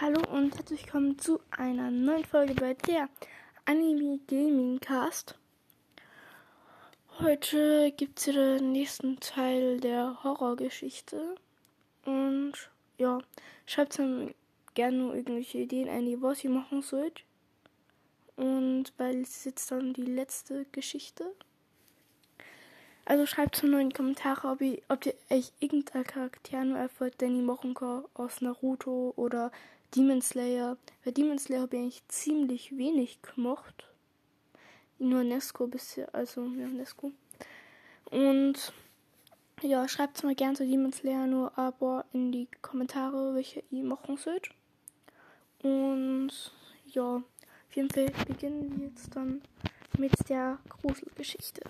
Hallo 0.00 0.20
und 0.32 0.56
herzlich 0.56 0.84
willkommen 0.84 1.18
zu 1.18 1.40
einer 1.50 1.92
neuen 1.92 2.24
Folge 2.24 2.54
bei 2.54 2.74
der 2.74 3.08
Anime 3.66 4.18
Gaming 4.26 4.80
Cast. 4.80 5.36
Heute 7.20 7.92
gibt 7.96 8.18
es 8.18 8.24
den 8.24 8.72
nächsten 8.72 9.20
Teil 9.20 9.78
der 9.78 10.24
Horrorgeschichte. 10.24 11.36
Und 12.06 12.54
ja, 12.98 13.18
schreibt 13.66 13.98
mir 13.98 14.34
gerne 14.74 15.14
irgendwelche 15.14 15.58
Ideen 15.58 15.88
ein, 15.88 16.22
was 16.22 16.44
ihr 16.44 16.50
machen 16.50 16.82
sollt. 16.82 17.24
Und 18.36 18.92
weil 18.96 19.22
es 19.22 19.44
jetzt 19.44 19.70
dann 19.70 19.92
die 19.92 20.02
letzte 20.02 20.66
Geschichte. 20.72 21.34
Also 23.04 23.24
schreibt 23.24 23.62
mir 23.62 23.70
nur 23.70 23.80
in 23.80 23.90
die 23.90 23.96
Kommentare, 23.96 24.48
ob 24.48 24.60
ihr, 24.60 24.82
ob 24.88 25.06
ihr 25.06 25.14
euch 25.30 25.52
irgendein 25.60 26.04
Charakter 26.04 26.64
nur 26.64 26.78
erfolgt, 26.78 27.20
den 27.20 27.36
ihr 27.36 27.42
machen 27.42 27.74
kann 27.74 28.04
aus 28.14 28.40
Naruto 28.40 29.12
oder 29.16 29.52
Demon 29.94 30.20
Slayer. 30.20 30.76
Bei 31.04 31.12
Demon 31.12 31.38
Slayer 31.38 31.62
habe 31.62 31.76
ich 31.76 31.82
eigentlich 31.82 32.08
ziemlich 32.08 32.76
wenig 32.76 33.22
gemocht. 33.22 33.84
Nur 34.98 35.24
Nesco 35.24 35.66
bisher, 35.66 36.14
also 36.14 36.42
ja, 36.44 36.66
Nesco. 36.66 37.12
Und 38.10 38.72
ja, 39.62 39.88
schreibt 39.88 40.22
mal 40.22 40.34
gerne 40.34 40.56
zu 40.56 40.66
Demon 40.66 40.92
Slayer 40.92 41.26
nur 41.26 41.56
aber 41.58 42.04
in 42.12 42.30
die 42.32 42.48
Kommentare, 42.62 43.34
welche 43.34 43.62
ihr 43.70 43.84
machen 43.84 44.16
sollt. 44.16 44.50
Und 45.62 46.32
ja, 46.86 47.02
auf 47.02 47.74
jeden 47.74 47.90
Fall 47.90 48.10
beginnen 48.26 48.78
wir 48.78 48.88
jetzt 48.88 49.14
dann 49.16 49.42
mit 49.98 50.12
der 50.28 50.58
Gruselgeschichte. 50.68 51.62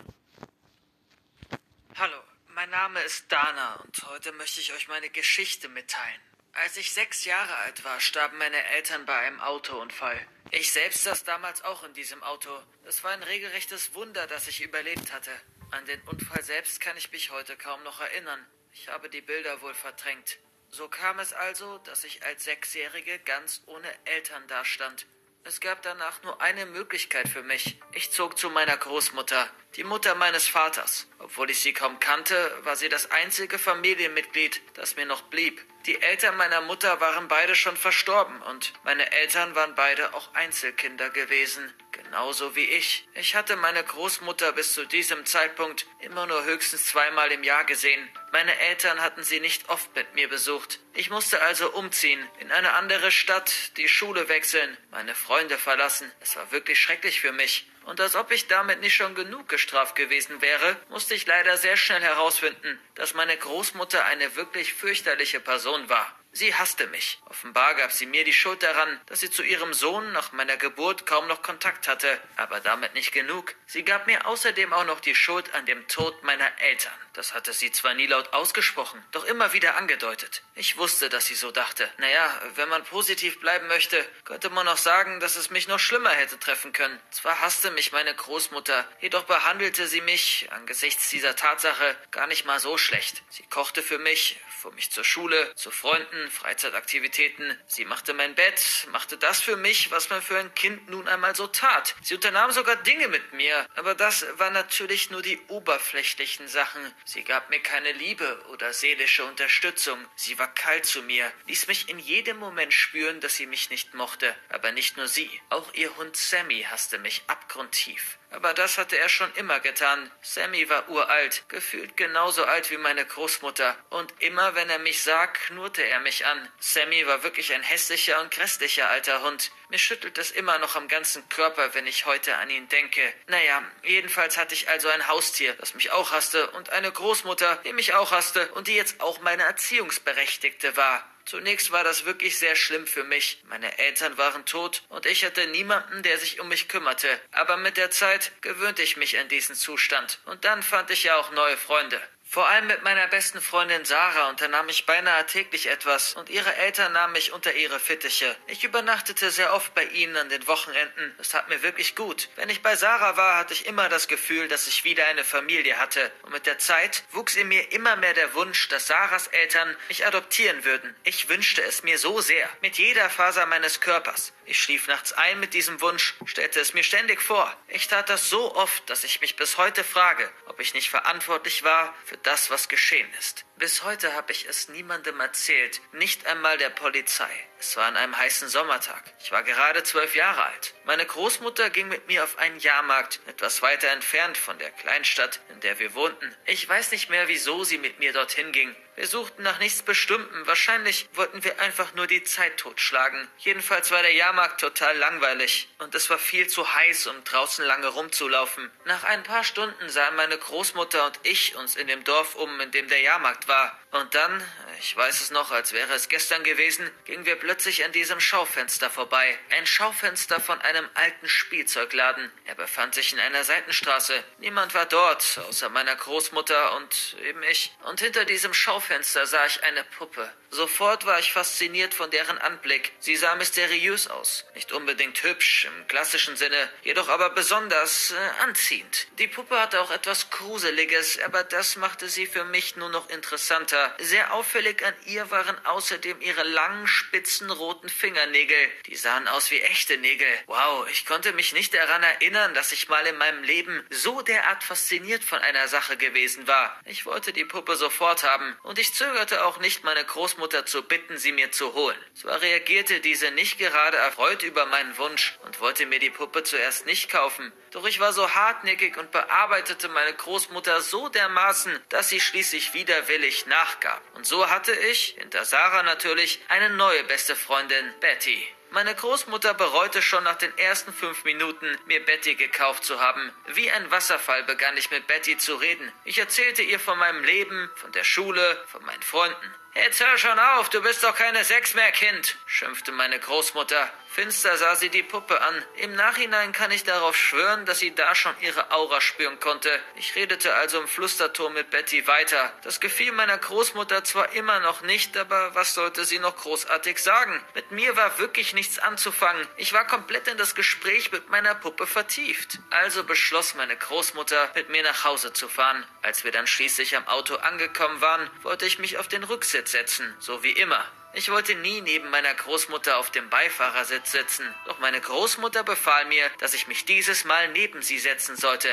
Hallo, 1.96 2.18
mein 2.48 2.68
Name 2.70 3.00
ist 3.02 3.30
Dana 3.30 3.76
und 3.76 4.02
heute 4.08 4.32
möchte 4.32 4.60
ich 4.60 4.72
euch 4.72 4.88
meine 4.88 5.08
Geschichte 5.08 5.68
mitteilen. 5.68 6.20
Als 6.52 6.76
ich 6.76 6.92
sechs 6.92 7.24
Jahre 7.24 7.54
alt 7.56 7.84
war, 7.84 8.00
starben 8.00 8.38
meine 8.38 8.62
Eltern 8.76 9.04
bei 9.06 9.14
einem 9.14 9.40
Autounfall. 9.40 10.18
Ich 10.50 10.72
selbst 10.72 11.04
saß 11.04 11.24
damals 11.24 11.62
auch 11.62 11.84
in 11.84 11.92
diesem 11.92 12.22
Auto. 12.22 12.50
Es 12.84 13.04
war 13.04 13.12
ein 13.12 13.22
regelrechtes 13.22 13.94
Wunder, 13.94 14.26
dass 14.26 14.48
ich 14.48 14.62
überlebt 14.62 15.12
hatte. 15.12 15.30
An 15.72 15.84
den 15.86 16.00
Unfall 16.02 16.42
selbst 16.42 16.80
kann 16.80 16.96
ich 16.96 17.10
mich 17.10 17.30
heute 17.30 17.56
kaum 17.56 17.82
noch 17.82 18.00
erinnern. 18.00 18.46
Ich 18.72 18.88
habe 18.88 19.08
die 19.08 19.20
Bilder 19.20 19.60
wohl 19.62 19.74
verdrängt. 19.74 20.38
So 20.68 20.88
kam 20.88 21.18
es 21.18 21.32
also, 21.32 21.78
dass 21.78 22.04
ich 22.04 22.24
als 22.24 22.44
Sechsjährige 22.44 23.18
ganz 23.20 23.62
ohne 23.66 23.88
Eltern 24.04 24.46
dastand. 24.48 25.06
Es 25.44 25.60
gab 25.60 25.80
danach 25.82 26.22
nur 26.24 26.40
eine 26.40 26.66
Möglichkeit 26.66 27.28
für 27.28 27.42
mich. 27.42 27.78
Ich 27.92 28.10
zog 28.10 28.36
zu 28.36 28.50
meiner 28.50 28.76
Großmutter, 28.76 29.48
die 29.76 29.84
Mutter 29.84 30.16
meines 30.16 30.48
Vaters. 30.48 31.06
Obwohl 31.20 31.50
ich 31.50 31.60
sie 31.60 31.72
kaum 31.72 32.00
kannte, 32.00 32.50
war 32.64 32.74
sie 32.74 32.88
das 32.88 33.12
einzige 33.12 33.58
Familienmitglied, 33.58 34.60
das 34.74 34.96
mir 34.96 35.06
noch 35.06 35.22
blieb. 35.22 35.64
Die 35.86 36.02
Eltern 36.02 36.36
meiner 36.36 36.62
Mutter 36.62 37.00
waren 37.00 37.28
beide 37.28 37.54
schon 37.54 37.76
verstorben 37.76 38.42
und 38.42 38.72
meine 38.82 39.12
Eltern 39.12 39.54
waren 39.54 39.76
beide 39.76 40.14
auch 40.14 40.34
Einzelkinder 40.34 41.10
gewesen, 41.10 41.72
genauso 42.06 42.54
wie 42.54 42.64
ich. 42.64 43.06
Ich 43.14 43.34
hatte 43.34 43.56
meine 43.56 43.82
Großmutter 43.82 44.52
bis 44.52 44.72
zu 44.72 44.84
diesem 44.86 45.26
Zeitpunkt 45.26 45.86
immer 46.00 46.26
nur 46.26 46.44
höchstens 46.44 46.86
zweimal 46.86 47.32
im 47.32 47.42
Jahr 47.42 47.64
gesehen. 47.64 48.08
Meine 48.32 48.56
Eltern 48.58 49.00
hatten 49.00 49.24
sie 49.24 49.40
nicht 49.40 49.68
oft 49.68 49.94
mit 49.96 50.14
mir 50.14 50.28
besucht. 50.28 50.78
Ich 50.94 51.10
musste 51.10 51.42
also 51.42 51.72
umziehen, 51.72 52.20
in 52.38 52.52
eine 52.52 52.74
andere 52.74 53.10
Stadt, 53.10 53.76
die 53.76 53.88
Schule 53.88 54.28
wechseln, 54.28 54.76
meine 54.90 55.14
Freunde 55.14 55.58
verlassen. 55.58 56.10
Es 56.20 56.36
war 56.36 56.52
wirklich 56.52 56.80
schrecklich 56.80 57.20
für 57.20 57.32
mich. 57.32 57.66
Und 57.84 58.00
als 58.00 58.16
ob 58.16 58.30
ich 58.30 58.46
damit 58.46 58.80
nicht 58.80 58.94
schon 58.94 59.14
genug 59.14 59.48
gestraft 59.48 59.96
gewesen 59.96 60.42
wäre, 60.42 60.76
musste 60.88 61.14
ich 61.14 61.26
leider 61.26 61.56
sehr 61.56 61.76
schnell 61.76 62.02
herausfinden, 62.02 62.80
dass 62.94 63.14
meine 63.14 63.36
Großmutter 63.36 64.04
eine 64.04 64.36
wirklich 64.36 64.74
fürchterliche 64.74 65.40
Person 65.40 65.88
war. 65.88 66.18
Sie 66.36 66.54
hasste 66.54 66.86
mich. 66.88 67.18
Offenbar 67.30 67.74
gab 67.76 67.92
sie 67.92 68.04
mir 68.04 68.22
die 68.22 68.34
Schuld 68.34 68.62
daran, 68.62 69.00
dass 69.06 69.20
sie 69.20 69.30
zu 69.30 69.42
ihrem 69.42 69.72
Sohn 69.72 70.12
nach 70.12 70.32
meiner 70.32 70.58
Geburt 70.58 71.06
kaum 71.06 71.26
noch 71.28 71.40
Kontakt 71.40 71.88
hatte. 71.88 72.20
Aber 72.36 72.60
damit 72.60 72.92
nicht 72.92 73.12
genug. 73.12 73.54
Sie 73.64 73.84
gab 73.84 74.06
mir 74.06 74.26
außerdem 74.26 74.70
auch 74.74 74.84
noch 74.84 75.00
die 75.00 75.14
Schuld 75.14 75.54
an 75.54 75.64
dem 75.64 75.88
Tod 75.88 76.22
meiner 76.24 76.50
Eltern. 76.60 76.92
Das 77.14 77.32
hatte 77.32 77.54
sie 77.54 77.72
zwar 77.72 77.94
nie 77.94 78.06
laut 78.06 78.34
ausgesprochen, 78.34 79.02
doch 79.12 79.24
immer 79.24 79.54
wieder 79.54 79.78
angedeutet. 79.78 80.42
Ich 80.54 80.76
wusste, 80.76 81.08
dass 81.08 81.24
sie 81.24 81.34
so 81.34 81.50
dachte. 81.50 81.90
Naja, 81.96 82.42
wenn 82.56 82.68
man 82.68 82.84
positiv 82.84 83.40
bleiben 83.40 83.68
möchte, 83.68 84.06
könnte 84.26 84.50
man 84.50 84.68
auch 84.68 84.76
sagen, 84.76 85.18
dass 85.20 85.36
es 85.36 85.48
mich 85.48 85.66
noch 85.66 85.78
schlimmer 85.78 86.10
hätte 86.10 86.38
treffen 86.38 86.74
können. 86.74 87.00
Zwar 87.10 87.40
hasste 87.40 87.70
mich 87.70 87.92
meine 87.92 88.14
Großmutter, 88.14 88.86
jedoch 89.00 89.24
behandelte 89.24 89.86
sie 89.86 90.02
mich, 90.02 90.48
angesichts 90.50 91.08
dieser 91.08 91.34
Tatsache, 91.36 91.96
gar 92.10 92.26
nicht 92.26 92.44
mal 92.44 92.60
so 92.60 92.76
schlecht. 92.76 93.22
Sie 93.30 93.44
kochte 93.44 93.82
für 93.82 93.98
mich, 93.98 94.38
fuhr 94.66 94.74
mich 94.74 94.90
zur 94.90 95.04
Schule, 95.04 95.54
zu 95.54 95.70
Freunden, 95.70 96.28
Freizeitaktivitäten. 96.28 97.56
Sie 97.68 97.84
machte 97.84 98.14
mein 98.14 98.34
Bett, 98.34 98.88
machte 98.90 99.16
das 99.16 99.40
für 99.40 99.54
mich, 99.54 99.92
was 99.92 100.10
man 100.10 100.20
für 100.20 100.38
ein 100.38 100.52
Kind 100.54 100.90
nun 100.90 101.06
einmal 101.06 101.36
so 101.36 101.46
tat. 101.46 101.94
Sie 102.02 102.16
unternahm 102.16 102.50
sogar 102.50 102.74
Dinge 102.74 103.06
mit 103.06 103.32
mir, 103.32 103.64
aber 103.76 103.94
das 103.94 104.26
waren 104.38 104.54
natürlich 104.54 105.10
nur 105.10 105.22
die 105.22 105.38
oberflächlichen 105.46 106.48
Sachen. 106.48 106.82
Sie 107.04 107.22
gab 107.22 107.48
mir 107.48 107.60
keine 107.60 107.92
Liebe 107.92 108.44
oder 108.50 108.72
seelische 108.72 109.24
Unterstützung. 109.24 110.04
Sie 110.16 110.36
war 110.36 110.52
kalt 110.52 110.84
zu 110.84 111.00
mir, 111.02 111.32
ließ 111.46 111.68
mich 111.68 111.88
in 111.88 112.00
jedem 112.00 112.38
Moment 112.38 112.72
spüren, 112.72 113.20
dass 113.20 113.36
sie 113.36 113.46
mich 113.46 113.70
nicht 113.70 113.94
mochte. 113.94 114.34
Aber 114.48 114.72
nicht 114.72 114.96
nur 114.96 115.06
sie, 115.06 115.30
auch 115.48 115.74
ihr 115.74 115.96
Hund 115.96 116.16
Sammy 116.16 116.66
hasste 116.68 116.98
mich 116.98 117.22
abgrundtief. 117.28 118.18
Aber 118.30 118.54
das 118.54 118.78
hatte 118.78 118.98
er 118.98 119.08
schon 119.08 119.32
immer 119.34 119.60
getan. 119.60 120.10
Sammy 120.20 120.68
war 120.68 120.88
uralt, 120.88 121.44
gefühlt 121.48 121.96
genauso 121.96 122.44
alt 122.44 122.70
wie 122.70 122.76
meine 122.76 123.04
Großmutter. 123.04 123.76
Und 123.90 124.12
immer 124.20 124.54
wenn 124.54 124.68
er 124.68 124.78
mich 124.78 125.02
sah, 125.02 125.26
knurrte 125.26 125.82
er 125.82 126.00
mich 126.00 126.26
an. 126.26 126.48
Sammy 126.58 127.06
war 127.06 127.22
wirklich 127.22 127.52
ein 127.52 127.62
hässlicher 127.62 128.20
und 128.20 128.30
grässlicher 128.30 128.90
alter 128.90 129.22
Hund. 129.22 129.50
Mir 129.68 129.78
schüttelt 129.78 130.18
es 130.18 130.30
immer 130.30 130.58
noch 130.58 130.76
am 130.76 130.88
ganzen 130.88 131.28
Körper, 131.28 131.74
wenn 131.74 131.86
ich 131.86 132.06
heute 132.06 132.36
an 132.36 132.50
ihn 132.50 132.68
denke. 132.68 133.02
Naja, 133.26 133.62
jedenfalls 133.82 134.36
hatte 134.36 134.54
ich 134.54 134.68
also 134.68 134.88
ein 134.88 135.08
Haustier, 135.08 135.54
das 135.54 135.74
mich 135.74 135.90
auch 135.92 136.12
hasste, 136.12 136.50
und 136.50 136.70
eine 136.70 136.90
Großmutter, 136.90 137.56
die 137.64 137.72
mich 137.72 137.94
auch 137.94 138.10
hasste 138.10 138.48
und 138.52 138.68
die 138.68 138.74
jetzt 138.74 139.00
auch 139.00 139.20
meine 139.20 139.44
Erziehungsberechtigte 139.44 140.76
war. 140.76 141.04
Zunächst 141.26 141.72
war 141.72 141.82
das 141.82 142.04
wirklich 142.04 142.38
sehr 142.38 142.54
schlimm 142.54 142.86
für 142.86 143.02
mich. 143.02 143.42
Meine 143.48 143.78
Eltern 143.78 144.16
waren 144.16 144.46
tot 144.46 144.82
und 144.88 145.06
ich 145.06 145.24
hatte 145.24 145.48
niemanden, 145.48 146.04
der 146.04 146.18
sich 146.18 146.40
um 146.40 146.48
mich 146.48 146.68
kümmerte. 146.68 147.08
Aber 147.32 147.56
mit 147.56 147.76
der 147.76 147.90
Zeit 147.90 148.30
gewöhnte 148.42 148.82
ich 148.82 148.96
mich 148.96 149.18
an 149.18 149.28
diesen 149.28 149.56
Zustand. 149.56 150.20
Und 150.26 150.44
dann 150.44 150.62
fand 150.62 150.90
ich 150.90 151.02
ja 151.02 151.16
auch 151.16 151.32
neue 151.32 151.56
Freunde. 151.56 152.00
Vor 152.28 152.48
allem 152.48 152.66
mit 152.66 152.82
meiner 152.82 153.06
besten 153.06 153.40
Freundin 153.40 153.84
Sarah 153.84 154.28
unternahm 154.28 154.68
ich 154.68 154.84
beinahe 154.84 155.24
täglich 155.26 155.68
etwas 155.68 156.14
und 156.14 156.28
ihre 156.28 156.54
Eltern 156.56 156.92
nahmen 156.92 157.12
mich 157.12 157.32
unter 157.32 157.54
ihre 157.54 157.78
Fittiche. 157.78 158.36
Ich 158.48 158.64
übernachtete 158.64 159.30
sehr 159.30 159.54
oft 159.54 159.72
bei 159.74 159.84
ihnen 159.84 160.16
an 160.16 160.28
den 160.28 160.46
Wochenenden. 160.48 161.14
Das 161.18 161.30
tat 161.30 161.48
mir 161.48 161.62
wirklich 161.62 161.94
gut. 161.94 162.28
Wenn 162.34 162.50
ich 162.50 162.62
bei 162.62 162.74
Sarah 162.74 163.16
war, 163.16 163.36
hatte 163.38 163.54
ich 163.54 163.66
immer 163.66 163.88
das 163.88 164.08
Gefühl, 164.08 164.48
dass 164.48 164.66
ich 164.66 164.84
wieder 164.84 165.06
eine 165.06 165.24
Familie 165.24 165.78
hatte. 165.78 166.10
Und 166.22 166.32
mit 166.32 166.46
der 166.46 166.58
Zeit 166.58 167.04
wuchs 167.12 167.36
in 167.36 167.48
mir 167.48 167.72
immer 167.72 167.94
mehr 167.96 168.12
der 168.12 168.34
Wunsch, 168.34 168.68
dass 168.68 168.88
Sarahs 168.88 169.28
Eltern 169.28 169.76
mich 169.88 170.04
adoptieren 170.04 170.64
würden. 170.64 170.94
Ich 171.04 171.28
wünschte 171.28 171.62
es 171.62 171.84
mir 171.84 171.96
so 171.96 172.20
sehr. 172.20 172.48
Mit 172.60 172.76
jeder 172.76 173.08
Faser 173.08 173.46
meines 173.46 173.80
Körpers. 173.80 174.32
Ich 174.44 174.60
schlief 174.60 174.86
nachts 174.88 175.12
ein 175.12 175.40
mit 175.40 175.54
diesem 175.54 175.80
Wunsch, 175.80 176.14
stellte 176.24 176.60
es 176.60 176.74
mir 176.74 176.84
ständig 176.84 177.20
vor. 177.20 177.56
Ich 177.68 177.88
tat 177.88 178.08
das 178.08 178.28
so 178.28 178.54
oft, 178.54 178.88
dass 178.90 179.04
ich 179.04 179.20
mich 179.20 179.36
bis 179.36 179.58
heute 179.58 179.82
frage, 179.82 180.30
ob 180.46 180.60
ich 180.60 180.74
nicht 180.74 180.88
verantwortlich 180.90 181.64
war 181.64 181.94
für 182.04 182.15
das, 182.22 182.50
was 182.50 182.68
geschehen 182.68 183.08
ist. 183.18 183.45
Bis 183.58 183.84
heute 183.84 184.12
habe 184.12 184.32
ich 184.32 184.46
es 184.46 184.68
niemandem 184.68 185.18
erzählt, 185.18 185.80
nicht 185.92 186.26
einmal 186.26 186.58
der 186.58 186.68
Polizei. 186.68 187.30
Es 187.58 187.74
war 187.78 187.86
an 187.86 187.96
einem 187.96 188.14
heißen 188.14 188.50
Sommertag. 188.50 189.02
Ich 189.18 189.32
war 189.32 189.42
gerade 189.42 189.82
zwölf 189.82 190.14
Jahre 190.14 190.44
alt. 190.44 190.74
Meine 190.84 191.06
Großmutter 191.06 191.70
ging 191.70 191.88
mit 191.88 192.06
mir 192.06 192.22
auf 192.22 192.36
einen 192.36 192.58
Jahrmarkt, 192.60 193.20
etwas 193.26 193.62
weiter 193.62 193.88
entfernt 193.88 194.36
von 194.36 194.58
der 194.58 194.70
Kleinstadt, 194.70 195.40
in 195.48 195.60
der 195.60 195.78
wir 195.78 195.94
wohnten. 195.94 196.36
Ich 196.44 196.68
weiß 196.68 196.90
nicht 196.90 197.08
mehr, 197.08 197.28
wieso 197.28 197.64
sie 197.64 197.78
mit 197.78 197.98
mir 197.98 198.12
dorthin 198.12 198.52
ging. 198.52 198.76
Wir 198.94 199.06
suchten 199.06 199.42
nach 199.42 199.58
nichts 199.58 199.82
Bestimmtem. 199.82 200.46
Wahrscheinlich 200.46 201.06
wollten 201.12 201.44
wir 201.44 201.60
einfach 201.60 201.92
nur 201.94 202.06
die 202.06 202.24
Zeit 202.24 202.56
totschlagen. 202.56 203.28
Jedenfalls 203.38 203.90
war 203.90 204.00
der 204.00 204.14
Jahrmarkt 204.14 204.58
total 204.58 204.96
langweilig 204.96 205.68
und 205.78 205.94
es 205.94 206.08
war 206.08 206.18
viel 206.18 206.46
zu 206.46 206.74
heiß, 206.74 207.06
um 207.08 207.24
draußen 207.24 207.64
lange 207.64 207.88
rumzulaufen. 207.88 208.70
Nach 208.86 209.04
ein 209.04 209.22
paar 209.22 209.44
Stunden 209.44 209.90
sahen 209.90 210.16
meine 210.16 210.38
Großmutter 210.38 211.04
und 211.04 211.20
ich 211.24 211.56
uns 211.56 211.76
in 211.76 211.88
dem 211.88 212.04
Dorf 212.04 212.36
um, 212.36 212.58
in 212.60 212.70
dem 212.70 212.88
der 212.88 213.00
Jahrmarkt 213.00 213.45
war. 213.48 213.78
Und 213.92 214.14
dann, 214.14 214.42
ich 214.78 214.96
weiß 214.96 215.20
es 215.20 215.30
noch, 215.30 215.50
als 215.50 215.72
wäre 215.72 215.92
es 215.94 216.08
gestern 216.08 216.44
gewesen, 216.44 216.90
gingen 217.04 217.24
wir 217.24 217.36
plötzlich 217.36 217.84
an 217.84 217.92
diesem 217.92 218.20
Schaufenster 218.20 218.90
vorbei. 218.90 219.38
Ein 219.56 219.66
Schaufenster 219.66 220.40
von 220.40 220.60
einem 220.60 220.88
alten 220.94 221.28
Spielzeugladen. 221.28 222.30
Er 222.44 222.54
befand 222.54 222.94
sich 222.94 223.12
in 223.12 223.20
einer 223.20 223.44
Seitenstraße. 223.44 224.22
Niemand 224.38 224.74
war 224.74 224.86
dort, 224.86 225.40
außer 225.48 225.68
meiner 225.70 225.96
Großmutter 225.96 226.76
und 226.76 227.16
eben 227.22 227.42
ich. 227.44 227.74
Und 227.84 228.00
hinter 228.00 228.24
diesem 228.24 228.52
Schaufenster 228.52 229.26
sah 229.26 229.46
ich 229.46 229.62
eine 229.64 229.84
Puppe. 229.84 230.30
Sofort 230.56 231.04
war 231.04 231.18
ich 231.18 231.32
fasziniert 231.32 231.92
von 231.92 232.10
deren 232.10 232.38
Anblick. 232.38 232.92
Sie 232.98 233.14
sah 233.14 233.34
mysteriös 233.34 234.08
aus. 234.08 234.46
Nicht 234.54 234.72
unbedingt 234.72 235.22
hübsch 235.22 235.66
im 235.66 235.86
klassischen 235.86 236.34
Sinne, 236.34 236.70
jedoch 236.82 237.10
aber 237.10 237.28
besonders 237.28 238.12
äh, 238.12 238.42
anziehend. 238.42 239.06
Die 239.18 239.26
Puppe 239.26 239.60
hatte 239.60 239.82
auch 239.82 239.90
etwas 239.90 240.30
Gruseliges, 240.30 241.18
aber 241.26 241.44
das 241.44 241.76
machte 241.76 242.08
sie 242.08 242.26
für 242.26 242.44
mich 242.44 242.74
nur 242.76 242.88
noch 242.88 243.10
interessanter. 243.10 243.94
Sehr 243.98 244.32
auffällig 244.32 244.82
an 244.82 244.94
ihr 245.04 245.30
waren 245.30 245.62
außerdem 245.66 246.22
ihre 246.22 246.44
langen, 246.44 246.86
spitzen, 246.86 247.50
roten 247.50 247.90
Fingernägel. 247.90 248.56
Die 248.86 248.96
sahen 248.96 249.28
aus 249.28 249.50
wie 249.50 249.60
echte 249.60 249.98
Nägel. 249.98 250.26
Wow, 250.46 250.88
ich 250.90 251.04
konnte 251.04 251.34
mich 251.34 251.52
nicht 251.52 251.74
daran 251.74 252.02
erinnern, 252.02 252.54
dass 252.54 252.72
ich 252.72 252.88
mal 252.88 253.06
in 253.06 253.18
meinem 253.18 253.42
Leben 253.42 253.86
so 253.90 254.22
derart 254.22 254.64
fasziniert 254.64 255.22
von 255.22 255.38
einer 255.40 255.68
Sache 255.68 255.98
gewesen 255.98 256.46
war. 256.46 256.80
Ich 256.86 257.04
wollte 257.04 257.34
die 257.34 257.44
Puppe 257.44 257.76
sofort 257.76 258.22
haben, 258.22 258.56
und 258.62 258.78
ich 258.78 258.94
zögerte 258.94 259.44
auch 259.44 259.58
nicht, 259.58 259.84
meine 259.84 260.02
Großmutter 260.02 260.45
zu 260.48 260.82
bitten, 260.82 261.18
sie 261.18 261.32
mir 261.32 261.52
zu 261.52 261.74
holen. 261.74 261.96
Zwar 262.14 262.40
reagierte 262.40 263.00
diese 263.00 263.30
nicht 263.32 263.58
gerade 263.58 263.96
erfreut 263.96 264.42
über 264.42 264.66
meinen 264.66 264.96
Wunsch 264.98 265.38
und 265.44 265.60
wollte 265.60 265.86
mir 265.86 265.98
die 265.98 266.10
Puppe 266.10 266.42
zuerst 266.44 266.86
nicht 266.86 267.10
kaufen, 267.10 267.52
doch 267.72 267.84
ich 267.84 268.00
war 268.00 268.12
so 268.12 268.34
hartnäckig 268.34 268.96
und 268.96 269.10
bearbeitete 269.10 269.88
meine 269.88 270.14
Großmutter 270.14 270.80
so 270.80 271.08
dermaßen, 271.08 271.78
dass 271.90 272.08
sie 272.08 272.20
schließlich 272.20 272.72
widerwillig 272.72 273.46
nachgab. 273.46 274.02
Und 274.14 274.26
so 274.26 274.48
hatte 274.48 274.72
ich, 274.72 275.16
hinter 275.18 275.44
Sarah 275.44 275.82
natürlich, 275.82 276.40
eine 276.48 276.70
neue 276.70 277.04
beste 277.04 277.36
Freundin, 277.36 277.92
Betty. 278.00 278.46
Meine 278.70 278.94
Großmutter 278.94 279.54
bereute 279.54 280.02
schon 280.02 280.24
nach 280.24 280.36
den 280.36 280.56
ersten 280.58 280.92
fünf 280.92 281.24
Minuten, 281.24 281.78
mir 281.86 282.04
Betty 282.04 282.34
gekauft 282.34 282.84
zu 282.84 283.00
haben. 283.00 283.32
Wie 283.46 283.70
ein 283.70 283.90
Wasserfall 283.90 284.42
begann 284.44 284.76
ich 284.76 284.90
mit 284.90 285.06
Betty 285.06 285.38
zu 285.38 285.54
reden. 285.56 285.90
Ich 286.04 286.18
erzählte 286.18 286.62
ihr 286.62 286.80
von 286.80 286.98
meinem 286.98 287.24
Leben, 287.24 287.70
von 287.76 287.92
der 287.92 288.04
Schule, 288.04 288.64
von 288.66 288.84
meinen 288.84 289.02
Freunden. 289.02 289.54
Jetzt 289.84 290.00
hör 290.00 290.16
schon 290.16 290.38
auf, 290.38 290.70
du 290.70 290.80
bist 290.80 291.04
doch 291.04 291.14
keine 291.14 291.44
Sechs 291.44 291.74
mehr, 291.74 291.92
Kind, 291.92 292.38
schimpfte 292.46 292.92
meine 292.92 293.18
Großmutter. 293.18 293.90
Finster 294.16 294.56
sah 294.56 294.74
sie 294.76 294.88
die 294.88 295.02
Puppe 295.02 295.42
an. 295.42 295.62
Im 295.74 295.94
Nachhinein 295.94 296.52
kann 296.52 296.70
ich 296.70 296.84
darauf 296.84 297.14
schwören, 297.14 297.66
dass 297.66 297.80
sie 297.80 297.94
da 297.94 298.14
schon 298.14 298.34
ihre 298.40 298.70
Aura 298.70 299.02
spüren 299.02 299.38
konnte. 299.40 299.68
Ich 299.96 300.16
redete 300.16 300.54
also 300.54 300.80
im 300.80 300.88
Flusterton 300.88 301.52
mit 301.52 301.68
Betty 301.68 302.06
weiter. 302.06 302.50
Das 302.62 302.80
gefiel 302.80 303.12
meiner 303.12 303.36
Großmutter 303.36 304.04
zwar 304.04 304.32
immer 304.32 304.58
noch 304.60 304.80
nicht, 304.80 305.18
aber 305.18 305.54
was 305.54 305.74
sollte 305.74 306.06
sie 306.06 306.18
noch 306.18 306.34
großartig 306.34 306.98
sagen? 307.02 307.44
Mit 307.54 307.72
mir 307.72 307.94
war 307.98 308.18
wirklich 308.18 308.54
nichts 308.54 308.78
anzufangen. 308.78 309.46
Ich 309.58 309.74
war 309.74 309.86
komplett 309.86 310.28
in 310.28 310.38
das 310.38 310.54
Gespräch 310.54 311.12
mit 311.12 311.28
meiner 311.28 311.54
Puppe 311.54 311.86
vertieft. 311.86 312.58
Also 312.70 313.04
beschloss 313.04 313.54
meine 313.54 313.76
Großmutter, 313.76 314.50
mit 314.54 314.70
mir 314.70 314.82
nach 314.82 315.04
Hause 315.04 315.34
zu 315.34 315.46
fahren. 315.46 315.84
Als 316.00 316.24
wir 316.24 316.32
dann 316.32 316.46
schließlich 316.46 316.96
am 316.96 317.06
Auto 317.06 317.34
angekommen 317.34 318.00
waren, 318.00 318.30
wollte 318.42 318.64
ich 318.64 318.78
mich 318.78 318.96
auf 318.96 319.08
den 319.08 319.24
Rücksitz 319.24 319.72
setzen, 319.72 320.16
so 320.20 320.42
wie 320.42 320.52
immer. 320.52 320.86
Ich 321.18 321.30
wollte 321.30 321.54
nie 321.54 321.80
neben 321.80 322.10
meiner 322.10 322.34
Großmutter 322.34 322.98
auf 322.98 323.10
dem 323.10 323.30
Beifahrersitz 323.30 324.12
sitzen, 324.12 324.54
doch 324.66 324.78
meine 324.80 325.00
Großmutter 325.00 325.64
befahl 325.64 326.04
mir, 326.04 326.28
dass 326.40 326.52
ich 326.52 326.68
mich 326.68 326.84
dieses 326.84 327.24
Mal 327.24 327.48
neben 327.52 327.80
sie 327.80 327.98
setzen 327.98 328.36
sollte. 328.36 328.68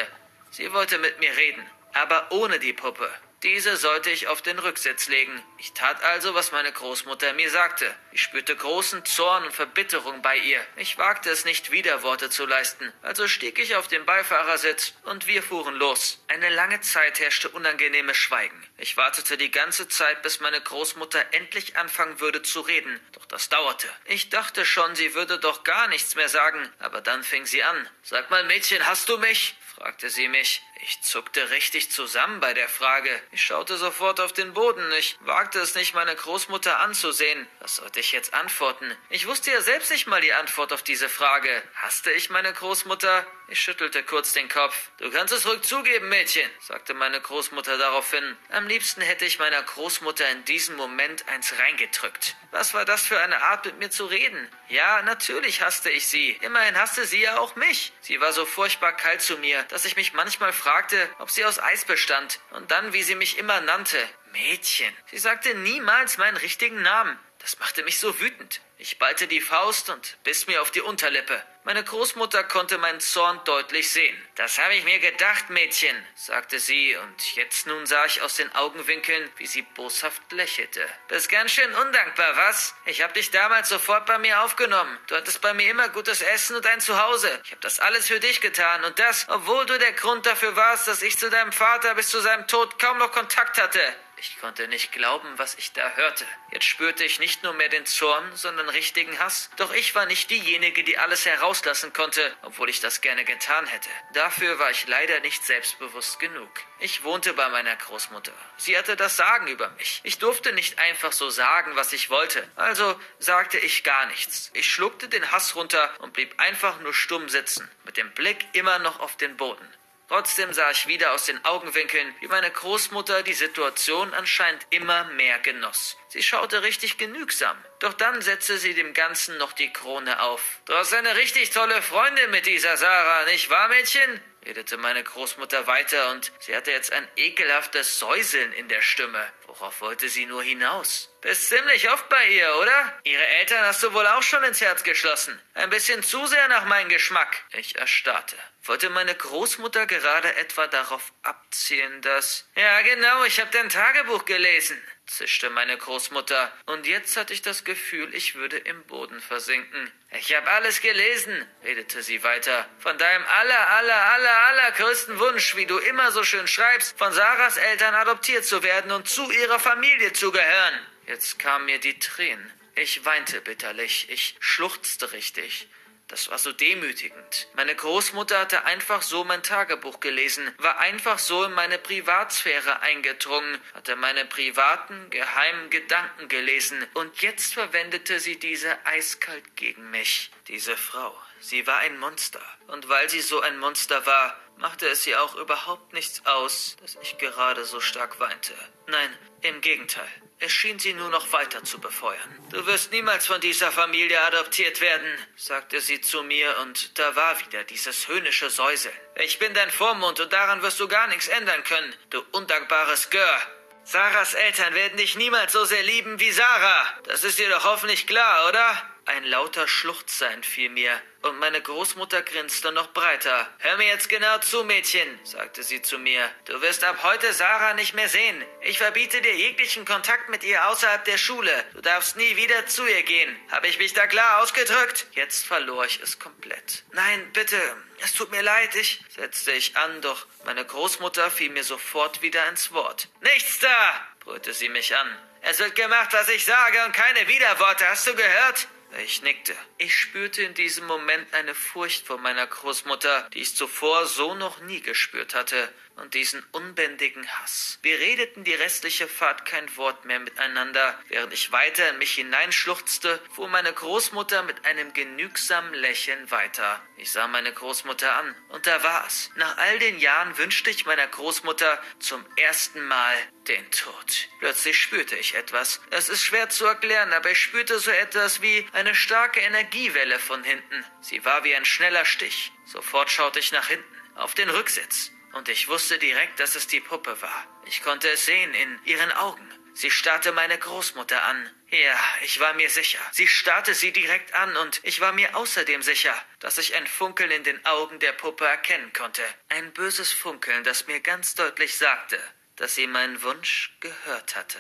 Sie 0.51 0.73
wollte 0.73 0.97
mit 0.97 1.21
mir 1.21 1.33
reden, 1.37 1.65
aber 1.93 2.33
ohne 2.33 2.59
die 2.59 2.73
Puppe. 2.73 3.09
Diese 3.43 3.75
sollte 3.75 4.09
ich 4.09 4.27
auf 4.27 4.41
den 4.41 4.57
Rücksitz 4.57 5.09
legen. 5.09 5.43
Ich 5.57 5.73
tat 5.73 6.01
also, 6.01 6.33
was 6.33 6.53
meine 6.53 6.71
Großmutter 6.71 7.33
mir 7.33 7.49
sagte. 7.49 7.93
Ich 8.13 8.21
spürte 8.21 8.55
großen 8.55 9.03
Zorn 9.03 9.43
und 9.43 9.53
Verbitterung 9.53 10.21
bei 10.21 10.37
ihr. 10.37 10.65
Ich 10.77 10.97
wagte 10.97 11.29
es 11.29 11.43
nicht, 11.43 11.69
Widerworte 11.69 12.29
zu 12.29 12.45
leisten. 12.45 12.93
Also 13.01 13.27
stieg 13.27 13.59
ich 13.59 13.75
auf 13.75 13.89
den 13.89 14.05
Beifahrersitz 14.05 14.93
und 15.03 15.27
wir 15.27 15.43
fuhren 15.43 15.75
los. 15.75 16.23
Eine 16.29 16.49
lange 16.51 16.79
Zeit 16.79 17.19
herrschte 17.19 17.49
unangenehmes 17.49 18.15
Schweigen. 18.15 18.65
Ich 18.77 18.95
wartete 18.95 19.35
die 19.35 19.51
ganze 19.51 19.89
Zeit, 19.89 20.21
bis 20.21 20.39
meine 20.39 20.61
Großmutter 20.61 21.33
endlich 21.33 21.75
anfangen 21.75 22.21
würde 22.21 22.43
zu 22.43 22.61
reden. 22.61 22.97
Doch 23.11 23.25
das 23.25 23.49
dauerte. 23.49 23.89
Ich 24.05 24.29
dachte 24.29 24.65
schon, 24.65 24.95
sie 24.95 25.15
würde 25.15 25.37
doch 25.37 25.65
gar 25.65 25.89
nichts 25.89 26.15
mehr 26.15 26.29
sagen. 26.29 26.71
Aber 26.79 27.01
dann 27.01 27.23
fing 27.23 27.45
sie 27.45 27.63
an. 27.63 27.89
Sag 28.03 28.29
mal, 28.29 28.45
Mädchen, 28.45 28.85
hast 28.85 29.09
du 29.09 29.17
mich? 29.17 29.57
fragte 29.75 30.09
sie 30.09 30.29
mich. 30.29 30.61
Ich 30.85 31.01
zuckte 31.01 31.49
richtig 31.49 31.91
zusammen 31.91 32.41
bei 32.41 32.53
der 32.53 32.67
Frage. 32.67 33.09
Ich 33.31 33.41
schaute 33.41 33.77
sofort 33.77 34.19
auf 34.19 34.33
den 34.33 34.53
Boden. 34.53 34.83
Ich 34.99 35.17
wagte 35.21 35.59
es 35.59 35.75
nicht, 35.75 35.93
meine 35.93 36.13
Großmutter 36.13 36.81
anzusehen. 36.81 37.47
Was 37.61 37.77
sollte 37.77 38.01
ich 38.01 38.11
jetzt 38.11 38.33
antworten? 38.33 38.93
Ich 39.09 39.25
wusste 39.25 39.51
ja 39.51 39.61
selbst 39.61 39.91
nicht 39.91 40.07
mal 40.07 40.19
die 40.19 40.33
Antwort 40.33 40.73
auf 40.73 40.83
diese 40.83 41.07
Frage. 41.07 41.49
Hasste 41.75 42.11
ich 42.11 42.29
meine 42.29 42.51
Großmutter? 42.51 43.25
Ich 43.47 43.59
schüttelte 43.59 44.03
kurz 44.03 44.33
den 44.33 44.49
Kopf. 44.49 44.75
Du 44.97 45.11
kannst 45.11 45.33
es 45.33 45.45
ruhig 45.45 45.61
zugeben, 45.61 46.09
Mädchen, 46.09 46.49
sagte 46.59 46.93
meine 46.93 47.21
Großmutter 47.21 47.77
daraufhin. 47.77 48.37
Am 48.49 48.67
liebsten 48.67 49.01
hätte 49.01 49.25
ich 49.25 49.37
meiner 49.37 49.61
Großmutter 49.61 50.29
in 50.31 50.43
diesem 50.45 50.75
Moment 50.75 51.27
eins 51.27 51.53
reingedrückt. 51.59 52.35
Was 52.51 52.73
war 52.73 52.85
das 52.85 53.05
für 53.05 53.19
eine 53.19 53.41
Art, 53.43 53.65
mit 53.65 53.79
mir 53.79 53.89
zu 53.89 54.05
reden? 54.05 54.49
Ja, 54.69 55.01
natürlich 55.03 55.61
hasste 55.61 55.89
ich 55.89 56.07
sie. 56.07 56.31
Immerhin 56.41 56.79
hasste 56.79 57.05
sie 57.05 57.21
ja 57.21 57.37
auch 57.37 57.55
mich. 57.55 57.91
Sie 58.01 58.19
war 58.21 58.31
so 58.33 58.45
furchtbar 58.45 58.93
kalt 58.93 59.21
zu 59.21 59.37
mir, 59.37 59.63
dass 59.63 59.85
ich 59.85 59.95
mich 59.97 60.13
manchmal 60.13 60.53
fragte, 60.53 60.72
fragte, 60.73 61.07
ob 61.19 61.29
sie 61.29 61.45
aus 61.45 61.59
Eis 61.59 61.85
bestand, 61.85 62.39
und 62.49 62.71
dann, 62.71 62.93
wie 62.93 63.03
sie 63.03 63.13
mich 63.13 63.37
immer 63.37 63.61
nannte, 63.61 63.97
Mädchen. 64.31 64.91
Sie 65.11 65.19
sagte 65.19 65.53
niemals 65.53 66.17
meinen 66.17 66.37
richtigen 66.37 66.81
Namen. 66.81 67.19
Das 67.37 67.59
machte 67.59 67.83
mich 67.83 67.99
so 67.99 68.19
wütend. 68.19 68.59
Ich 68.83 68.99
ballte 68.99 69.27
die 69.27 69.39
Faust 69.39 69.89
und 69.89 70.17
biss 70.25 70.45
mir 70.47 70.61
auf 70.61 70.69
die 70.69 70.81
Unterlippe. 70.81 71.41
Meine 71.63 71.85
Großmutter 71.85 72.43
konnte 72.43 72.77
meinen 72.77 72.99
Zorn 72.99 73.39
deutlich 73.45 73.89
sehen. 73.89 74.21
Das 74.35 74.59
habe 74.59 74.75
ich 74.75 74.83
mir 74.83 74.99
gedacht, 74.99 75.49
Mädchen, 75.49 75.95
sagte 76.15 76.59
sie, 76.59 76.97
und 76.97 77.35
jetzt 77.37 77.65
nun 77.65 77.85
sah 77.85 78.03
ich 78.03 78.21
aus 78.21 78.35
den 78.35 78.53
Augenwinkeln, 78.53 79.31
wie 79.37 79.47
sie 79.47 79.61
boshaft 79.61 80.29
lächelte. 80.33 80.85
Bist 81.07 81.29
ganz 81.29 81.51
schön 81.51 81.73
undankbar, 81.73 82.35
was? 82.35 82.75
Ich 82.83 83.01
habe 83.01 83.13
dich 83.13 83.31
damals 83.31 83.69
sofort 83.69 84.05
bei 84.05 84.17
mir 84.17 84.41
aufgenommen. 84.41 84.99
Du 85.07 85.15
hattest 85.15 85.39
bei 85.39 85.53
mir 85.53 85.71
immer 85.71 85.87
gutes 85.87 86.21
Essen 86.21 86.57
und 86.57 86.65
ein 86.65 86.81
Zuhause. 86.81 87.39
Ich 87.45 87.51
habe 87.51 87.61
das 87.61 87.79
alles 87.79 88.07
für 88.07 88.19
dich 88.19 88.41
getan, 88.41 88.83
und 88.83 88.99
das, 88.99 89.27
obwohl 89.29 89.65
du 89.65 89.79
der 89.79 89.93
Grund 89.93 90.25
dafür 90.25 90.57
warst, 90.57 90.89
dass 90.89 91.01
ich 91.01 91.17
zu 91.17 91.29
deinem 91.29 91.53
Vater 91.53 91.95
bis 91.95 92.09
zu 92.09 92.19
seinem 92.19 92.49
Tod 92.49 92.77
kaum 92.79 92.97
noch 92.97 93.13
Kontakt 93.13 93.61
hatte. 93.61 93.79
Ich 94.25 94.39
konnte 94.39 94.69
nicht 94.69 94.93
glauben, 94.93 95.27
was 95.35 95.55
ich 95.55 95.73
da 95.73 95.95
hörte. 95.97 96.25
Jetzt 96.53 96.63
spürte 96.63 97.03
ich 97.03 97.19
nicht 97.19 97.43
nur 97.43 97.51
mehr 97.51 97.67
den 97.67 97.85
Zorn, 97.85 98.23
sondern 98.37 98.69
richtigen 98.69 99.19
Hass. 99.19 99.49
Doch 99.57 99.73
ich 99.73 99.95
war 99.95 100.05
nicht 100.05 100.29
diejenige, 100.29 100.85
die 100.85 100.97
alles 100.97 101.25
herauslassen 101.25 101.91
konnte, 101.91 102.33
obwohl 102.41 102.69
ich 102.69 102.79
das 102.79 103.01
gerne 103.01 103.25
getan 103.25 103.67
hätte. 103.67 103.89
Dafür 104.13 104.59
war 104.59 104.71
ich 104.71 104.87
leider 104.87 105.19
nicht 105.19 105.43
selbstbewusst 105.43 106.21
genug. 106.21 106.49
Ich 106.79 107.03
wohnte 107.03 107.33
bei 107.33 107.49
meiner 107.49 107.75
Großmutter. 107.75 108.31
Sie 108.55 108.77
hatte 108.77 108.95
das 108.95 109.17
Sagen 109.17 109.47
über 109.47 109.67
mich. 109.71 109.99
Ich 110.03 110.19
durfte 110.19 110.53
nicht 110.53 110.79
einfach 110.79 111.11
so 111.11 111.29
sagen, 111.29 111.75
was 111.75 111.91
ich 111.91 112.09
wollte. 112.09 112.49
Also 112.55 112.97
sagte 113.19 113.59
ich 113.59 113.83
gar 113.83 114.05
nichts. 114.05 114.51
Ich 114.53 114.71
schluckte 114.71 115.09
den 115.09 115.33
Hass 115.33 115.53
runter 115.55 115.93
und 115.99 116.13
blieb 116.13 116.39
einfach 116.39 116.79
nur 116.79 116.93
stumm 116.93 117.27
sitzen, 117.27 117.69
mit 117.83 117.97
dem 117.97 118.09
Blick 118.13 118.45
immer 118.53 118.79
noch 118.79 119.01
auf 119.01 119.17
den 119.17 119.35
Boden. 119.35 119.67
Trotzdem 120.13 120.53
sah 120.53 120.69
ich 120.69 120.85
wieder 120.85 121.13
aus 121.13 121.25
den 121.25 121.43
Augenwinkeln, 121.43 122.13
wie 122.19 122.27
meine 122.27 122.51
Großmutter 122.51 123.23
die 123.23 123.33
Situation 123.33 124.13
anscheinend 124.13 124.63
immer 124.69 125.05
mehr 125.05 125.39
genoss. 125.39 125.97
Sie 126.07 126.21
schaute 126.21 126.61
richtig 126.61 126.99
genügsam. 126.99 127.57
Doch 127.79 127.95
dann 127.95 128.21
setzte 128.21 128.59
sie 128.59 128.75
dem 128.75 128.93
Ganzen 128.93 129.39
noch 129.39 129.53
die 129.53 129.73
Krone 129.73 130.21
auf. 130.21 130.61
Du 130.65 130.75
hast 130.75 130.93
eine 130.93 131.15
richtig 131.15 131.49
tolle 131.49 131.81
Freundin 131.81 132.29
mit 132.29 132.45
dieser 132.45 132.77
Sarah, 132.77 133.25
nicht 133.25 133.49
wahr, 133.49 133.69
Mädchen? 133.69 134.21
redete 134.45 134.77
meine 134.77 135.03
Großmutter 135.03 135.65
weiter 135.65 136.11
und 136.11 136.31
sie 136.39 136.55
hatte 136.55 136.69
jetzt 136.69 136.93
ein 136.93 137.07
ekelhaftes 137.15 137.97
Säuseln 137.97 138.53
in 138.53 138.67
der 138.67 138.83
Stimme. 138.83 139.25
Worauf 139.59 139.81
wollte 139.81 140.09
sie 140.09 140.25
nur 140.25 140.41
hinaus? 140.41 141.13
Bist 141.21 141.49
ziemlich 141.49 141.87
oft 141.91 142.09
bei 142.09 142.27
ihr, 142.29 142.55
oder? 142.55 142.99
Ihre 143.03 143.23
Eltern 143.23 143.63
hast 143.63 143.83
du 143.83 143.93
wohl 143.93 144.07
auch 144.07 144.23
schon 144.23 144.43
ins 144.43 144.61
Herz 144.61 144.81
geschlossen. 144.81 145.39
Ein 145.53 145.69
bisschen 145.69 146.01
zu 146.01 146.25
sehr 146.25 146.47
nach 146.47 146.65
meinem 146.65 146.89
Geschmack. 146.89 147.43
Ich 147.51 147.75
erstarrte. 147.75 148.35
Wollte 148.63 148.89
meine 148.89 149.13
Großmutter 149.13 149.85
gerade 149.85 150.35
etwa 150.37 150.65
darauf 150.65 151.13
abzielen, 151.21 152.01
dass... 152.01 152.49
Ja, 152.55 152.81
genau, 152.81 153.25
ich 153.25 153.39
habe 153.39 153.51
dein 153.51 153.69
Tagebuch 153.69 154.25
gelesen 154.25 154.81
zischte 155.05 155.49
meine 155.49 155.77
Großmutter, 155.77 156.51
und 156.65 156.87
jetzt 156.87 157.17
hatte 157.17 157.33
ich 157.33 157.41
das 157.41 157.63
Gefühl, 157.63 158.13
ich 158.13 158.35
würde 158.35 158.57
im 158.57 158.83
Boden 158.83 159.19
versinken. 159.21 159.91
Ich 160.19 160.35
habe 160.35 160.49
alles 160.51 160.79
gelesen, 160.81 161.45
redete 161.63 162.03
sie 162.03 162.21
weiter, 162.23 162.69
von 162.77 162.97
deinem 162.99 163.25
aller, 163.25 163.69
aller, 163.69 163.95
aller, 163.95 164.45
allergrößten 164.45 165.17
Wunsch, 165.17 165.55
wie 165.55 165.65
du 165.65 165.79
immer 165.79 166.11
so 166.11 166.23
schön 166.23 166.47
schreibst, 166.47 166.97
von 166.99 167.11
Sarahs 167.11 167.57
Eltern 167.57 167.95
adoptiert 167.95 168.45
zu 168.45 168.61
werden 168.61 168.91
und 168.91 169.07
zu 169.07 169.31
ihrer 169.31 169.59
Familie 169.59 170.13
zu 170.13 170.31
gehören. 170.31 170.79
Jetzt 171.07 171.39
kamen 171.39 171.65
mir 171.65 171.79
die 171.79 171.97
Tränen. 171.97 172.53
Ich 172.75 173.03
weinte 173.05 173.41
bitterlich, 173.41 174.07
ich 174.09 174.35
schluchzte 174.39 175.11
richtig. 175.13 175.67
Das 176.13 176.29
war 176.29 176.37
so 176.37 176.51
demütigend. 176.51 177.47
Meine 177.55 177.73
Großmutter 177.73 178.37
hatte 178.37 178.65
einfach 178.65 179.01
so 179.01 179.23
mein 179.23 179.41
Tagebuch 179.41 179.99
gelesen, 179.99 180.47
war 180.59 180.77
einfach 180.77 181.17
so 181.17 181.43
in 181.45 181.53
meine 181.53 181.79
Privatsphäre 181.79 182.81
eingedrungen, 182.81 183.59
hatte 183.73 183.95
meine 183.95 184.23
privaten, 184.23 185.09
geheimen 185.09 185.71
Gedanken 185.71 186.27
gelesen 186.27 186.85
und 186.93 187.23
jetzt 187.23 187.55
verwendete 187.55 188.19
sie 188.19 188.37
diese 188.37 188.77
eiskalt 188.85 189.55
gegen 189.55 189.89
mich. 189.89 190.29
Diese 190.49 190.77
Frau. 190.77 191.19
Sie 191.39 191.65
war 191.65 191.79
ein 191.79 191.97
Monster. 191.97 192.43
Und 192.67 192.89
weil 192.89 193.09
sie 193.09 193.21
so 193.21 193.41
ein 193.41 193.57
Monster 193.57 194.05
war, 194.05 194.39
machte 194.57 194.87
es 194.87 195.07
ihr 195.07 195.19
auch 195.19 195.33
überhaupt 195.33 195.93
nichts 195.93 196.23
aus, 196.27 196.77
dass 196.79 196.95
ich 197.01 197.17
gerade 197.17 197.65
so 197.65 197.81
stark 197.81 198.19
weinte. 198.19 198.53
Nein, 198.85 199.17
im 199.43 199.61
Gegenteil. 199.61 200.07
Es 200.39 200.51
schien 200.51 200.77
sie 200.77 200.93
nur 200.93 201.09
noch 201.09 201.31
weiter 201.31 201.63
zu 201.63 201.79
befeuern. 201.79 202.37
Du 202.51 202.65
wirst 202.65 202.91
niemals 202.91 203.27
von 203.27 203.39
dieser 203.39 203.71
Familie 203.71 204.21
adoptiert 204.23 204.81
werden, 204.81 205.07
sagte 205.37 205.79
sie 205.79 206.01
zu 206.01 206.21
mir, 206.23 206.57
und 206.61 206.99
da 206.99 207.15
war 207.15 207.39
wieder 207.39 207.63
dieses 207.63 208.09
höhnische 208.09 208.49
Säuseln. 208.49 208.95
Ich 209.15 209.39
bin 209.39 209.53
dein 209.53 209.71
Vormund 209.71 210.19
und 210.19 210.33
daran 210.33 210.61
wirst 210.61 210.79
du 210.81 210.87
gar 210.89 211.07
nichts 211.07 211.29
ändern 211.29 211.63
können, 211.63 211.95
du 212.09 212.21
undankbares 212.31 213.09
Gör. 213.09 213.41
Sarahs 213.85 214.33
Eltern 214.33 214.73
werden 214.73 214.97
dich 214.97 215.15
niemals 215.15 215.53
so 215.53 215.63
sehr 215.65 215.83
lieben 215.83 216.19
wie 216.19 216.31
Sarah. 216.31 216.87
Das 217.05 217.23
ist 217.23 217.39
dir 217.39 217.49
doch 217.49 217.63
hoffentlich 217.63 218.07
klar, 218.07 218.49
oder? 218.49 218.92
Ein 219.05 219.25
lauter 219.25 219.67
Schluchzer 219.67 220.31
entfiel 220.31 220.69
mir, 220.69 221.01
und 221.23 221.37
meine 221.39 221.61
Großmutter 221.61 222.21
grinste 222.21 222.71
noch 222.71 222.93
breiter. 222.93 223.49
Hör 223.59 223.75
mir 223.75 223.87
jetzt 223.87 224.07
genau 224.07 224.37
zu, 224.37 224.63
Mädchen, 224.63 225.19
sagte 225.23 225.61
sie 225.61 225.81
zu 225.81 225.97
mir. 225.99 226.29
Du 226.45 226.61
wirst 226.61 226.85
ab 226.85 226.99
heute 227.03 227.33
Sarah 227.33 227.73
nicht 227.73 227.93
mehr 227.93 228.07
sehen. 228.07 228.43
Ich 228.61 228.77
verbiete 228.77 229.21
dir 229.21 229.35
jeglichen 229.35 229.83
Kontakt 229.83 230.29
mit 230.29 230.43
ihr 230.43 230.67
außerhalb 230.69 231.03
der 231.03 231.17
Schule. 231.17 231.51
Du 231.73 231.81
darfst 231.81 232.15
nie 232.15 232.37
wieder 232.37 232.65
zu 232.67 232.85
ihr 232.85 233.03
gehen. 233.03 233.35
Habe 233.51 233.67
ich 233.67 233.77
mich 233.77 233.93
da 233.93 234.07
klar 234.07 234.41
ausgedrückt? 234.41 235.07
Jetzt 235.11 235.45
verlor 235.45 235.85
ich 235.85 235.99
es 236.01 236.19
komplett. 236.19 236.83
Nein, 236.91 237.29
bitte, 237.33 237.59
es 237.99 238.13
tut 238.13 238.31
mir 238.31 238.41
leid, 238.41 238.73
ich, 238.75 239.01
setzte 239.09 239.51
ich 239.51 239.75
an, 239.75 240.01
doch 240.01 240.25
meine 240.45 240.63
Großmutter 240.63 241.29
fiel 241.29 241.49
mir 241.49 241.63
sofort 241.65 242.21
wieder 242.21 242.45
ins 242.47 242.71
Wort. 242.71 243.09
Nichts 243.21 243.59
da, 243.59 244.07
brüllte 244.21 244.53
sie 244.53 244.69
mich 244.69 244.95
an. 244.95 245.17
Es 245.41 245.59
wird 245.59 245.75
gemacht, 245.75 246.13
was 246.13 246.29
ich 246.29 246.45
sage 246.45 246.85
und 246.85 246.93
keine 246.93 247.27
Widerworte. 247.27 247.85
Hast 247.87 248.07
du 248.07 248.15
gehört? 248.15 248.67
Ich 249.01 249.23
nickte. 249.23 249.55
Ich 249.77 249.95
spürte 249.95 250.43
in 250.43 250.53
diesem 250.53 250.85
Moment 250.85 251.33
eine 251.33 251.55
Furcht 251.55 252.05
vor 252.05 252.19
meiner 252.19 252.45
Großmutter, 252.45 253.29
die 253.33 253.39
ich 253.39 253.55
zuvor 253.55 254.05
so 254.05 254.35
noch 254.35 254.61
nie 254.61 254.81
gespürt 254.81 255.33
hatte 255.33 255.69
und 255.95 256.13
diesen 256.13 256.43
unbändigen 256.51 257.27
Hass. 257.27 257.79
Wir 257.81 257.99
redeten 257.99 258.43
die 258.43 258.53
restliche 258.53 259.07
Fahrt 259.07 259.45
kein 259.45 259.75
Wort 259.77 260.05
mehr 260.05 260.19
miteinander. 260.19 260.99
Während 261.07 261.33
ich 261.33 261.51
weiter 261.51 261.89
in 261.89 261.97
mich 261.97 262.13
hineinschluchzte, 262.13 263.19
fuhr 263.33 263.47
meine 263.47 263.71
Großmutter 263.71 264.43
mit 264.43 264.65
einem 264.65 264.93
genügsamen 264.93 265.73
Lächeln 265.73 266.31
weiter. 266.31 266.81
Ich 266.97 267.11
sah 267.11 267.27
meine 267.27 267.51
Großmutter 267.51 268.15
an, 268.15 268.35
und 268.49 268.65
da 268.67 268.83
war's. 268.83 269.29
Nach 269.35 269.57
all 269.57 269.79
den 269.79 269.99
Jahren 269.99 270.37
wünschte 270.37 270.69
ich 270.69 270.85
meiner 270.85 271.07
Großmutter 271.07 271.81
zum 271.99 272.25
ersten 272.37 272.85
Mal 272.87 273.15
den 273.47 273.69
Tod. 273.71 274.29
Plötzlich 274.39 274.79
spürte 274.79 275.15
ich 275.15 275.35
etwas. 275.35 275.81
Es 275.89 276.09
ist 276.09 276.23
schwer 276.23 276.49
zu 276.49 276.65
erklären, 276.65 277.13
aber 277.13 277.31
ich 277.31 277.41
spürte 277.41 277.79
so 277.79 277.91
etwas 277.91 278.41
wie 278.41 278.67
eine 278.73 278.95
starke 278.95 279.41
Energiewelle 279.41 280.19
von 280.19 280.43
hinten. 280.43 280.85
Sie 281.01 281.23
war 281.25 281.43
wie 281.43 281.55
ein 281.55 281.65
schneller 281.65 282.05
Stich. 282.05 282.51
Sofort 282.65 283.11
schaute 283.11 283.39
ich 283.39 283.51
nach 283.51 283.67
hinten, 283.67 283.85
auf 284.15 284.33
den 284.33 284.49
Rücksitz. 284.49 285.12
Und 285.33 285.49
ich 285.49 285.67
wusste 285.67 285.97
direkt, 285.97 286.39
dass 286.39 286.55
es 286.55 286.67
die 286.67 286.79
Puppe 286.79 287.21
war. 287.21 287.47
Ich 287.65 287.81
konnte 287.83 288.09
es 288.09 288.25
sehen 288.25 288.53
in 288.53 288.79
ihren 288.85 289.11
Augen. 289.11 289.47
Sie 289.73 289.89
starrte 289.89 290.31
meine 290.31 290.57
Großmutter 290.57 291.21
an. 291.23 291.49
Ja, 291.71 291.99
ich 292.21 292.39
war 292.39 292.53
mir 292.53 292.69
sicher. 292.69 292.99
Sie 293.11 293.27
starrte 293.27 293.73
sie 293.73 293.91
direkt 293.91 294.35
an 294.35 294.55
und 294.57 294.79
ich 294.83 295.01
war 295.01 295.11
mir 295.11 295.35
außerdem 295.35 295.81
sicher, 295.81 296.13
dass 296.39 296.59
ich 296.59 296.75
ein 296.75 296.85
Funkeln 296.85 297.31
in 297.31 297.43
den 297.43 297.65
Augen 297.65 297.99
der 297.99 298.11
Puppe 298.11 298.45
erkennen 298.45 298.93
konnte. 298.93 299.23
Ein 299.49 299.73
böses 299.73 300.11
Funkeln, 300.11 300.63
das 300.63 300.85
mir 300.85 300.99
ganz 300.99 301.33
deutlich 301.33 301.75
sagte, 301.75 302.19
dass 302.55 302.75
sie 302.75 302.85
meinen 302.85 303.23
Wunsch 303.23 303.75
gehört 303.79 304.35
hatte. 304.35 304.59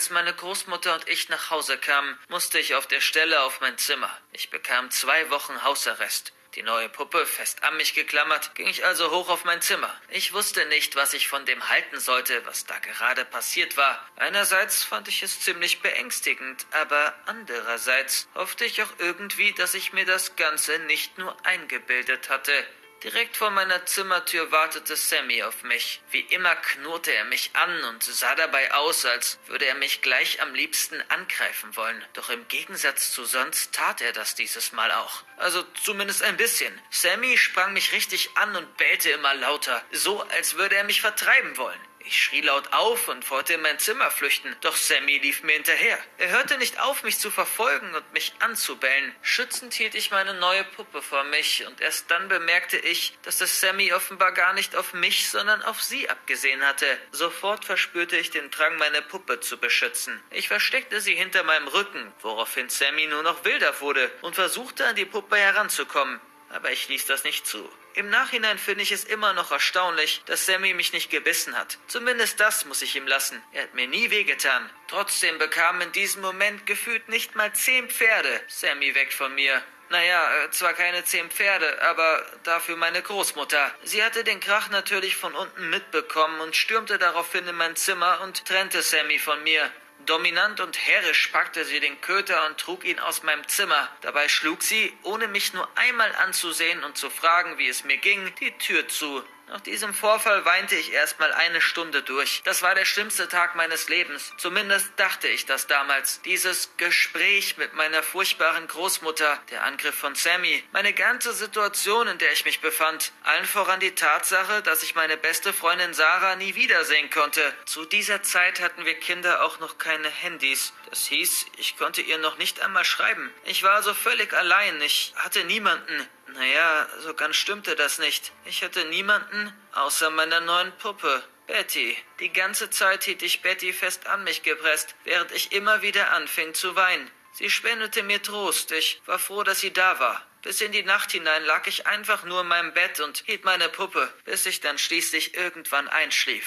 Als 0.00 0.08
meine 0.08 0.32
Großmutter 0.32 0.94
und 0.94 1.06
ich 1.10 1.28
nach 1.28 1.50
Hause 1.50 1.76
kamen, 1.76 2.18
musste 2.30 2.58
ich 2.58 2.74
auf 2.74 2.86
der 2.86 3.02
Stelle 3.02 3.42
auf 3.42 3.60
mein 3.60 3.76
Zimmer. 3.76 4.10
Ich 4.32 4.48
bekam 4.48 4.90
zwei 4.90 5.28
Wochen 5.28 5.62
Hausarrest. 5.62 6.32
Die 6.54 6.62
neue 6.62 6.88
Puppe 6.88 7.26
fest 7.26 7.62
an 7.64 7.76
mich 7.76 7.92
geklammert, 7.92 8.54
ging 8.54 8.66
ich 8.66 8.86
also 8.86 9.10
hoch 9.10 9.28
auf 9.28 9.44
mein 9.44 9.60
Zimmer. 9.60 9.94
Ich 10.08 10.32
wusste 10.32 10.64
nicht, 10.68 10.96
was 10.96 11.12
ich 11.12 11.28
von 11.28 11.44
dem 11.44 11.68
halten 11.68 12.00
sollte, 12.00 12.46
was 12.46 12.64
da 12.64 12.78
gerade 12.78 13.26
passiert 13.26 13.76
war. 13.76 14.02
Einerseits 14.16 14.82
fand 14.82 15.06
ich 15.06 15.22
es 15.22 15.40
ziemlich 15.40 15.82
beängstigend, 15.82 16.64
aber 16.70 17.14
andererseits 17.26 18.26
hoffte 18.34 18.64
ich 18.64 18.82
auch 18.82 18.92
irgendwie, 19.00 19.52
dass 19.52 19.74
ich 19.74 19.92
mir 19.92 20.06
das 20.06 20.34
Ganze 20.36 20.78
nicht 20.78 21.18
nur 21.18 21.36
eingebildet 21.44 22.30
hatte. 22.30 22.54
Direkt 23.02 23.38
vor 23.38 23.50
meiner 23.50 23.86
Zimmertür 23.86 24.52
wartete 24.52 24.94
Sammy 24.94 25.42
auf 25.42 25.62
mich. 25.62 26.02
Wie 26.10 26.20
immer 26.20 26.54
knurrte 26.54 27.14
er 27.14 27.24
mich 27.24 27.50
an 27.54 27.82
und 27.84 28.04
sah 28.04 28.34
dabei 28.34 28.74
aus, 28.74 29.06
als 29.06 29.38
würde 29.46 29.64
er 29.64 29.74
mich 29.74 30.02
gleich 30.02 30.42
am 30.42 30.54
liebsten 30.54 31.02
angreifen 31.08 31.74
wollen. 31.76 32.04
Doch 32.12 32.28
im 32.28 32.46
Gegensatz 32.48 33.12
zu 33.12 33.24
sonst 33.24 33.72
tat 33.72 34.02
er 34.02 34.12
das 34.12 34.34
dieses 34.34 34.72
Mal 34.72 34.92
auch. 34.92 35.22
Also 35.38 35.62
zumindest 35.82 36.22
ein 36.22 36.36
bisschen. 36.36 36.78
Sammy 36.90 37.38
sprang 37.38 37.72
mich 37.72 37.92
richtig 37.92 38.36
an 38.36 38.54
und 38.54 38.76
bellte 38.76 39.08
immer 39.10 39.32
lauter, 39.32 39.82
so 39.92 40.20
als 40.20 40.56
würde 40.56 40.76
er 40.76 40.84
mich 40.84 41.00
vertreiben 41.00 41.56
wollen. 41.56 41.80
Ich 42.04 42.22
schrie 42.22 42.40
laut 42.40 42.72
auf 42.72 43.08
und 43.08 43.30
wollte 43.30 43.54
in 43.54 43.62
mein 43.62 43.78
Zimmer 43.78 44.10
flüchten, 44.10 44.56
doch 44.62 44.74
Sammy 44.74 45.18
lief 45.18 45.42
mir 45.42 45.52
hinterher. 45.52 45.98
Er 46.18 46.30
hörte 46.30 46.56
nicht 46.58 46.80
auf, 46.80 47.02
mich 47.02 47.18
zu 47.18 47.30
verfolgen 47.30 47.94
und 47.94 48.12
mich 48.12 48.32
anzubellen. 48.40 49.14
Schützend 49.22 49.74
hielt 49.74 49.94
ich 49.94 50.10
meine 50.10 50.34
neue 50.34 50.64
Puppe 50.64 51.02
vor 51.02 51.24
mich, 51.24 51.66
und 51.66 51.80
erst 51.80 52.10
dann 52.10 52.28
bemerkte 52.28 52.78
ich, 52.78 53.16
dass 53.22 53.40
es 53.40 53.60
Sammy 53.60 53.92
offenbar 53.92 54.32
gar 54.32 54.54
nicht 54.54 54.76
auf 54.76 54.94
mich, 54.94 55.28
sondern 55.28 55.62
auf 55.62 55.82
sie 55.82 56.08
abgesehen 56.08 56.66
hatte. 56.66 56.86
Sofort 57.12 57.64
verspürte 57.64 58.16
ich 58.16 58.30
den 58.30 58.50
Drang, 58.50 58.76
meine 58.78 59.02
Puppe 59.02 59.40
zu 59.40 59.58
beschützen. 59.58 60.22
Ich 60.30 60.48
versteckte 60.48 61.00
sie 61.00 61.14
hinter 61.14 61.42
meinem 61.42 61.68
Rücken, 61.68 62.12
woraufhin 62.22 62.70
Sammy 62.70 63.06
nur 63.06 63.22
noch 63.22 63.44
wilder 63.44 63.80
wurde 63.80 64.10
und 64.22 64.34
versuchte, 64.34 64.86
an 64.86 64.96
die 64.96 65.04
Puppe 65.04 65.36
heranzukommen. 65.36 66.18
Aber 66.48 66.72
ich 66.72 66.88
ließ 66.88 67.06
das 67.06 67.24
nicht 67.24 67.46
zu. 67.46 67.70
Im 68.00 68.08
Nachhinein 68.08 68.56
finde 68.56 68.82
ich 68.82 68.92
es 68.92 69.04
immer 69.04 69.34
noch 69.34 69.52
erstaunlich, 69.52 70.22
dass 70.24 70.46
Sammy 70.46 70.72
mich 70.72 70.94
nicht 70.94 71.10
gebissen 71.10 71.54
hat. 71.54 71.76
Zumindest 71.86 72.40
das 72.40 72.64
muss 72.64 72.80
ich 72.80 72.96
ihm 72.96 73.06
lassen. 73.06 73.42
Er 73.52 73.64
hat 73.64 73.74
mir 73.74 73.86
nie 73.86 74.10
wehgetan. 74.10 74.70
Trotzdem 74.88 75.36
bekamen 75.36 75.82
in 75.82 75.92
diesem 75.92 76.22
Moment 76.22 76.64
gefühlt 76.64 77.10
nicht 77.10 77.36
mal 77.36 77.52
zehn 77.52 77.90
Pferde 77.90 78.40
Sammy 78.48 78.94
weg 78.94 79.12
von 79.12 79.34
mir. 79.34 79.62
Naja, 79.90 80.44
äh, 80.44 80.50
zwar 80.50 80.72
keine 80.72 81.04
zehn 81.04 81.30
Pferde, 81.30 81.82
aber 81.82 82.24
dafür 82.44 82.78
meine 82.78 83.02
Großmutter. 83.02 83.74
Sie 83.82 84.02
hatte 84.02 84.24
den 84.24 84.40
Krach 84.40 84.70
natürlich 84.70 85.14
von 85.14 85.34
unten 85.34 85.68
mitbekommen 85.68 86.40
und 86.40 86.56
stürmte 86.56 86.96
daraufhin 86.96 87.46
in 87.48 87.56
mein 87.56 87.76
Zimmer 87.76 88.22
und 88.22 88.46
trennte 88.46 88.80
Sammy 88.80 89.18
von 89.18 89.42
mir. 89.42 89.70
Dominant 90.10 90.58
und 90.58 90.76
herrisch 90.76 91.28
packte 91.28 91.64
sie 91.64 91.78
den 91.78 92.00
Köter 92.00 92.44
und 92.48 92.58
trug 92.58 92.84
ihn 92.84 92.98
aus 92.98 93.22
meinem 93.22 93.46
Zimmer. 93.46 93.88
Dabei 94.00 94.26
schlug 94.26 94.60
sie, 94.64 94.92
ohne 95.04 95.28
mich 95.28 95.54
nur 95.54 95.68
einmal 95.76 96.12
anzusehen 96.16 96.82
und 96.82 96.98
zu 96.98 97.10
fragen, 97.10 97.58
wie 97.58 97.68
es 97.68 97.84
mir 97.84 97.96
ging, 97.96 98.34
die 98.40 98.50
Tür 98.58 98.88
zu. 98.88 99.22
Nach 99.50 99.60
diesem 99.60 99.92
Vorfall 99.92 100.44
weinte 100.44 100.76
ich 100.76 100.92
erstmal 100.92 101.32
eine 101.32 101.60
Stunde 101.60 102.04
durch. 102.04 102.40
Das 102.44 102.62
war 102.62 102.76
der 102.76 102.84
schlimmste 102.84 103.26
Tag 103.26 103.56
meines 103.56 103.88
Lebens. 103.88 104.32
Zumindest 104.36 104.92
dachte 104.94 105.26
ich 105.26 105.44
das 105.44 105.66
damals. 105.66 106.22
Dieses 106.22 106.70
Gespräch 106.76 107.56
mit 107.56 107.74
meiner 107.74 108.04
furchtbaren 108.04 108.68
Großmutter, 108.68 109.40
der 109.50 109.64
Angriff 109.64 109.96
von 109.96 110.14
Sammy, 110.14 110.62
meine 110.70 110.92
ganze 110.92 111.32
Situation, 111.32 112.06
in 112.06 112.18
der 112.18 112.32
ich 112.32 112.44
mich 112.44 112.60
befand, 112.60 113.10
allen 113.24 113.44
voran 113.44 113.80
die 113.80 113.96
Tatsache, 113.96 114.62
dass 114.62 114.84
ich 114.84 114.94
meine 114.94 115.16
beste 115.16 115.52
Freundin 115.52 115.94
Sarah 115.94 116.36
nie 116.36 116.54
wiedersehen 116.54 117.10
konnte. 117.10 117.42
Zu 117.64 117.84
dieser 117.86 118.22
Zeit 118.22 118.60
hatten 118.60 118.84
wir 118.84 118.94
Kinder 118.94 119.42
auch 119.42 119.58
noch 119.58 119.78
keine 119.78 120.10
Handys. 120.10 120.72
Das 120.88 121.06
hieß, 121.06 121.46
ich 121.56 121.76
konnte 121.76 122.02
ihr 122.02 122.18
noch 122.18 122.38
nicht 122.38 122.60
einmal 122.60 122.84
schreiben. 122.84 123.34
Ich 123.42 123.64
war 123.64 123.74
also 123.74 123.94
völlig 123.94 124.32
allein. 124.32 124.80
Ich 124.82 125.12
hatte 125.16 125.42
niemanden. 125.42 126.06
Naja, 126.34 126.88
so 127.00 127.14
ganz 127.14 127.36
stimmte 127.36 127.74
das 127.76 127.98
nicht. 127.98 128.32
Ich 128.44 128.62
hatte 128.62 128.84
niemanden 128.84 129.52
außer 129.72 130.10
meiner 130.10 130.40
neuen 130.40 130.72
Puppe, 130.78 131.22
Betty. 131.46 131.96
Die 132.20 132.32
ganze 132.32 132.70
Zeit 132.70 133.04
hielt 133.04 133.22
ich 133.22 133.42
Betty 133.42 133.72
fest 133.72 134.06
an 134.06 134.22
mich 134.24 134.42
gepresst, 134.42 134.94
während 135.04 135.32
ich 135.32 135.52
immer 135.52 135.82
wieder 135.82 136.12
anfing 136.12 136.54
zu 136.54 136.76
weinen. 136.76 137.10
Sie 137.32 137.50
spendete 137.50 138.02
mir 138.02 138.22
Trost. 138.22 138.70
Ich 138.72 139.00
war 139.06 139.18
froh, 139.18 139.42
dass 139.42 139.60
sie 139.60 139.72
da 139.72 139.98
war. 139.98 140.24
Bis 140.42 140.60
in 140.60 140.72
die 140.72 140.82
Nacht 140.82 141.12
hinein 141.12 141.44
lag 141.44 141.66
ich 141.66 141.86
einfach 141.86 142.24
nur 142.24 142.42
in 142.42 142.48
meinem 142.48 142.72
Bett 142.72 143.00
und 143.00 143.24
hielt 143.26 143.44
meine 143.44 143.68
Puppe, 143.68 144.12
bis 144.24 144.46
ich 144.46 144.60
dann 144.60 144.78
schließlich 144.78 145.34
irgendwann 145.34 145.88
einschlief. 145.88 146.46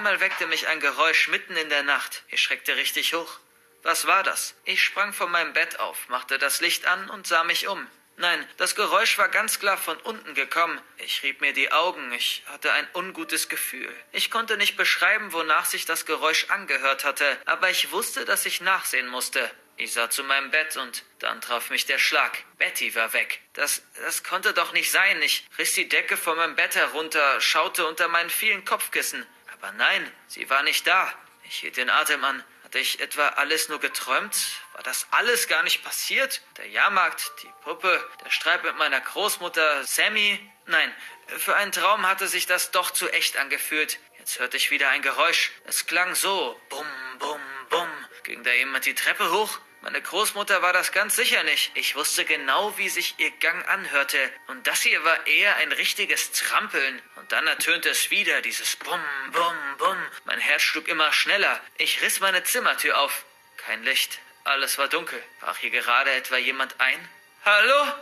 Einmal 0.00 0.20
weckte 0.20 0.46
mich 0.46 0.66
ein 0.66 0.80
Geräusch 0.80 1.28
mitten 1.28 1.54
in 1.56 1.68
der 1.68 1.82
Nacht. 1.82 2.22
Ich 2.28 2.42
schreckte 2.42 2.74
richtig 2.76 3.12
hoch. 3.12 3.38
Was 3.82 4.06
war 4.06 4.22
das? 4.22 4.54
Ich 4.64 4.82
sprang 4.82 5.12
von 5.12 5.30
meinem 5.30 5.52
Bett 5.52 5.78
auf, 5.78 6.08
machte 6.08 6.38
das 6.38 6.62
Licht 6.62 6.86
an 6.86 7.10
und 7.10 7.26
sah 7.26 7.44
mich 7.44 7.68
um. 7.68 7.86
Nein, 8.16 8.48
das 8.56 8.74
Geräusch 8.74 9.18
war 9.18 9.28
ganz 9.28 9.58
klar 9.58 9.76
von 9.76 9.98
unten 9.98 10.32
gekommen. 10.32 10.80
Ich 10.96 11.22
rieb 11.22 11.42
mir 11.42 11.52
die 11.52 11.70
Augen, 11.70 12.12
ich 12.12 12.42
hatte 12.46 12.72
ein 12.72 12.88
ungutes 12.94 13.50
Gefühl. 13.50 13.94
Ich 14.12 14.30
konnte 14.30 14.56
nicht 14.56 14.78
beschreiben, 14.78 15.34
wonach 15.34 15.66
sich 15.66 15.84
das 15.84 16.06
Geräusch 16.06 16.46
angehört 16.48 17.04
hatte, 17.04 17.36
aber 17.44 17.68
ich 17.68 17.92
wusste, 17.92 18.24
dass 18.24 18.46
ich 18.46 18.62
nachsehen 18.62 19.06
musste. 19.06 19.50
Ich 19.76 19.92
sah 19.92 20.08
zu 20.08 20.24
meinem 20.24 20.50
Bett 20.50 20.76
und 20.76 21.04
dann 21.20 21.40
traf 21.40 21.68
mich 21.68 21.84
der 21.84 21.98
Schlag. 21.98 22.38
Betty 22.58 22.94
war 22.94 23.14
weg. 23.14 23.40
Das, 23.54 23.82
das 24.02 24.22
konnte 24.22 24.52
doch 24.52 24.72
nicht 24.72 24.90
sein. 24.90 25.22
Ich 25.22 25.46
riss 25.56 25.72
die 25.72 25.88
Decke 25.88 26.18
von 26.18 26.36
meinem 26.36 26.54
Bett 26.54 26.74
herunter, 26.74 27.40
schaute 27.40 27.86
unter 27.86 28.08
meinen 28.08 28.28
vielen 28.28 28.64
Kopfkissen. 28.66 29.26
Aber 29.60 29.72
nein, 29.72 30.10
sie 30.26 30.48
war 30.48 30.62
nicht 30.62 30.86
da. 30.86 31.12
Ich 31.44 31.58
hielt 31.58 31.76
den 31.76 31.90
Atem 31.90 32.24
an. 32.24 32.42
Hatte 32.64 32.78
ich 32.78 33.00
etwa 33.00 33.28
alles 33.30 33.68
nur 33.68 33.80
geträumt? 33.80 34.36
War 34.74 34.82
das 34.82 35.06
alles 35.10 35.48
gar 35.48 35.62
nicht 35.62 35.82
passiert? 35.82 36.40
Der 36.56 36.68
Jahrmarkt, 36.68 37.32
die 37.42 37.50
Puppe, 37.64 38.08
der 38.24 38.30
Streit 38.30 38.62
mit 38.62 38.76
meiner 38.78 39.00
Großmutter, 39.00 39.84
Sammy? 39.84 40.38
Nein, 40.66 40.94
für 41.38 41.56
einen 41.56 41.72
Traum 41.72 42.06
hatte 42.06 42.28
sich 42.28 42.46
das 42.46 42.70
doch 42.70 42.90
zu 42.90 43.08
echt 43.10 43.36
angefühlt. 43.36 43.98
Jetzt 44.18 44.38
hörte 44.38 44.56
ich 44.56 44.70
wieder 44.70 44.88
ein 44.90 45.02
Geräusch. 45.02 45.50
Es 45.64 45.86
klang 45.86 46.14
so. 46.14 46.58
Bum, 46.68 46.86
bum, 47.18 47.40
bum. 47.70 47.88
Ging 48.22 48.44
da 48.44 48.52
jemand 48.52 48.86
die 48.86 48.94
Treppe 48.94 49.30
hoch? 49.30 49.58
Meine 49.82 50.02
Großmutter 50.02 50.60
war 50.60 50.74
das 50.74 50.92
ganz 50.92 51.16
sicher 51.16 51.42
nicht. 51.42 51.72
Ich 51.74 51.96
wusste 51.96 52.26
genau, 52.26 52.76
wie 52.76 52.90
sich 52.90 53.14
ihr 53.18 53.30
Gang 53.30 53.66
anhörte. 53.66 54.18
Und 54.46 54.66
das 54.66 54.82
hier 54.82 55.02
war 55.04 55.26
eher 55.26 55.56
ein 55.56 55.72
richtiges 55.72 56.32
Trampeln. 56.32 57.00
Dann 57.30 57.46
ertönte 57.46 57.88
es 57.90 58.10
wieder, 58.10 58.42
dieses 58.42 58.74
Bum, 58.74 59.00
Bum, 59.30 59.54
Bum. 59.78 59.96
Mein 60.24 60.40
Herz 60.40 60.62
schlug 60.62 60.88
immer 60.88 61.12
schneller. 61.12 61.60
Ich 61.78 62.02
riss 62.02 62.18
meine 62.18 62.42
Zimmertür 62.42 62.98
auf. 62.98 63.24
Kein 63.56 63.84
Licht. 63.84 64.18
Alles 64.42 64.78
war 64.78 64.88
dunkel. 64.88 65.22
Brach 65.38 65.56
hier 65.58 65.70
gerade 65.70 66.10
etwa 66.10 66.38
jemand 66.38 66.80
ein? 66.80 67.08
Hallo? 67.44 67.92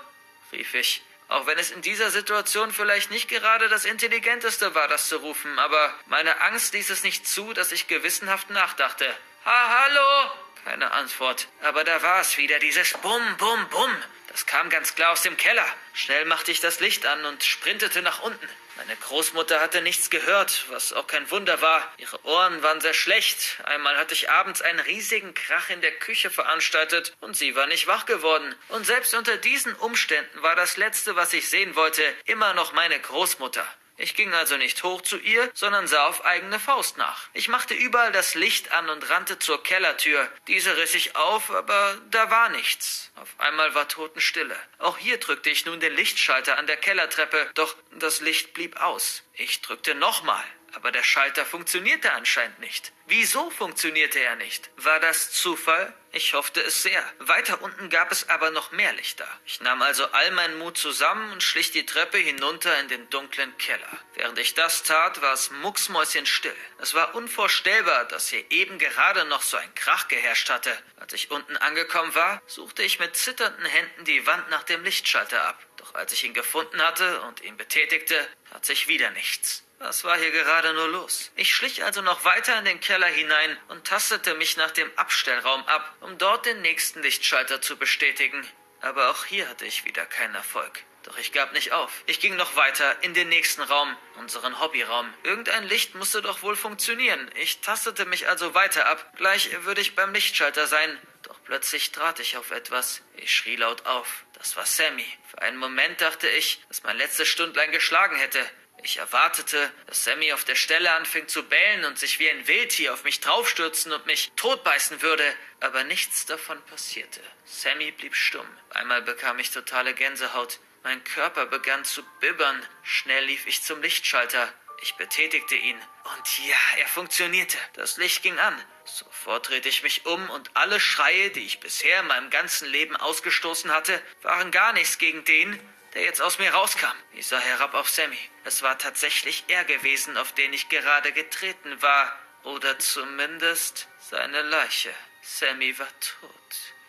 rief 0.50 0.73
ich. 0.73 1.02
Auch 1.28 1.47
wenn 1.47 1.58
es 1.58 1.70
in 1.70 1.82
dieser 1.82 2.11
Situation 2.11 2.73
vielleicht 2.73 3.11
nicht 3.11 3.28
gerade 3.28 3.68
das 3.68 3.85
Intelligenteste 3.85 4.75
war, 4.75 4.88
das 4.88 5.08
zu 5.08 5.18
rufen, 5.18 5.58
aber 5.58 5.94
meine 6.06 6.40
Angst 6.40 6.73
ließ 6.73 6.88
es 6.88 7.02
nicht 7.02 7.28
zu, 7.28 7.52
dass 7.52 7.70
ich 7.70 7.87
gewissenhaft 7.87 8.49
nachdachte. 8.49 9.14
Ha, 9.50 9.83
hallo? 9.83 10.31
Keine 10.62 10.93
Antwort. 10.93 11.49
Aber 11.62 11.83
da 11.83 12.02
war 12.02 12.21
es 12.21 12.37
wieder, 12.37 12.59
dieses 12.59 12.93
Bum, 12.99 13.23
Bum, 13.38 13.67
Bum. 13.71 13.90
Das 14.26 14.45
kam 14.45 14.69
ganz 14.69 14.95
klar 14.95 15.12
aus 15.12 15.23
dem 15.23 15.38
Keller. 15.38 15.64
Schnell 15.95 16.26
machte 16.26 16.52
ich 16.52 16.61
das 16.61 16.81
Licht 16.81 17.07
an 17.07 17.25
und 17.25 17.43
sprintete 17.43 18.02
nach 18.02 18.21
unten. 18.21 18.47
Meine 18.76 18.95
Großmutter 18.97 19.59
hatte 19.59 19.81
nichts 19.81 20.11
gehört, 20.11 20.67
was 20.69 20.93
auch 20.93 21.07
kein 21.07 21.31
Wunder 21.31 21.62
war. 21.62 21.90
Ihre 21.97 22.23
Ohren 22.26 22.62
waren 22.62 22.83
sehr 22.83 22.93
schlecht. 22.93 23.57
Einmal 23.64 23.97
hatte 23.97 24.12
ich 24.12 24.28
abends 24.28 24.61
einen 24.61 24.81
riesigen 24.81 25.33
Krach 25.33 25.71
in 25.71 25.81
der 25.81 25.93
Küche 25.93 26.28
veranstaltet 26.28 27.17
und 27.21 27.35
sie 27.35 27.57
war 27.57 27.67
nicht 27.69 27.87
wach 27.87 28.05
geworden. 28.05 28.55
Und 28.69 28.85
selbst 28.85 29.14
unter 29.14 29.38
diesen 29.38 29.73
Umständen 29.76 30.43
war 30.43 30.57
das 30.57 30.76
Letzte, 30.76 31.17
was 31.17 31.33
ich 31.33 31.49
sehen 31.49 31.75
wollte, 31.75 32.02
immer 32.26 32.52
noch 32.52 32.75
meine 32.75 33.00
Großmutter. 33.00 33.67
Ich 34.00 34.14
ging 34.14 34.33
also 34.33 34.57
nicht 34.57 34.85
hoch 34.85 35.02
zu 35.02 35.19
ihr, 35.19 35.50
sondern 35.55 35.88
sah 35.88 36.07
auf 36.07 36.25
eigene 36.25 36.61
Faust 36.61 36.99
nach. 36.99 37.28
Ich 37.33 37.49
machte 37.49 37.75
überall 37.75 38.12
das 38.12 38.37
Licht 38.37 38.71
an 38.71 38.88
und 38.88 39.11
rannte 39.11 39.40
zur 39.40 39.61
Kellertür. 39.62 40.31
Diese 40.47 40.76
riss 40.76 40.95
ich 40.95 41.17
auf, 41.17 41.50
aber 41.50 41.99
da 42.12 42.31
war 42.31 42.49
nichts. 42.49 43.11
Auf 43.17 43.28
einmal 43.38 43.75
war 43.75 43.88
Totenstille. 43.88 44.57
Auch 44.78 44.99
hier 44.99 45.19
drückte 45.19 45.50
ich 45.50 45.67
nun 45.67 45.80
den 45.80 45.95
Lichtschalter 45.95 46.58
an 46.58 46.69
der 46.69 46.76
Kellertreppe, 46.76 47.50
doch 47.54 47.75
das 47.91 48.21
Licht 48.21 48.54
blieb 48.54 48.80
aus. 48.80 49.25
Ich 49.34 49.63
drückte 49.63 49.97
nochmal. 49.97 50.45
Aber 50.73 50.93
der 50.93 51.02
Schalter 51.02 51.47
funktionierte 51.47 52.13
anscheinend 52.13 52.59
nicht. 52.61 52.93
Wieso 53.07 53.50
funktionierte 53.50 54.21
er 54.21 54.37
nicht? 54.37 54.71
War 54.76 55.00
das 55.00 55.31
Zufall? 55.33 55.95
Ich 56.13 56.35
hoffte 56.35 56.61
es 56.63 56.83
sehr. 56.83 57.02
Weiter 57.19 57.63
unten 57.63 57.91
gab 57.91 58.13
es 58.13 58.28
aber 58.28 58.50
noch 58.50 58.73
mehr 58.73 58.93
Lichter. 58.93 59.28
Ich 59.45 59.61
nahm 59.61 59.83
also 59.83 60.07
all 60.13 60.31
meinen 60.33 60.59
Mut 60.59 60.76
zusammen 60.78 61.33
und 61.33 61.43
schlich 61.43 61.71
die 61.71 61.87
Treppe 61.87 62.19
hinunter 62.19 62.78
in 62.81 62.89
den 62.89 63.09
dunklen 63.11 63.57
Keller. 63.59 63.99
Während 64.15 64.39
ich 64.39 64.54
das 64.54 64.83
tat, 64.83 65.21
war 65.21 65.33
es 65.33 65.50
mucksmäuschenstill. 65.50 66.57
Es 66.78 66.95
war 66.95 67.15
unvorstellbar, 67.15 68.04
dass 68.07 68.28
hier 68.28 68.45
eben 68.50 68.78
gerade 68.78 69.25
noch 69.26 69.43
so 69.43 69.57
ein 69.57 69.75
Krach 69.75 70.09
geherrscht 70.09 70.50
hatte. 70.50 70.76
Als 70.99 71.13
ich 71.13 71.31
unten 71.31 71.57
angekommen 71.57 72.15
war, 72.15 72.43
suchte 72.47 72.83
ich 72.83 72.99
mit 72.99 73.17
zitternden 73.17 73.67
Händen 73.67 74.04
die 74.04 74.26
Wand 74.26 74.49
nach 74.50 74.65
dem 74.65 74.85
Lichtschalter 74.85 75.47
ab. 75.47 75.59
Doch 75.76 75.95
als 75.95 76.13
ich 76.13 76.25
ihn 76.25 76.35
gefunden 76.35 76.83
hatte 76.83 77.21
und 77.23 77.43
ihn 77.43 77.57
betätigte, 77.57 78.26
tat 78.50 78.65
sich 78.65 78.89
wieder 78.89 79.11
nichts. 79.11 79.65
Was 79.80 80.02
war 80.02 80.19
hier 80.19 80.32
gerade 80.32 80.75
nur 80.75 80.88
los? 80.88 81.30
Ich 81.36 81.54
schlich 81.54 81.84
also 81.84 82.02
noch 82.02 82.25
weiter 82.25 82.58
in 82.58 82.64
den 82.64 82.80
Keller 82.80 83.06
hinein 83.06 83.56
und 83.69 83.86
tastete 83.86 84.34
mich 84.34 84.56
nach 84.56 84.73
dem 84.73 84.91
Abstellraum 84.97 85.64
ab, 85.67 85.97
um 86.00 86.19
dort 86.19 86.47
den 86.47 86.62
nächsten 86.62 87.00
Lichtschalter 87.00 87.62
zu 87.62 87.76
bestätigen. 87.76 88.45
Aber 88.80 89.10
auch 89.10 89.25
hier 89.25 89.49
hatte 89.49 89.67
ich 89.67 89.84
wieder 89.84 90.04
keinen 90.04 90.34
Erfolg. 90.34 90.82
Doch 91.04 91.17
ich 91.17 91.32
gab 91.32 91.52
nicht 91.52 91.73
auf. 91.73 92.02
Ich 92.06 92.19
ging 92.19 92.34
noch 92.36 92.56
weiter 92.56 93.02
in 93.02 93.14
den 93.14 93.28
nächsten 93.28 93.62
Raum, 93.62 93.97
unseren 94.17 94.60
Hobbyraum. 94.60 95.12
Irgendein 95.23 95.64
Licht 95.64 95.95
musste 95.95 96.23
doch 96.23 96.43
wohl 96.43 96.56
funktionieren. 96.56 97.30
Ich 97.36 97.60
tastete 97.60 98.04
mich 98.04 98.28
also 98.28 98.54
weiter 98.54 98.86
ab. 98.86 99.12
Gleich 99.17 99.64
würde 99.64 99.80
ich 99.80 99.95
beim 99.95 100.12
Lichtschalter 100.12 100.67
sein. 100.67 100.99
Doch 101.23 101.38
plötzlich 101.45 101.93
trat 101.93 102.19
ich 102.19 102.36
auf 102.36 102.50
etwas. 102.50 103.02
Ich 103.17 103.34
schrie 103.34 103.56
laut 103.56 103.86
auf. 103.86 104.25
Das 104.34 104.56
war 104.56 104.67
Sammy. 104.67 105.06
Für 105.30 105.41
einen 105.41 105.56
Moment 105.56 106.00
dachte 106.00 106.28
ich, 106.28 106.62
dass 106.69 106.82
mein 106.82 106.97
letztes 106.97 107.28
Stündlein 107.28 107.71
geschlagen 107.71 108.17
hätte. 108.17 108.45
Ich 108.82 108.99
erwartete, 108.99 109.71
dass 109.86 110.04
Sammy 110.04 110.32
auf 110.32 110.45
der 110.45 110.54
Stelle 110.54 110.93
anfing 110.93 111.26
zu 111.28 111.43
bellen 111.43 111.84
und 111.84 111.99
sich 111.99 112.19
wie 112.19 112.30
ein 112.30 112.47
Wildtier 112.47 112.95
auf 112.95 113.04
mich 113.04 113.21
draufstürzen 113.21 113.93
und 113.93 114.06
mich 114.06 114.30
totbeißen 114.36 115.02
würde, 115.02 115.25
aber 115.60 115.84
nichts 115.84 116.26
davon 116.26 116.62
passierte. 116.67 117.21
Sammy 117.45 117.91
blieb 117.91 118.14
stumm. 118.14 118.47
Einmal 118.71 119.02
bekam 119.02 119.38
ich 119.38 119.50
totale 119.50 119.95
Gänsehaut. 119.95 120.60
Mein 120.84 121.02
Körper 121.04 121.47
begann 121.47 121.84
zu 121.84 122.02
bibbern. 122.21 122.64
Schnell 122.82 123.25
lief 123.25 123.47
ich 123.47 123.62
zum 123.62 123.82
Lichtschalter. 123.82 124.52
Ich 124.80 124.95
betätigte 124.95 125.56
ihn. 125.56 125.78
Und 126.17 126.38
ja, 126.47 126.56
er 126.76 126.86
funktionierte. 126.86 127.58
Das 127.73 127.97
Licht 127.97 128.23
ging 128.23 128.38
an. 128.38 128.56
Sofort 128.84 129.49
drehte 129.49 129.69
ich 129.69 129.82
mich 129.82 130.06
um 130.06 130.30
und 130.30 130.50
alle 130.54 130.78
Schreie, 130.78 131.30
die 131.30 131.45
ich 131.45 131.60
bisher 131.60 132.00
in 132.00 132.06
meinem 132.06 132.30
ganzen 132.30 132.69
Leben 132.69 132.97
ausgestoßen 132.97 133.73
hatte, 133.73 134.00
waren 134.23 134.50
gar 134.50 134.73
nichts 134.73 134.99
gegen 134.99 135.25
den, 135.25 135.60
der 135.95 136.03
jetzt 136.03 136.21
aus 136.21 136.39
mir 136.39 136.53
rauskam. 136.53 136.97
Ich 137.13 137.27
sah 137.27 137.39
herab 137.39 137.75
auf 137.75 137.89
Sammy. 137.89 138.19
Es 138.45 138.63
war 138.63 138.79
tatsächlich 138.79 139.45
er 139.49 139.65
gewesen, 139.65 140.17
auf 140.17 140.33
den 140.33 140.53
ich 140.53 140.69
gerade 140.69 141.13
getreten 141.13 141.81
war. 141.83 142.19
Oder 142.45 142.79
zumindest 142.79 143.89
seine 143.99 144.43
Leiche. 144.43 144.95
Sammy 145.23 145.79
war 145.79 145.89
tot. 146.01 146.33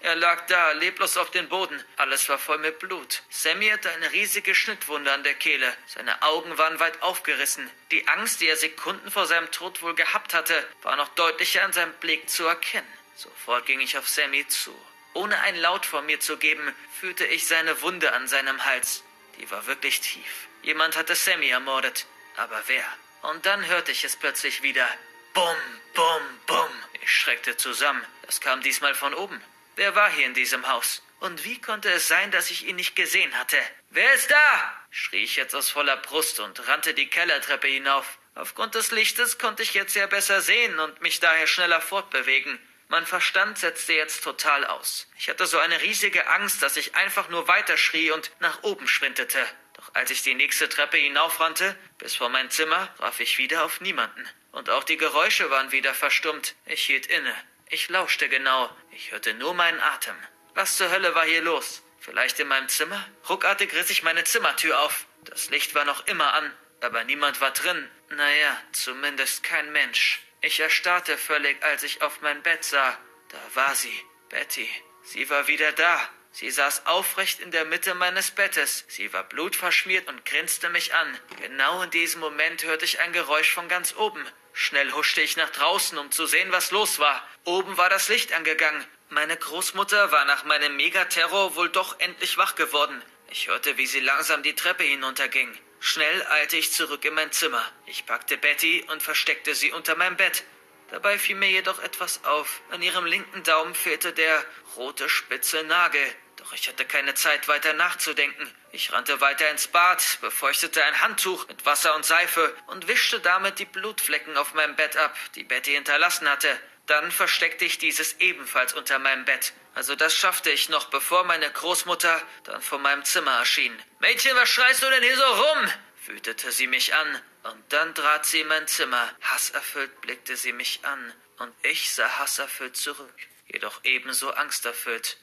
Er 0.01 0.15
lag 0.15 0.45
da, 0.47 0.71
leblos 0.71 1.17
auf 1.17 1.29
dem 1.31 1.49
Boden. 1.49 1.83
Alles 1.97 2.29
war 2.29 2.37
voll 2.37 2.57
mit 2.59 2.79
Blut. 2.79 3.21
Sammy 3.29 3.67
hatte 3.69 3.91
eine 3.91 4.11
riesige 4.13 4.55
Schnittwunde 4.55 5.11
an 5.11 5.23
der 5.23 5.33
Kehle. 5.33 5.75
Seine 5.87 6.21
Augen 6.21 6.57
waren 6.57 6.79
weit 6.79 7.01
aufgerissen. 7.01 7.69
Die 7.91 8.07
Angst, 8.07 8.39
die 8.39 8.47
er 8.47 8.55
Sekunden 8.55 9.11
vor 9.11 9.25
seinem 9.25 9.51
Tod 9.51 9.81
wohl 9.81 9.95
gehabt 9.95 10.33
hatte, 10.33 10.65
war 10.83 10.95
noch 10.95 11.09
deutlicher 11.09 11.63
an 11.63 11.73
seinem 11.73 11.93
Blick 11.95 12.29
zu 12.29 12.45
erkennen. 12.45 12.87
Sofort 13.15 13.65
ging 13.65 13.81
ich 13.81 13.97
auf 13.97 14.07
Sammy 14.07 14.47
zu. 14.47 14.73
Ohne 15.13 15.39
ein 15.41 15.55
Laut 15.55 15.85
von 15.85 16.05
mir 16.05 16.19
zu 16.19 16.37
geben, 16.37 16.73
fühlte 16.99 17.25
ich 17.25 17.47
seine 17.47 17.81
Wunde 17.81 18.13
an 18.13 18.27
seinem 18.27 18.65
Hals. 18.65 19.03
Die 19.39 19.49
war 19.49 19.65
wirklich 19.67 20.01
tief. 20.01 20.47
Jemand 20.61 20.95
hatte 20.97 21.15
Sammy 21.15 21.49
ermordet. 21.49 22.05
Aber 22.37 22.61
wer? 22.67 22.83
Und 23.21 23.45
dann 23.45 23.65
hörte 23.67 23.91
ich 23.91 24.03
es 24.03 24.15
plötzlich 24.15 24.61
wieder. 24.61 24.87
Bum, 25.33 25.55
bum, 25.93 26.21
bum. 26.45 26.69
Ich 27.01 27.11
schreckte 27.11 27.57
zusammen. 27.57 28.05
Das 28.23 28.41
kam 28.41 28.61
diesmal 28.61 28.95
von 28.95 29.13
oben. 29.13 29.41
Wer 29.75 29.95
war 29.95 30.11
hier 30.11 30.25
in 30.25 30.33
diesem 30.33 30.67
Haus? 30.67 31.01
Und 31.19 31.43
wie 31.43 31.59
konnte 31.59 31.89
es 31.91 32.07
sein, 32.07 32.31
dass 32.31 32.51
ich 32.51 32.67
ihn 32.67 32.77
nicht 32.77 32.95
gesehen 32.95 33.37
hatte? 33.37 33.57
Wer 33.89 34.13
ist 34.13 34.31
da? 34.31 34.85
schrie 34.89 35.23
ich 35.23 35.35
jetzt 35.35 35.55
aus 35.55 35.69
voller 35.69 35.97
Brust 35.97 36.39
und 36.39 36.67
rannte 36.67 36.93
die 36.93 37.07
Kellertreppe 37.07 37.67
hinauf. 37.67 38.17
Aufgrund 38.35 38.75
des 38.75 38.91
Lichtes 38.91 39.37
konnte 39.37 39.63
ich 39.63 39.73
jetzt 39.73 39.95
ja 39.95 40.07
besser 40.07 40.41
sehen 40.41 40.79
und 40.79 41.01
mich 41.01 41.19
daher 41.19 41.47
schneller 41.47 41.81
fortbewegen. 41.81 42.59
Mein 42.91 43.05
Verstand 43.05 43.59
setzte 43.59 43.93
jetzt 43.93 44.23
total 44.23 44.65
aus. 44.65 45.07
Ich 45.15 45.29
hatte 45.29 45.45
so 45.45 45.59
eine 45.59 45.79
riesige 45.83 46.27
Angst, 46.27 46.63
dass 46.63 46.75
ich 46.75 46.95
einfach 46.95 47.29
nur 47.29 47.47
weiterschrie 47.47 48.09
und 48.09 48.31
nach 48.39 48.63
oben 48.63 48.87
sprintete. 48.87 49.45
Doch 49.73 49.93
als 49.93 50.09
ich 50.09 50.23
die 50.23 50.33
nächste 50.33 50.69
Treppe 50.69 50.97
hinaufrannte, 50.97 51.77
bis 51.99 52.15
vor 52.15 52.29
mein 52.29 52.49
Zimmer, 52.49 52.89
traf 52.97 53.19
ich 53.19 53.37
wieder 53.37 53.63
auf 53.63 53.79
niemanden. 53.79 54.27
Und 54.51 54.71
auch 54.71 54.83
die 54.83 54.97
Geräusche 54.97 55.51
waren 55.51 55.71
wieder 55.71 55.93
verstummt. 55.93 56.55
Ich 56.65 56.83
hielt 56.83 57.05
inne. 57.05 57.35
Ich 57.69 57.89
lauschte 57.89 58.27
genau. 58.27 58.75
Ich 58.89 59.11
hörte 59.11 59.35
nur 59.35 59.53
meinen 59.53 59.79
Atem. 59.79 60.15
Was 60.55 60.75
zur 60.75 60.89
Hölle 60.89 61.13
war 61.13 61.25
hier 61.25 61.43
los? 61.43 61.83
Vielleicht 61.99 62.39
in 62.39 62.47
meinem 62.47 62.69
Zimmer? 62.69 63.05
Ruckartig 63.29 63.71
riss 63.75 63.91
ich 63.91 64.01
meine 64.01 64.23
Zimmertür 64.23 64.79
auf. 64.79 65.05
Das 65.25 65.51
Licht 65.51 65.75
war 65.75 65.85
noch 65.85 66.07
immer 66.07 66.33
an, 66.33 66.51
aber 66.81 67.03
niemand 67.03 67.39
war 67.39 67.51
drin. 67.51 67.87
Naja, 68.09 68.59
zumindest 68.71 69.43
kein 69.43 69.71
Mensch. 69.71 70.23
Ich 70.41 70.59
erstarrte 70.59 71.17
völlig, 71.17 71.61
als 71.63 71.83
ich 71.83 72.01
auf 72.01 72.21
mein 72.21 72.41
Bett 72.41 72.63
sah. 72.63 72.97
Da 73.29 73.37
war 73.55 73.75
sie, 73.75 73.93
Betty. 74.29 74.69
Sie 75.03 75.29
war 75.29 75.47
wieder 75.47 75.71
da. 75.73 76.09
Sie 76.31 76.49
saß 76.49 76.85
aufrecht 76.85 77.39
in 77.39 77.51
der 77.51 77.65
Mitte 77.65 77.93
meines 77.95 78.31
Bettes. 78.31 78.85
Sie 78.87 79.11
war 79.11 79.23
blutverschmiert 79.23 80.07
und 80.07 80.23
grinste 80.25 80.69
mich 80.69 80.93
an. 80.93 81.19
Genau 81.41 81.81
in 81.81 81.89
diesem 81.89 82.21
Moment 82.21 82.63
hörte 82.63 82.85
ich 82.85 82.99
ein 83.01 83.11
Geräusch 83.11 83.51
von 83.51 83.67
ganz 83.67 83.95
oben. 83.95 84.25
Schnell 84.53 84.91
huschte 84.93 85.21
ich 85.21 85.35
nach 85.37 85.49
draußen, 85.49 85.97
um 85.97 86.11
zu 86.11 86.25
sehen, 86.25 86.51
was 86.51 86.71
los 86.71 86.99
war. 86.99 87.27
Oben 87.43 87.77
war 87.77 87.89
das 87.89 88.07
Licht 88.07 88.31
angegangen. 88.33 88.85
Meine 89.09 89.35
Großmutter 89.35 90.11
war 90.11 90.25
nach 90.25 90.43
meinem 90.45 90.75
Megaterror 90.77 91.55
wohl 91.55 91.69
doch 91.69 91.99
endlich 91.99 92.37
wach 92.37 92.55
geworden. 92.55 93.01
Ich 93.31 93.47
hörte, 93.47 93.77
wie 93.77 93.87
sie 93.87 93.99
langsam 93.99 94.43
die 94.43 94.55
Treppe 94.55 94.83
hinunterging. 94.83 95.57
Schnell 95.79 96.25
eilte 96.27 96.57
ich 96.57 96.73
zurück 96.73 97.05
in 97.05 97.13
mein 97.13 97.31
Zimmer. 97.31 97.63
Ich 97.85 98.05
packte 98.05 98.37
Betty 98.37 98.85
und 98.91 99.01
versteckte 99.01 99.55
sie 99.55 99.71
unter 99.71 99.95
meinem 99.95 100.17
Bett. 100.17 100.43
Dabei 100.91 101.17
fiel 101.17 101.35
mir 101.35 101.49
jedoch 101.49 101.79
etwas 101.79 102.23
auf. 102.25 102.61
An 102.71 102.81
ihrem 102.81 103.05
linken 103.05 103.43
Daumen 103.43 103.73
fehlte 103.73 104.11
der 104.11 104.43
rote 104.75 105.07
spitze 105.07 105.63
Nagel. 105.63 106.01
Doch 106.35 106.51
ich 106.53 106.67
hatte 106.67 106.85
keine 106.85 107.13
Zeit 107.13 107.47
weiter 107.47 107.73
nachzudenken. 107.73 108.53
Ich 108.71 108.91
rannte 108.91 109.21
weiter 109.21 109.49
ins 109.49 109.67
Bad, 109.67 110.19
befeuchtete 110.21 110.83
ein 110.83 111.01
Handtuch 111.01 111.47
mit 111.47 111.65
Wasser 111.65 111.95
und 111.95 112.05
Seife 112.05 112.55
und 112.67 112.87
wischte 112.87 113.19
damit 113.19 113.59
die 113.59 113.65
Blutflecken 113.65 114.35
auf 114.37 114.53
meinem 114.53 114.75
Bett 114.75 114.97
ab, 114.97 115.15
die 115.35 115.43
Betty 115.43 115.73
hinterlassen 115.73 116.29
hatte. 116.29 116.49
Dann 116.89 117.11
versteckte 117.11 117.65
ich 117.65 117.77
dieses 117.77 118.13
ebenfalls 118.13 118.73
unter 118.73 118.97
meinem 118.97 119.23
Bett. 119.23 119.53
Also 119.75 119.95
das 119.95 120.15
schaffte 120.15 120.49
ich 120.49 120.69
noch, 120.69 120.85
bevor 120.85 121.23
meine 121.23 121.47
Großmutter 121.47 122.19
dann 122.45 122.63
vor 122.63 122.79
meinem 122.79 123.05
Zimmer 123.05 123.37
erschien. 123.37 123.77
Mädchen, 123.99 124.35
was 124.35 124.49
schreist 124.49 124.81
du 124.81 124.89
denn 124.89 125.03
hier 125.03 125.15
so 125.15 125.23
rum? 125.23 125.71
wütete 126.07 126.51
sie 126.51 126.65
mich 126.65 126.95
an. 126.95 127.21
Und 127.43 127.63
dann 127.71 127.93
trat 127.93 128.25
sie 128.25 128.41
in 128.41 128.47
mein 128.47 128.67
Zimmer. 128.67 129.07
Hasserfüllt 129.21 130.01
blickte 130.01 130.35
sie 130.35 130.51
mich 130.51 130.79
an. 130.81 131.13
Und 131.37 131.53
ich 131.61 131.93
sah 131.93 132.09
hasserfüllt 132.17 132.75
zurück, 132.75 133.15
jedoch 133.45 133.81
ebenso 133.83 134.31
angsterfüllt. 134.31 135.17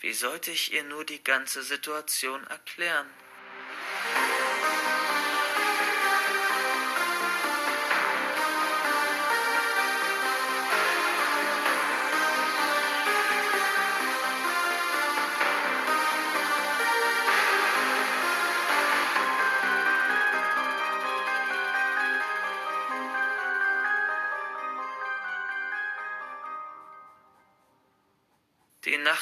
Wie 0.00 0.12
sollte 0.12 0.50
ich 0.50 0.72
ihr 0.72 0.82
nur 0.82 1.04
die 1.04 1.22
ganze 1.22 1.62
Situation 1.62 2.44
erklären? 2.48 3.08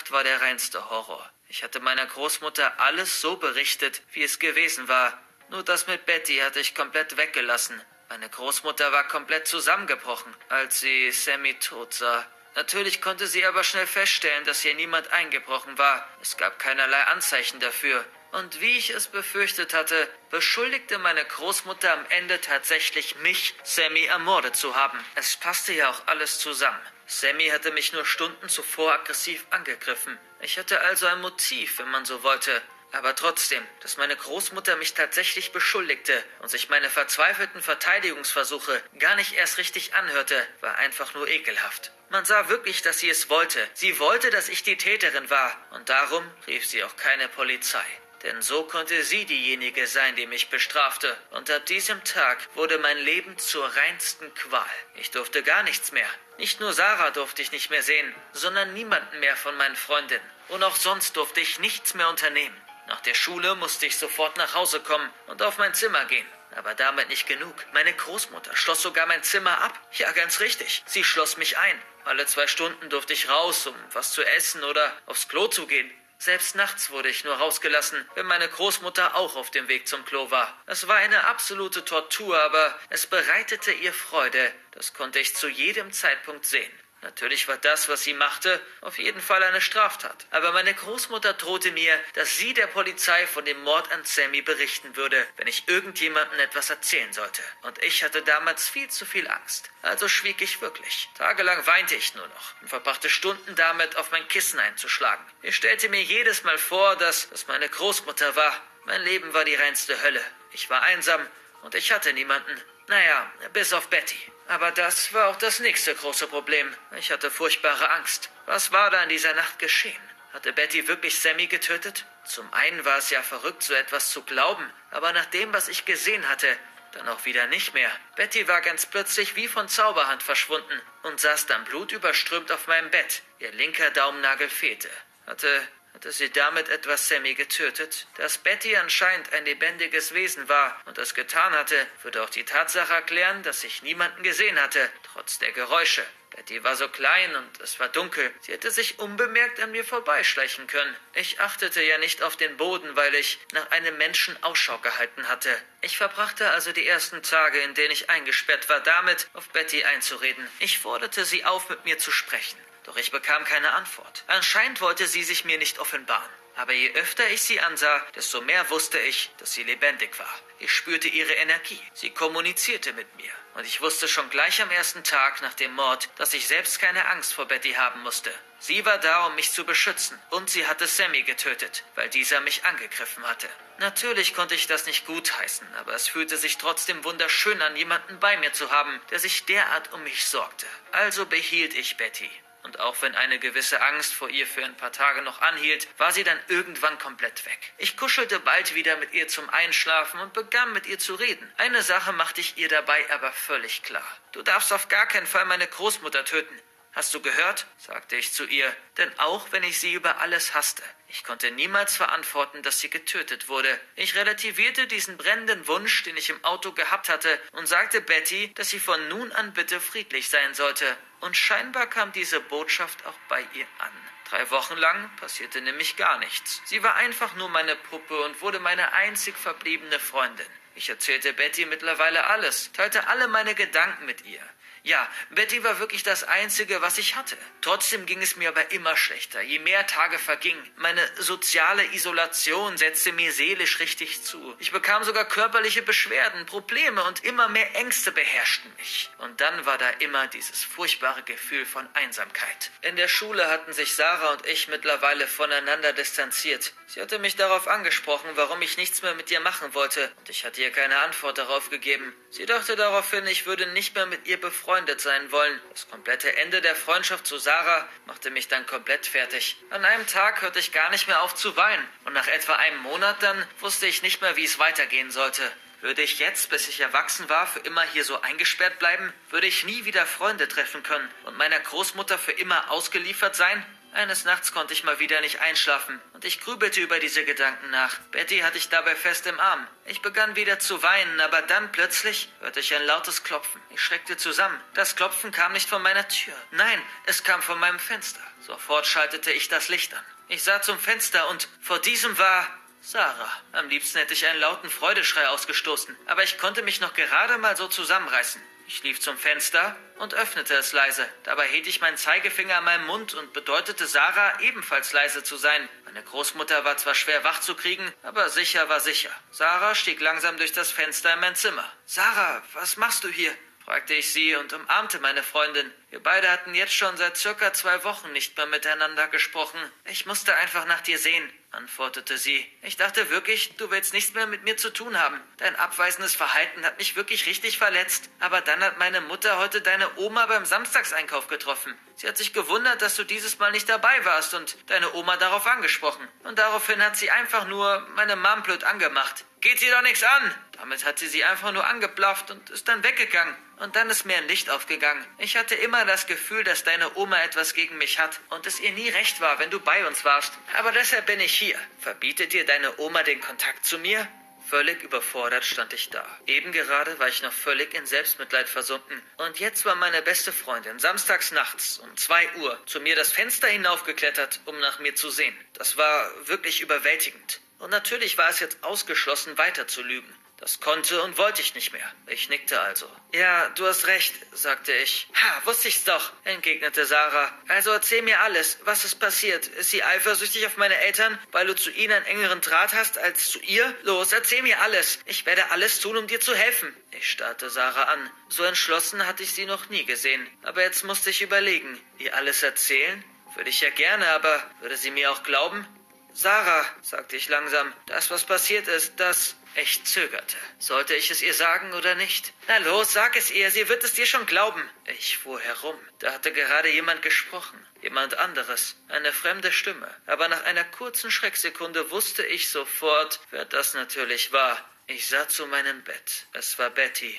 Nacht 0.07 0.13
war 0.13 0.23
der 0.23 0.41
reinste 0.41 0.89
Horror. 0.89 1.29
Ich 1.49 1.65
hatte 1.65 1.81
meiner 1.81 2.07
Großmutter 2.07 2.79
alles 2.79 3.21
so 3.21 3.39
berichtet, 3.39 4.03
wie 4.13 4.23
es 4.23 4.39
gewesen 4.39 4.87
war. 4.87 5.21
Nur 5.49 5.65
das 5.65 5.89
mit 5.89 6.07
Betty 6.07 6.37
hatte 6.37 6.61
ich 6.61 6.77
komplett 6.77 7.17
weggelassen. 7.17 7.83
Meine 8.09 8.29
Großmutter 8.29 8.93
war 8.93 9.09
komplett 9.09 9.49
zusammengebrochen, 9.49 10.33
als 10.49 10.79
sie 10.79 11.11
Sammy 11.11 11.55
tot 11.55 11.93
sah. 11.93 12.25
Natürlich 12.55 13.03
konnte 13.03 13.27
sie 13.27 13.45
aber 13.45 13.65
schnell 13.65 13.89
feststellen, 13.89 14.45
dass 14.45 14.61
hier 14.61 14.77
niemand 14.77 15.11
eingebrochen 15.11 15.77
war. 15.77 16.09
Es 16.23 16.37
gab 16.37 16.61
keinerlei 16.61 17.03
Anzeichen 17.07 17.59
dafür. 17.59 18.05
Und 18.31 18.61
wie 18.61 18.79
ich 18.79 18.91
es 18.91 19.09
befürchtet 19.09 19.75
hatte, 19.75 20.09
beschuldigte 20.31 20.99
meine 20.99 21.25
Großmutter 21.25 21.93
am 21.93 22.07
Ende 22.11 22.41
tatsächlich 22.41 23.17
mich, 23.17 23.55
Sammy 23.65 24.05
ermordet 24.05 24.55
zu 24.55 24.77
haben. 24.77 25.05
Es 25.17 25.37
passte 25.37 25.73
ja 25.73 25.91
auch 25.91 26.07
alles 26.07 26.39
zusammen. 26.39 26.81
Sammy 27.07 27.49
hatte 27.49 27.71
mich 27.71 27.93
nur 27.93 28.05
Stunden 28.05 28.49
zuvor 28.49 28.93
aggressiv 28.95 29.45
angegriffen. 29.51 30.19
Ich 30.41 30.59
hatte 30.59 30.81
also 30.81 31.07
ein 31.07 31.21
Motiv, 31.21 31.79
wenn 31.79 31.91
man 31.91 32.05
so 32.05 32.23
wollte. 32.23 32.61
Aber 32.93 33.15
trotzdem, 33.15 33.63
dass 33.81 33.97
meine 33.97 34.17
Großmutter 34.17 34.77
mich 34.77 34.95
tatsächlich 34.95 35.53
beschuldigte 35.53 36.25
und 36.41 36.49
sich 36.49 36.69
meine 36.69 36.89
verzweifelten 36.89 37.63
Verteidigungsversuche 37.63 38.83
gar 38.99 39.17
nicht 39.17 39.35
erst 39.35 39.59
richtig 39.59 39.95
anhörte, 39.95 40.35
war 40.61 40.77
einfach 40.77 41.15
nur 41.15 41.29
ekelhaft. 41.29 41.93
Man 42.11 42.25
sah 42.25 42.49
wirklich, 42.49 42.83
dass 42.83 42.99
sie 42.99 43.11
es 43.11 43.29
wollte. 43.29 43.69
Sie 43.75 43.99
wollte, 43.99 44.31
dass 44.31 44.49
ich 44.49 44.63
die 44.63 44.77
Täterin 44.77 45.29
war. 45.29 45.57
Und 45.73 45.89
darum 45.89 46.25
rief 46.47 46.65
sie 46.67 46.85
auch 46.85 46.97
keine 46.97 47.29
Polizei. 47.29 47.85
Denn 48.23 48.43
so 48.43 48.63
konnte 48.65 49.05
sie 49.05 49.25
diejenige 49.25 49.87
sein, 49.87 50.17
die 50.17 50.27
mich 50.27 50.49
bestrafte. 50.49 51.17
Und 51.31 51.51
ab 51.51 51.67
diesem 51.67 52.03
Tag 52.05 52.39
wurde 52.55 52.79
mein 52.79 52.99
Leben 52.99 53.39
zur 53.39 53.65
reinsten 53.65 54.33
Qual. 54.35 54.65
Ich 54.95 55.11
durfte 55.11 55.43
gar 55.43 55.63
nichts 55.63 55.93
mehr. 55.93 56.09
Nicht 56.39 56.61
nur 56.61 56.73
Sarah 56.73 57.11
durfte 57.11 57.43
ich 57.43 57.53
nicht 57.53 57.71
mehr 57.71 57.83
sehen, 57.83 58.15
sondern 58.33 58.73
niemanden 58.75 59.21
mehr 59.21 59.37
von 59.37 59.57
meinen 59.57 59.77
Freundinnen. 59.77 60.31
Und 60.49 60.63
auch 60.63 60.77
sonst 60.77 61.17
durfte 61.17 61.41
ich 61.41 61.59
nichts 61.59 61.95
mehr 61.95 62.09
unternehmen. 62.09 62.57
Nach 62.89 63.01
der 63.01 63.15
Schule 63.15 63.55
musste 63.57 63.87
ich 63.87 63.99
sofort 63.99 64.37
nach 64.37 64.55
Hause 64.55 64.81
kommen 64.81 65.11
und 65.27 65.43
auf 65.43 65.59
mein 65.59 65.75
Zimmer 65.75 66.05
gehen. 66.05 66.27
Aber 66.55 66.75
damit 66.75 67.09
nicht 67.09 67.27
genug. 67.27 67.55
Meine 67.73 67.93
Großmutter 67.93 68.57
schloss 68.57 68.81
sogar 68.81 69.07
mein 69.07 69.23
Zimmer 69.23 69.61
ab. 69.61 69.79
Ja, 69.93 70.11
ganz 70.13 70.41
richtig. 70.41 70.83
Sie 70.87 71.05
schloss 71.05 71.37
mich 71.37 71.59
ein. 71.59 71.83
Alle 72.05 72.25
zwei 72.27 72.47
Stunden 72.47 72.89
durfte 72.89 73.13
ich 73.13 73.29
raus, 73.29 73.67
um 73.67 73.75
was 73.93 74.13
zu 74.13 74.23
essen 74.25 74.63
oder 74.63 74.97
aufs 75.07 75.29
Klo 75.29 75.49
zu 75.49 75.67
gehen. 75.67 75.91
Selbst 76.19 76.57
nachts 76.57 76.91
wurde 76.91 77.09
ich 77.09 77.25
nur 77.25 77.35
rausgelassen, 77.37 78.09
wenn 78.15 78.27
meine 78.27 78.49
Großmutter 78.49 79.17
auch 79.17 79.37
auf 79.37 79.51
dem 79.51 79.69
Weg 79.69 79.87
zum 79.87 80.05
Klo 80.05 80.31
war. 80.31 80.59
Es 80.67 80.89
war 80.89 80.97
eine 80.97 81.25
absolute 81.25 81.85
Tortur, 81.85 82.41
aber 82.41 82.79
es 82.89 83.07
bereitete 83.07 83.73
ihr 83.73 83.93
Freude. 83.93 84.53
Das 84.73 84.95
konnte 84.95 85.19
ich 85.19 85.37
zu 85.37 85.49
jedem 85.49 85.93
Zeitpunkt 85.93 86.47
sehen. 86.47 86.73
Natürlich 87.03 87.47
war 87.47 87.59
das, 87.59 87.89
was 87.89 88.03
sie 88.03 88.15
machte, 88.15 88.61
auf 88.81 88.99
jeden 88.99 89.21
Fall 89.21 89.43
eine 89.43 89.61
Straftat. 89.61 90.27
Aber 90.31 90.53
meine 90.53 90.75
Großmutter 90.75 91.35
drohte 91.35 91.71
mir, 91.73 91.99
dass 92.15 92.37
sie 92.37 92.55
der 92.55 92.67
Polizei 92.67 93.27
von 93.27 93.45
dem 93.45 93.63
Mord 93.63 93.93
an 93.93 94.05
Sammy 94.05 94.43
berichten 94.43 94.97
würde, 94.97 95.25
wenn 95.37 95.47
ich 95.47 95.69
irgendjemandem 95.69 96.41
etwas 96.41 96.71
erzählen 96.71 97.13
sollte. 97.13 97.43
Und 97.63 97.83
ich 97.85 98.03
hatte 98.03 98.23
damals 98.23 98.69
viel 98.69 98.89
zu 98.89 99.05
viel 99.05 99.29
Angst. 99.29 99.71
Also 99.83 100.09
schwieg 100.09 100.41
ich 100.41 100.61
wirklich. 100.61 101.09
Tagelang 101.17 101.67
weinte 101.67 101.95
ich 101.95 102.15
nur 102.15 102.27
noch 102.27 102.61
und 102.61 102.69
verbrachte 102.69 103.09
Stunden 103.09 103.55
damit, 103.55 103.97
auf 103.97 104.11
mein 104.11 104.27
Kissen 104.29 104.59
einzuschlagen. 104.59 105.25
Ich 105.43 105.55
stellte 105.55 105.89
mir 105.89 106.03
jedes 106.03 106.45
Mal 106.45 106.59
vor, 106.59 106.97
dass 106.97 107.29
es 107.33 107.47
meine 107.47 107.69
Großmutter 107.69 108.35
war. 108.37 108.61
Mein 108.85 109.03
Leben 109.03 109.33
war 109.35 109.45
die 109.45 109.55
reinste 109.55 110.03
Hölle. 110.03 110.25
Ich 110.53 110.71
war 110.71 110.83
einsam 110.83 111.21
und 111.63 111.75
ich 111.75 111.93
hatte 111.93 112.13
niemanden. 112.13 112.61
Naja, 112.89 113.31
bis 113.53 113.73
auf 113.73 113.89
Betty. 113.89 114.33
Aber 114.49 114.71
das 114.71 115.13
war 115.13 115.29
auch 115.29 115.37
das 115.37 115.61
nächste 115.61 115.95
große 115.95 116.29
Problem. 116.29 116.73
Ich 116.97 117.11
hatte 117.11 117.31
furchtbare 117.31 117.91
Angst. 117.91 118.31
Was 118.47 118.71
war 118.71 118.91
da 118.91 119.03
in 119.03 119.09
dieser 119.09 119.35
Nacht 119.35 119.59
geschehen? 119.59 120.01
Hatte 120.33 120.53
Betty 120.53 120.87
wirklich 120.87 121.19
Sammy 121.19 121.47
getötet? 121.47 122.05
Zum 122.25 122.53
einen 122.53 122.85
war 122.85 122.99
es 122.99 123.11
ja 123.11 123.23
verrückt, 123.23 123.63
so 123.63 123.75
etwas 123.75 124.11
zu 124.11 124.23
glauben, 124.23 124.71
aber 124.91 125.13
nach 125.13 125.27
dem, 125.27 125.53
was 125.53 125.69
ich 125.69 125.85
gesehen 125.85 126.29
hatte, 126.29 126.49
dann 126.93 127.09
auch 127.09 127.25
wieder 127.25 127.47
nicht 127.47 127.75
mehr. 127.75 127.91
Betty 128.17 128.47
war 128.49 128.61
ganz 128.61 128.87
plötzlich 128.87 129.37
wie 129.37 129.49
von 129.49 129.69
Zauberhand 129.69 130.23
verschwunden 130.23 130.81
und 131.03 131.21
saß 131.21 131.47
dann 131.47 131.65
blutüberströmt 131.65 132.51
auf 132.53 132.67
meinem 132.67 132.91
Bett. 132.91 133.23
Ihr 133.39 133.53
linker 133.53 133.91
Daumennagel 133.91 134.49
fehlte. 134.49 134.91
Hatte 135.27 135.49
hatte 135.97 136.13
sie 136.13 136.29
damit 136.29 136.69
etwas 136.69 137.09
Sammy 137.09 137.33
getötet? 137.33 138.07
Dass 138.17 138.37
Betty 138.37 138.77
anscheinend 138.77 139.33
ein 139.33 139.47
lebendiges 139.47 140.13
Wesen 140.13 140.47
war 140.47 140.79
und 140.85 140.99
das 140.99 141.15
getan 141.15 141.55
hatte, 141.55 141.75
würde 142.03 142.23
auch 142.23 142.29
die 142.29 142.45
Tatsache 142.45 142.93
erklären, 142.93 143.43
dass 143.43 143.65
ich 143.65 143.81
niemanden 143.83 144.23
gesehen 144.23 144.61
hatte, 144.61 144.91
trotz 145.15 145.39
der 145.39 145.53
Geräusche. 145.53 146.05
Betty 146.29 146.63
war 146.63 146.77
so 146.77 146.87
klein 146.89 147.35
und 147.35 147.61
es 147.63 147.81
war 147.81 147.89
dunkel. 147.89 148.31
Sie 148.43 148.53
hätte 148.53 148.71
sich 148.71 148.99
unbemerkt 148.99 149.59
an 149.59 149.73
mir 149.73 149.87
vorbeischleichen 149.87 150.67
können. 150.67 150.95
Ich 151.15 151.41
achtete 151.41 151.83
ja 151.83 151.97
nicht 151.97 152.23
auf 152.23 152.37
den 152.37 152.59
Boden, 152.59 152.95
weil 152.95 153.15
ich 153.15 153.39
nach 153.53 153.71
einem 153.71 153.97
Menschen 153.97 154.37
Ausschau 154.43 154.77
gehalten 154.77 155.27
hatte. 155.29 155.49
Ich 155.81 155.97
verbrachte 155.97 156.51
also 156.51 156.73
die 156.73 156.87
ersten 156.87 157.23
Tage, 157.23 157.61
in 157.61 157.73
denen 157.73 157.93
ich 157.93 158.11
eingesperrt 158.11 158.69
war, 158.69 158.81
damit, 158.81 159.31
auf 159.33 159.49
Betty 159.49 159.83
einzureden. 159.85 160.47
Ich 160.59 160.79
forderte 160.79 161.25
sie 161.25 161.47
auf, 161.47 161.71
mit 161.71 161.87
mir 161.87 161.97
zu 161.97 162.11
sprechen. 162.11 162.59
Doch 162.87 162.97
ich 162.97 163.11
bekam 163.11 163.45
keine 163.45 163.75
Antwort. 163.75 164.25
Anscheinend 164.29 164.81
wollte 164.81 165.07
sie 165.07 165.25
sich 165.25 165.45
mir 165.45 165.59
nicht 165.59 165.79
offenbaren. 165.79 166.31
Aber 166.55 166.73
je 166.73 166.91
öfter 166.95 167.29
ich 167.29 167.43
sie 167.43 167.61
ansah, 167.61 168.01
desto 168.15 168.41
mehr 168.41 168.71
wusste 168.71 168.99
ich, 168.99 169.31
dass 169.37 169.53
sie 169.53 169.65
lebendig 169.65 170.19
war. 170.19 170.35
Ich 170.59 170.73
spürte 170.73 171.09
ihre 171.09 171.35
Energie. 171.35 171.83
Sie 171.93 172.11
kommunizierte 172.11 172.95
mit 172.95 173.15
mir. 173.17 173.31
Und 173.55 173.67
ich 173.67 173.83
wusste 173.83 174.09
schon 174.09 174.31
gleich 174.31 174.63
am 174.63 174.71
ersten 174.71 175.05
Tag 175.05 175.43
nach 175.43 175.53
dem 175.55 175.75
Mord, 175.75 176.09
dass 176.17 176.33
ich 176.33 176.47
selbst 176.47 176.79
keine 176.79 177.09
Angst 177.09 177.35
vor 177.35 177.47
Betty 177.47 177.73
haben 177.73 178.03
musste. 178.03 178.33
Sie 178.59 178.87
war 178.87 178.99
da, 178.99 179.27
um 179.27 179.35
mich 179.35 179.53
zu 179.53 179.65
beschützen, 179.65 180.19
und 180.31 180.49
sie 180.49 180.67
hatte 180.67 180.87
Sammy 180.87 181.23
getötet, 181.23 181.85
weil 181.95 182.09
dieser 182.09 182.41
mich 182.41 182.65
angegriffen 182.65 183.27
hatte. 183.27 183.49
Natürlich 183.79 184.35
konnte 184.35 184.55
ich 184.55 184.67
das 184.67 184.87
nicht 184.87 185.07
gutheißen, 185.07 185.67
aber 185.77 185.95
es 185.95 186.09
fühlte 186.09 186.39
sich 186.39 186.57
trotzdem 186.57 187.05
wunderschön 187.05 187.61
an, 187.61 187.77
jemanden 187.77 188.19
bei 188.19 188.39
mir 188.39 188.53
zu 188.55 188.71
haben, 188.71 189.01
der 189.11 189.19
sich 189.19 189.45
derart 189.45 189.93
um 189.93 190.03
mich 190.05 190.25
sorgte. 190.27 190.67
Also 190.93 191.27
behielt 191.27 191.75
ich 191.75 191.99
Betty. 191.99 192.31
Und 192.67 192.81
auch 192.81 193.01
wenn 193.01 193.15
eine 193.15 193.39
gewisse 193.39 193.81
Angst 193.81 194.13
vor 194.13 194.29
ihr 194.29 194.45
für 194.45 194.65
ein 194.65 194.77
paar 194.77 194.91
Tage 194.91 195.23
noch 195.23 195.41
anhielt, 195.41 195.87
war 195.99 196.11
sie 196.11 196.25
dann 196.25 196.39
irgendwann 196.49 196.99
komplett 196.99 197.47
weg. 197.47 197.61
Ich 197.79 197.97
kuschelte 197.97 198.41
bald 198.41 198.75
wieder 198.75 198.97
mit 198.97 199.15
ihr 199.15 199.29
zum 199.29 199.49
Einschlafen 199.51 200.19
und 200.19 200.33
begann 200.33 200.73
mit 200.73 200.85
ihr 200.87 200.99
zu 200.99 201.15
reden. 201.15 201.49
Eine 201.59 201.83
Sache 201.83 202.13
machte 202.13 202.41
ich 202.41 202.59
ihr 202.59 202.69
dabei 202.69 203.09
aber 203.13 203.31
völlig 203.31 203.85
klar. 203.85 204.03
Du 204.33 204.43
darfst 204.43 204.73
auf 204.73 204.89
gar 204.89 205.07
keinen 205.07 205.29
Fall 205.29 205.45
meine 205.45 205.69
Großmutter 205.69 206.25
töten. 206.25 206.61
Hast 206.97 207.13
du 207.13 207.21
gehört? 207.21 207.67
sagte 207.77 208.17
ich 208.17 208.33
zu 208.33 208.47
ihr, 208.47 208.75
denn 208.97 209.13
auch 209.19 209.53
wenn 209.53 209.63
ich 209.63 209.79
sie 209.79 209.93
über 209.93 210.19
alles 210.23 210.55
hasste, 210.55 210.83
ich 211.09 211.25
konnte 211.25 211.51
niemals 211.51 211.95
verantworten, 211.95 212.63
dass 212.63 212.81
sie 212.81 212.89
getötet 212.89 213.51
wurde. 213.51 213.69
Ich 213.97 214.15
relativierte 214.15 214.87
diesen 214.87 215.19
brennenden 215.19 215.69
Wunsch, 215.69 216.05
den 216.05 216.17
ich 216.17 216.31
im 216.31 216.43
Auto 216.43 216.73
gehabt 216.73 217.11
hatte, 217.11 217.39
und 217.53 217.67
sagte 217.67 218.01
Betty, 218.01 218.51
dass 218.55 218.71
sie 218.71 218.81
von 218.81 219.09
nun 219.09 219.31
an 219.33 219.53
bitte 219.53 219.79
friedlich 219.79 220.31
sein 220.31 220.55
sollte. 220.55 220.97
Und 221.21 221.37
scheinbar 221.37 221.87
kam 221.87 222.13
diese 222.13 222.41
Botschaft 222.41 223.05
auch 223.05 223.19
bei 223.29 223.43
ihr 223.53 223.67
an. 223.79 223.93
Drei 224.31 224.51
Wochen 224.51 224.77
lang 224.79 225.15
passierte 225.17 225.61
nämlich 225.61 225.97
gar 225.97 226.19
nichts. 226.19 226.63
Sie 226.65 226.83
war 226.83 226.97
einfach 226.97 227.35
nur 227.35 227.51
meine 227.51 227.77
Puppe 227.77 228.19
und 228.23 228.41
wurde 228.41 228.59
meine 228.59 228.95
einzig 228.95 229.37
verbliebene 229.37 230.01
Freundin. 230.01 230.47
Ich 230.75 230.89
erzählte 230.89 231.35
Betty 231.35 231.67
mittlerweile 231.67 232.27
alles, 232.27 232.73
teilte 232.73 233.07
alle 233.07 233.29
meine 233.29 233.55
Gedanken 233.55 234.07
mit 234.07 234.25
ihr. 234.25 234.43
Ja, 234.87 235.09
Betty 235.31 235.65
war 235.65 235.81
wirklich 235.81 236.05
das 236.05 236.23
Einzige, 236.23 236.81
was 236.81 236.97
ich 236.97 237.17
hatte. 237.17 237.37
Trotzdem 237.61 238.07
ging 238.07 238.23
es 238.23 238.37
mir 238.37 238.51
aber 238.51 238.71
immer 238.71 238.97
schlechter, 238.97 239.41
je 239.43 239.59
mehr 239.59 239.85
Tage 239.89 240.17
vergingen. 240.17 240.63
Meine 240.77 241.03
soziale 241.19 241.85
Isolation 241.93 242.77
setzte 242.77 243.11
mir 243.11 243.33
seelisch 243.33 243.81
richtig 243.81 244.23
zu. 244.23 244.55
Ich 244.61 244.71
bekam 244.71 245.03
sogar 245.03 245.25
körperliche 245.25 245.83
Beschwerden, 245.83 246.47
Probleme 246.47 247.03
und 247.03 247.25
immer 247.25 247.49
mehr 247.49 247.75
Ängste 247.75 248.13
beherrschten 248.13 248.73
mich. 248.77 249.11
Und 249.19 249.41
dann 249.41 249.67
war 249.67 249.77
da 249.77 249.91
immer 249.99 250.29
dieses 250.29 250.63
furchtbare 250.63 251.25
Gefühl 251.25 251.67
von 251.67 251.89
Einsamkeit. 251.95 252.71
In 252.83 252.95
der 252.95 253.09
Schule 253.09 253.49
hatten 253.51 253.73
sich 253.73 253.93
Sarah 253.93 254.35
und 254.35 254.47
ich 254.47 254.69
mittlerweile 254.69 255.27
voneinander 255.27 255.95
distanziert. 255.95 256.75
Sie 256.87 257.01
hatte 257.01 257.19
mich 257.19 257.35
darauf 257.35 257.67
angesprochen, 257.67 258.31
warum 258.37 258.63
ich 258.63 258.77
nichts 258.77 259.03
mehr 259.03 259.17
mit 259.17 259.33
ihr 259.33 259.41
machen 259.41 259.75
wollte, 259.75 260.13
und 260.19 260.31
ich 260.31 260.45
hatte 260.45 260.63
ihr 260.63 260.71
keine 260.71 260.99
Antwort 260.99 261.39
darauf 261.39 261.71
gegeben. 261.71 262.15
Sie 262.31 262.47
dachte 262.47 262.77
daraufhin, 262.77 263.27
ich 263.27 263.47
würde 263.47 263.67
nicht 263.67 263.97
mehr 263.97 264.07
mit 264.07 264.29
ihr 264.29 264.41
befreundet 264.41 264.76
befreundet 264.77 265.01
sein 265.01 265.33
wollen. 265.33 265.59
Das 265.71 265.89
komplette 265.89 266.37
Ende 266.37 266.61
der 266.61 266.77
Freundschaft 266.77 267.27
zu 267.27 267.39
Sarah 267.39 267.89
machte 268.05 268.31
mich 268.31 268.49
dann 268.49 268.67
komplett 268.67 269.07
fertig. 269.07 269.57
An 269.71 269.87
einem 269.87 270.07
Tag 270.07 270.43
hörte 270.43 270.59
ich 270.59 270.71
gar 270.71 270.91
nicht 270.91 271.07
mehr 271.07 271.23
auf 271.23 271.35
zu 271.35 271.57
weinen. 271.57 271.83
Und 272.05 272.13
nach 272.13 272.29
etwa 272.29 272.57
einem 272.57 272.83
Monat 272.83 273.23
dann 273.23 273.47
wusste 273.61 273.87
ich 273.87 274.03
nicht 274.03 274.21
mehr, 274.21 274.37
wie 274.37 274.45
es 274.45 274.59
weitergehen 274.59 275.11
sollte. 275.11 275.51
Würde 275.81 276.03
ich 276.03 276.19
jetzt, 276.19 276.51
bis 276.51 276.69
ich 276.69 276.81
erwachsen 276.81 277.27
war, 277.31 277.47
für 277.47 277.61
immer 277.61 277.83
hier 277.95 278.05
so 278.05 278.21
eingesperrt 278.21 278.79
bleiben? 278.79 279.15
Würde 279.31 279.47
ich 279.47 279.65
nie 279.65 279.87
wieder 279.87 280.05
Freunde 280.05 280.47
treffen 280.47 280.83
können 280.83 281.09
und 281.25 281.39
meiner 281.39 281.59
Großmutter 281.59 282.19
für 282.19 282.33
immer 282.33 282.71
ausgeliefert 282.71 283.35
sein? 283.35 283.65
Eines 283.97 284.27
Nachts 284.27 284.53
konnte 284.53 284.75
ich 284.75 284.85
mal 284.85 284.99
wieder 284.99 285.23
nicht 285.23 285.41
einschlafen 285.41 285.99
und 286.13 286.27
ich 286.27 286.43
grübelte 286.43 286.83
über 286.83 286.99
diese 286.99 287.25
Gedanken 287.25 287.71
nach. 287.71 287.99
Betty 288.11 288.41
hatte 288.41 288.59
ich 288.59 288.69
dabei 288.69 288.95
fest 288.95 289.27
im 289.27 289.41
Arm. 289.41 289.67
Ich 289.87 290.03
begann 290.03 290.37
wieder 290.37 290.59
zu 290.59 290.83
weinen, 290.83 291.19
aber 291.19 291.41
dann 291.41 291.73
plötzlich 291.73 292.29
hörte 292.41 292.61
ich 292.61 292.75
ein 292.75 292.85
lautes 292.85 293.25
Klopfen. 293.25 293.59
Ich 293.71 293.81
schreckte 293.81 294.19
zusammen. 294.19 294.61
Das 294.75 294.97
Klopfen 294.97 295.33
kam 295.33 295.55
nicht 295.55 295.67
von 295.67 295.81
meiner 295.81 296.07
Tür. 296.09 296.35
Nein, 296.51 296.83
es 297.07 297.25
kam 297.25 297.41
von 297.41 297.59
meinem 297.59 297.79
Fenster. 297.79 298.21
Sofort 298.47 298.87
schaltete 298.87 299.33
ich 299.33 299.49
das 299.49 299.71
Licht 299.71 299.95
an. 299.95 300.05
Ich 300.29 300.43
sah 300.43 300.61
zum 300.61 300.79
Fenster 300.79 301.31
und 301.31 301.49
vor 301.63 301.79
diesem 301.79 302.19
war 302.19 302.47
Sarah. 302.83 303.33
Am 303.53 303.71
liebsten 303.71 303.99
hätte 303.99 304.13
ich 304.13 304.27
einen 304.27 304.41
lauten 304.41 304.69
Freudeschrei 304.69 305.27
ausgestoßen, 305.29 305.97
aber 306.05 306.23
ich 306.23 306.37
konnte 306.37 306.61
mich 306.61 306.83
noch 306.83 306.93
gerade 306.93 307.39
mal 307.39 307.57
so 307.57 307.67
zusammenreißen. 307.67 308.43
Ich 308.69 308.83
lief 308.83 309.01
zum 309.01 309.17
Fenster 309.17 309.77
und 309.99 310.15
öffnete 310.15 310.55
es 310.55 310.73
leise. 310.73 311.09
Dabei 311.23 311.47
hielt 311.47 311.69
ich 311.69 311.81
meinen 311.81 311.97
Zeigefinger 311.97 312.57
an 312.57 312.65
meinem 312.65 312.87
Mund 312.87 313.15
und 313.15 313.33
bedeutete 313.33 313.87
Sarah, 313.87 314.41
ebenfalls 314.41 314.93
leise 314.93 315.23
zu 315.23 315.37
sein. 315.37 315.69
Meine 315.85 316.03
Großmutter 316.03 316.65
war 316.65 316.77
zwar 316.77 316.95
schwer 316.95 317.23
wach 317.23 317.41
zu 317.41 317.55
kriegen, 317.55 317.93
aber 318.03 318.29
sicher 318.29 318.69
war 318.69 318.81
sicher. 318.81 319.11
Sarah 319.31 319.77
stieg 319.77 320.01
langsam 320.01 320.37
durch 320.37 320.53
das 320.53 320.73
Fenster 320.73 321.15
in 321.15 321.21
mein 321.21 321.37
Zimmer. 321.37 321.65
Sarah, 321.85 322.43
was 322.55 322.77
machst 322.77 323.05
du 323.05 323.09
hier? 323.09 323.33
Fragte 323.67 323.95
ich 323.95 324.13
sie 324.13 324.37
und 324.37 324.53
umarmte 324.53 325.01
meine 325.01 325.25
Freundin. 325.25 325.73
Wir 325.91 326.01
beide 326.01 326.31
hatten 326.31 326.55
jetzt 326.55 326.75
schon 326.75 326.97
seit 326.97 327.17
circa 327.17 327.53
zwei 327.53 327.83
Wochen 327.83 328.13
nicht 328.13 328.37
mehr 328.37 328.47
miteinander 328.47 329.09
gesprochen. 329.09 329.59
Ich 329.87 330.07
musste 330.07 330.37
einfach 330.37 330.67
nach 330.67 330.83
dir 330.83 330.99
sehen, 331.01 331.29
antwortete 331.51 332.17
sie. 332.17 332.47
Ich 332.63 332.77
dachte 332.77 333.11
wirklich, 333.11 333.57
du 333.57 333.71
willst 333.73 333.93
nichts 333.93 334.15
mehr 334.15 334.29
mit 334.29 334.45
mir 334.45 334.57
zu 334.57 334.73
tun 334.73 335.01
haben. 335.01 335.21
Dein 335.39 335.57
abweisendes 335.57 336.15
Verhalten 336.15 336.65
hat 336.65 336.79
mich 336.79 336.95
wirklich 336.95 337.27
richtig 337.27 337.59
verletzt. 337.59 338.09
Aber 338.21 338.41
dann 338.41 338.63
hat 338.63 338.79
meine 338.79 339.01
Mutter 339.01 339.39
heute 339.39 339.61
deine 339.61 339.97
Oma 339.97 340.27
beim 340.27 340.45
Samstagseinkauf 340.45 341.27
getroffen. 341.27 341.75
Sie 341.97 342.07
hat 342.07 342.17
sich 342.17 342.33
gewundert, 342.33 342.83
dass 342.83 342.95
du 342.95 343.03
dieses 343.03 343.39
Mal 343.41 343.51
nicht 343.51 343.69
dabei 343.69 344.05
warst 344.05 344.35
und 344.35 344.57
deine 344.71 344.93
Oma 344.95 345.17
darauf 345.17 345.45
angesprochen. 345.47 346.07
Und 346.23 346.39
daraufhin 346.39 346.81
hat 346.85 346.97
sie 346.97 347.11
einfach 347.11 347.47
nur 347.49 347.81
meine 347.97 348.15
Mom 348.15 348.43
blöd 348.45 348.63
angemacht. 348.63 349.25
Geht 349.41 349.61
sie 349.61 349.71
doch 349.71 349.83
nichts 349.83 350.03
an! 350.03 350.35
Damit 350.59 350.85
hat 350.85 350.99
sie 350.99 351.07
sie 351.07 351.25
einfach 351.25 351.53
nur 351.53 351.67
angeblafft 351.67 352.31
und 352.31 352.51
ist 352.51 352.69
dann 352.69 352.83
weggegangen. 352.83 353.35
Und 353.59 353.77
dann 353.77 353.89
ist 353.91 354.05
mir 354.05 354.17
ein 354.17 354.29
Licht 354.29 354.51
aufgegangen. 354.51 355.05
Ich 355.19 355.37
hatte 355.37 355.55
immer 355.55 355.85
das 355.85 356.07
Gefühl, 356.07 356.45
dass 356.45 356.65
deine 356.65 356.97
Oma 356.97 357.23
etwas 357.23 357.55
gegen 357.55 357.79
mich 357.79 357.99
hat 357.99 358.21
und 358.31 358.47
es 358.47 358.61
ihr 358.61 358.73
nie 358.73 358.89
recht 358.89 359.21
war, 359.21 359.39
wenn 359.39 359.51
du 359.51 359.61
bei 359.61 359.87
uns 359.87 360.05
warst. 360.05 360.33
Aber 360.59 360.73
deshalb 360.73 361.07
bin 361.07 361.21
ich 361.21 361.33
hier. 361.33 361.59
Verbietet 361.81 362.33
dir 362.33 362.45
deine 362.45 362.79
Oma 362.79 363.03
den 363.03 363.21
Kontakt 363.21 363.65
zu 363.65 363.79
mir? 363.79 364.07
Völlig 364.49 364.81
überfordert 364.85 365.45
stand 365.45 365.73
ich 365.73 365.91
da. 365.91 366.07
Eben 366.27 366.53
gerade 366.53 366.97
war 367.01 367.09
ich 367.09 367.21
noch 367.23 367.33
völlig 367.33 367.75
in 367.75 367.85
Selbstmitleid 367.85 368.49
versunken. 368.49 369.03
Und 369.17 369.41
jetzt 369.41 369.65
war 369.65 369.75
meine 369.75 370.03
beste 370.03 370.33
Freundin 370.33 370.79
samstags 370.79 371.33
nachts 371.33 371.79
um 371.79 371.97
zwei 371.97 372.33
Uhr 372.37 372.57
zu 372.67 372.81
mir 372.81 372.95
das 372.95 373.11
Fenster 373.11 373.49
hinaufgeklettert, 373.49 374.41
um 374.45 374.57
nach 374.61 374.79
mir 374.79 374.95
zu 374.95 375.11
sehen. 375.11 375.37
Das 375.55 375.77
war 375.77 376.29
wirklich 376.29 376.61
überwältigend. 376.61 377.41
Und 377.59 377.71
natürlich 377.71 378.19
war 378.19 378.29
es 378.29 378.39
jetzt 378.39 378.63
ausgeschlossen, 378.63 379.37
weiter 379.37 379.67
zu 379.67 379.83
lügen. 379.83 380.15
Das 380.39 380.61
konnte 380.61 381.03
und 381.03 381.17
wollte 381.17 381.41
ich 381.41 381.55
nicht 381.55 381.73
mehr. 381.73 381.93
Ich 382.09 382.29
nickte 382.29 382.61
also. 382.61 382.87
Ja, 383.13 383.49
du 383.51 383.67
hast 383.67 383.87
recht, 383.87 384.15
sagte 384.33 384.71
ich. 384.75 385.09
Ha, 385.15 385.47
wusste 385.47 385.69
ich's 385.69 385.85
doch, 385.85 386.13
entgegnete 386.25 386.85
Sarah. 386.85 387.33
Also 387.49 387.71
erzähl 387.71 388.03
mir 388.03 388.21
alles. 388.21 388.59
Was 388.65 388.85
ist 388.85 388.97
passiert? 388.97 389.47
Ist 389.47 389.71
sie 389.71 389.83
eifersüchtig 389.83 390.47
auf 390.47 390.59
meine 390.59 390.77
Eltern, 390.77 391.19
weil 391.33 391.47
du 391.47 391.55
zu 391.55 391.71
ihnen 391.71 391.95
einen 391.95 392.05
engeren 392.05 392.43
Draht 392.43 392.75
hast 392.75 392.99
als 392.99 393.31
zu 393.31 393.39
ihr? 393.41 393.75
Los, 393.83 394.13
erzähl 394.13 394.43
mir 394.43 394.61
alles. 394.61 394.99
Ich 395.07 395.25
werde 395.25 395.51
alles 395.53 395.81
tun, 395.81 395.97
um 395.97 396.07
dir 396.07 396.21
zu 396.21 396.35
helfen. 396.35 396.77
Ich 396.91 397.11
starrte 397.11 397.49
Sarah 397.49 397.85
an. 397.85 398.11
So 398.29 398.45
entschlossen 398.45 399.07
hatte 399.07 399.23
ich 399.23 399.33
sie 399.33 399.47
noch 399.47 399.71
nie 399.71 399.87
gesehen. 399.87 400.27
Aber 400.43 400.61
jetzt 400.61 400.85
musste 400.85 401.09
ich 401.09 401.23
überlegen. 401.23 401.81
Ihr 401.97 402.15
alles 402.15 402.43
erzählen? 402.43 403.03
Würde 403.37 403.51
ich 403.51 403.63
ja 403.63 403.71
gerne, 403.71 404.07
aber 404.09 404.43
würde 404.61 404.77
sie 404.77 404.91
mir 404.91 405.11
auch 405.11 405.23
glauben? 405.23 405.67
Sarah, 406.13 406.65
sagte 406.81 407.17
ich 407.17 407.29
langsam, 407.29 407.73
das, 407.87 408.11
was 408.11 408.25
passiert 408.25 408.69
ist, 408.69 408.99
das. 408.99 409.37
Ich 409.59 409.85
zögerte. 409.85 410.37
Sollte 410.59 410.95
ich 410.95 411.11
es 411.11 411.23
ihr 411.23 411.33
sagen 411.33 411.73
oder 411.73 411.95
nicht? 411.95 412.35
Na 412.47 412.59
los, 412.59 412.93
sag 412.93 413.17
es 413.17 413.31
ihr, 413.31 413.51
sie 413.51 413.69
wird 413.71 413.83
es 413.85 413.95
dir 413.95 414.05
schon 414.05 414.27
glauben. 414.27 414.63
Ich 414.99 415.17
fuhr 415.17 415.41
herum. 415.41 415.79
Da 415.99 416.13
hatte 416.13 416.31
gerade 416.31 416.69
jemand 416.71 417.01
gesprochen. 417.01 417.59
Jemand 417.81 418.19
anderes. 418.19 418.77
Eine 418.89 419.15
fremde 419.15 419.51
Stimme. 419.51 419.89
Aber 420.07 420.29
nach 420.29 420.45
einer 420.45 420.65
kurzen 420.65 421.11
Schrecksekunde 421.11 421.91
wusste 421.91 422.23
ich 422.27 422.51
sofort, 422.51 423.21
wer 423.31 423.47
das 423.47 423.73
natürlich 423.73 424.31
war. 424.31 424.63
Ich 424.89 425.07
sah 425.07 425.27
zu 425.27 425.47
meinem 425.47 425.83
Bett. 425.85 426.27
Es 426.35 426.59
war 426.59 426.69
Betty. 426.69 427.19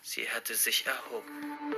Sie 0.00 0.30
hatte 0.30 0.54
sich 0.54 0.86
erhoben. 0.86 1.74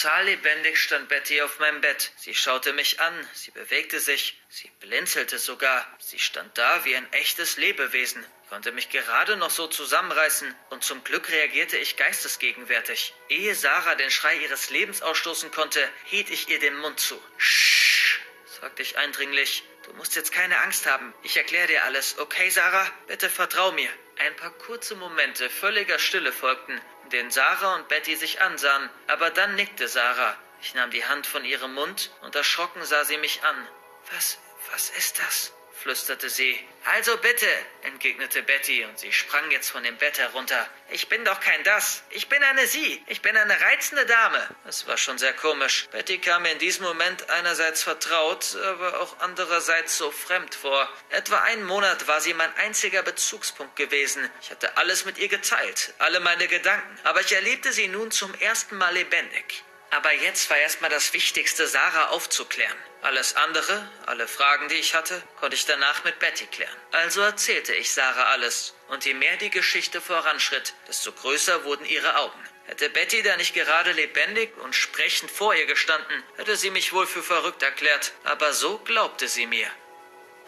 Total 0.00 0.24
lebendig 0.24 0.78
stand 0.78 1.10
Betty 1.10 1.42
auf 1.42 1.58
meinem 1.58 1.82
Bett. 1.82 2.12
Sie 2.16 2.34
schaute 2.34 2.72
mich 2.72 3.00
an, 3.00 3.28
sie 3.34 3.50
bewegte 3.50 4.00
sich, 4.00 4.40
sie 4.48 4.70
blinzelte 4.80 5.38
sogar. 5.38 5.86
Sie 5.98 6.18
stand 6.18 6.56
da 6.56 6.86
wie 6.86 6.96
ein 6.96 7.12
echtes 7.12 7.58
Lebewesen. 7.58 8.24
konnte 8.48 8.72
mich 8.72 8.88
gerade 8.88 9.36
noch 9.36 9.50
so 9.50 9.66
zusammenreißen 9.66 10.54
und 10.70 10.82
zum 10.82 11.04
Glück 11.04 11.28
reagierte 11.28 11.76
ich 11.76 11.98
geistesgegenwärtig. 11.98 13.12
Ehe 13.28 13.54
Sarah 13.54 13.94
den 13.94 14.10
Schrei 14.10 14.36
ihres 14.36 14.70
Lebens 14.70 15.02
ausstoßen 15.02 15.50
konnte, 15.50 15.86
hielt 16.06 16.30
ich 16.30 16.48
ihr 16.48 16.60
den 16.60 16.78
Mund 16.78 16.98
zu. 16.98 17.22
Sch, 17.36 18.20
sagte 18.58 18.80
ich 18.80 18.96
eindringlich. 18.96 19.64
Du 19.82 19.92
musst 19.92 20.16
jetzt 20.16 20.32
keine 20.32 20.60
Angst 20.60 20.86
haben. 20.86 21.12
Ich 21.24 21.36
erkläre 21.36 21.66
dir 21.66 21.84
alles. 21.84 22.18
Okay, 22.18 22.48
Sarah? 22.48 22.90
Bitte 23.06 23.28
vertrau 23.28 23.72
mir. 23.72 23.90
Ein 24.20 24.36
paar 24.36 24.50
kurze 24.50 24.96
Momente 24.96 25.48
völliger 25.48 25.98
Stille 25.98 26.30
folgten, 26.30 26.78
in 27.04 27.08
denen 27.08 27.30
Sarah 27.30 27.76
und 27.76 27.88
Betty 27.88 28.16
sich 28.16 28.42
ansahen, 28.42 28.90
aber 29.06 29.30
dann 29.30 29.54
nickte 29.54 29.88
Sarah. 29.88 30.36
Ich 30.60 30.74
nahm 30.74 30.90
die 30.90 31.06
Hand 31.06 31.26
von 31.26 31.42
ihrem 31.42 31.72
Mund 31.72 32.10
und 32.20 32.34
erschrocken 32.34 32.84
sah 32.84 33.04
sie 33.04 33.16
mich 33.16 33.42
an. 33.44 33.68
Was, 34.12 34.38
was 34.72 34.90
ist 34.90 35.18
das? 35.20 35.54
Flüsterte 35.80 36.28
sie. 36.28 36.58
Also 36.84 37.16
bitte, 37.18 37.46
entgegnete 37.82 38.42
Betty, 38.42 38.84
und 38.84 38.98
sie 38.98 39.12
sprang 39.12 39.50
jetzt 39.50 39.70
von 39.70 39.82
dem 39.82 39.96
Bett 39.96 40.18
herunter. 40.18 40.68
Ich 40.90 41.08
bin 41.08 41.24
doch 41.24 41.40
kein 41.40 41.62
das. 41.64 42.02
Ich 42.10 42.28
bin 42.28 42.42
eine 42.42 42.66
Sie. 42.66 43.02
Ich 43.06 43.20
bin 43.20 43.36
eine 43.36 43.60
reizende 43.60 44.06
Dame. 44.06 44.48
Es 44.66 44.86
war 44.86 44.96
schon 44.96 45.18
sehr 45.18 45.32
komisch. 45.32 45.88
Betty 45.90 46.18
kam 46.18 46.42
mir 46.42 46.52
in 46.52 46.58
diesem 46.58 46.84
Moment 46.84 47.28
einerseits 47.30 47.82
vertraut, 47.82 48.56
aber 48.56 49.00
auch 49.00 49.18
andererseits 49.20 49.98
so 49.98 50.10
fremd 50.10 50.54
vor. 50.54 50.88
Etwa 51.10 51.38
einen 51.42 51.64
Monat 51.64 52.06
war 52.08 52.20
sie 52.20 52.34
mein 52.34 52.54
einziger 52.56 53.02
Bezugspunkt 53.02 53.76
gewesen. 53.76 54.28
Ich 54.42 54.50
hatte 54.50 54.76
alles 54.76 55.04
mit 55.04 55.18
ihr 55.18 55.28
geteilt, 55.28 55.94
alle 55.98 56.20
meine 56.20 56.48
Gedanken. 56.48 56.98
Aber 57.04 57.20
ich 57.20 57.32
erlebte 57.32 57.72
sie 57.72 57.88
nun 57.88 58.10
zum 58.10 58.34
ersten 58.34 58.76
Mal 58.76 58.94
lebendig. 58.94 59.64
Aber 59.90 60.12
jetzt 60.12 60.48
war 60.50 60.56
erstmal 60.56 60.90
das 60.90 61.12
Wichtigste, 61.12 61.66
Sarah 61.66 62.08
aufzuklären. 62.08 62.76
Alles 63.02 63.34
andere, 63.36 63.88
alle 64.06 64.28
Fragen, 64.28 64.68
die 64.68 64.74
ich 64.74 64.94
hatte, 64.94 65.22
konnte 65.38 65.56
ich 65.56 65.64
danach 65.64 66.04
mit 66.04 66.18
Betty 66.18 66.46
klären. 66.46 66.76
Also 66.92 67.22
erzählte 67.22 67.74
ich 67.74 67.92
Sarah 67.92 68.24
alles. 68.24 68.74
Und 68.88 69.06
je 69.06 69.14
mehr 69.14 69.36
die 69.38 69.50
Geschichte 69.50 70.00
voranschritt, 70.00 70.74
desto 70.86 71.12
größer 71.12 71.64
wurden 71.64 71.86
ihre 71.86 72.16
Augen. 72.16 72.38
Hätte 72.66 72.90
Betty 72.90 73.22
da 73.22 73.36
nicht 73.36 73.54
gerade 73.54 73.92
lebendig 73.92 74.56
und 74.58 74.74
sprechend 74.74 75.30
vor 75.30 75.54
ihr 75.54 75.66
gestanden, 75.66 76.22
hätte 76.36 76.56
sie 76.56 76.70
mich 76.70 76.92
wohl 76.92 77.06
für 77.06 77.22
verrückt 77.22 77.62
erklärt. 77.62 78.12
Aber 78.24 78.52
so 78.52 78.78
glaubte 78.78 79.28
sie 79.28 79.46
mir. 79.46 79.70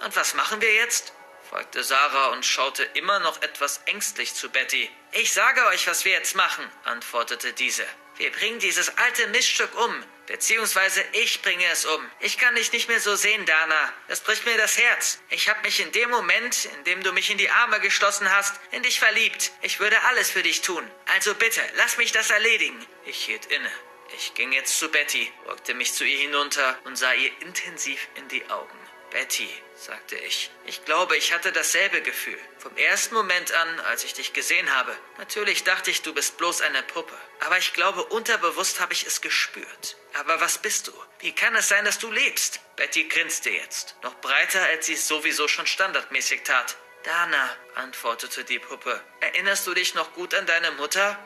Und 0.04 0.14
was 0.14 0.34
machen 0.34 0.60
wir 0.60 0.72
jetzt? 0.74 1.12
fragte 1.48 1.82
Sarah 1.82 2.28
und 2.28 2.46
schaute 2.46 2.82
immer 2.94 3.18
noch 3.20 3.42
etwas 3.42 3.82
ängstlich 3.86 4.34
zu 4.34 4.50
Betty. 4.50 4.90
Ich 5.12 5.32
sage 5.32 5.66
euch, 5.66 5.86
was 5.86 6.04
wir 6.04 6.12
jetzt 6.12 6.34
machen, 6.34 6.64
antwortete 6.84 7.52
diese. 7.52 7.86
Wir 8.16 8.30
bringen 8.30 8.58
dieses 8.58 8.96
alte 8.98 9.26
Miststück 9.28 9.74
um. 9.78 10.04
Beziehungsweise 10.26 11.04
ich 11.12 11.42
bringe 11.42 11.66
es 11.72 11.84
um. 11.84 12.10
Ich 12.20 12.38
kann 12.38 12.54
dich 12.54 12.72
nicht 12.72 12.88
mehr 12.88 13.00
so 13.00 13.16
sehen, 13.16 13.44
Dana. 13.44 13.92
Das 14.08 14.20
bricht 14.20 14.46
mir 14.46 14.56
das 14.56 14.78
Herz. 14.78 15.18
Ich 15.30 15.48
habe 15.48 15.60
mich 15.62 15.80
in 15.80 15.90
dem 15.92 16.10
Moment, 16.10 16.66
in 16.66 16.84
dem 16.84 17.02
du 17.02 17.12
mich 17.12 17.30
in 17.30 17.38
die 17.38 17.50
Arme 17.50 17.80
geschlossen 17.80 18.30
hast, 18.30 18.60
in 18.70 18.82
dich 18.82 19.00
verliebt. 19.00 19.52
Ich 19.62 19.80
würde 19.80 20.00
alles 20.04 20.30
für 20.30 20.42
dich 20.42 20.62
tun. 20.62 20.88
Also 21.06 21.34
bitte, 21.34 21.60
lass 21.76 21.98
mich 21.98 22.12
das 22.12 22.30
erledigen. 22.30 22.86
Ich 23.04 23.24
hielt 23.24 23.46
inne. 23.46 23.70
Ich 24.14 24.34
ging 24.34 24.52
jetzt 24.52 24.78
zu 24.78 24.90
Betty, 24.90 25.32
beugte 25.46 25.74
mich 25.74 25.94
zu 25.94 26.04
ihr 26.04 26.18
hinunter 26.18 26.78
und 26.84 26.96
sah 26.96 27.14
ihr 27.14 27.30
intensiv 27.40 28.08
in 28.14 28.28
die 28.28 28.44
Augen. 28.50 28.81
Betty, 29.12 29.48
sagte 29.76 30.16
ich. 30.16 30.50
Ich 30.64 30.86
glaube, 30.86 31.18
ich 31.18 31.34
hatte 31.34 31.52
dasselbe 31.52 32.00
Gefühl. 32.00 32.38
Vom 32.58 32.74
ersten 32.78 33.14
Moment 33.14 33.52
an, 33.52 33.80
als 33.80 34.04
ich 34.04 34.14
dich 34.14 34.32
gesehen 34.32 34.74
habe. 34.74 34.96
Natürlich 35.18 35.64
dachte 35.64 35.90
ich, 35.90 36.00
du 36.00 36.14
bist 36.14 36.38
bloß 36.38 36.62
eine 36.62 36.82
Puppe. 36.82 37.16
Aber 37.40 37.58
ich 37.58 37.74
glaube, 37.74 38.04
unterbewusst 38.04 38.80
habe 38.80 38.94
ich 38.94 39.06
es 39.06 39.20
gespürt. 39.20 39.96
Aber 40.14 40.40
was 40.40 40.56
bist 40.58 40.88
du? 40.88 40.92
Wie 41.18 41.34
kann 41.34 41.54
es 41.56 41.68
sein, 41.68 41.84
dass 41.84 41.98
du 41.98 42.10
lebst? 42.10 42.60
Betty 42.76 43.04
grinste 43.04 43.50
jetzt, 43.50 43.96
noch 44.02 44.14
breiter, 44.22 44.62
als 44.62 44.86
sie 44.86 44.94
es 44.94 45.06
sowieso 45.06 45.46
schon 45.46 45.66
standardmäßig 45.66 46.42
tat. 46.42 46.76
Dana, 47.04 47.56
antwortete 47.74 48.44
die 48.44 48.60
Puppe. 48.60 48.98
Erinnerst 49.20 49.66
du 49.66 49.74
dich 49.74 49.94
noch 49.94 50.14
gut 50.14 50.34
an 50.34 50.46
deine 50.46 50.70
Mutter? 50.72 51.18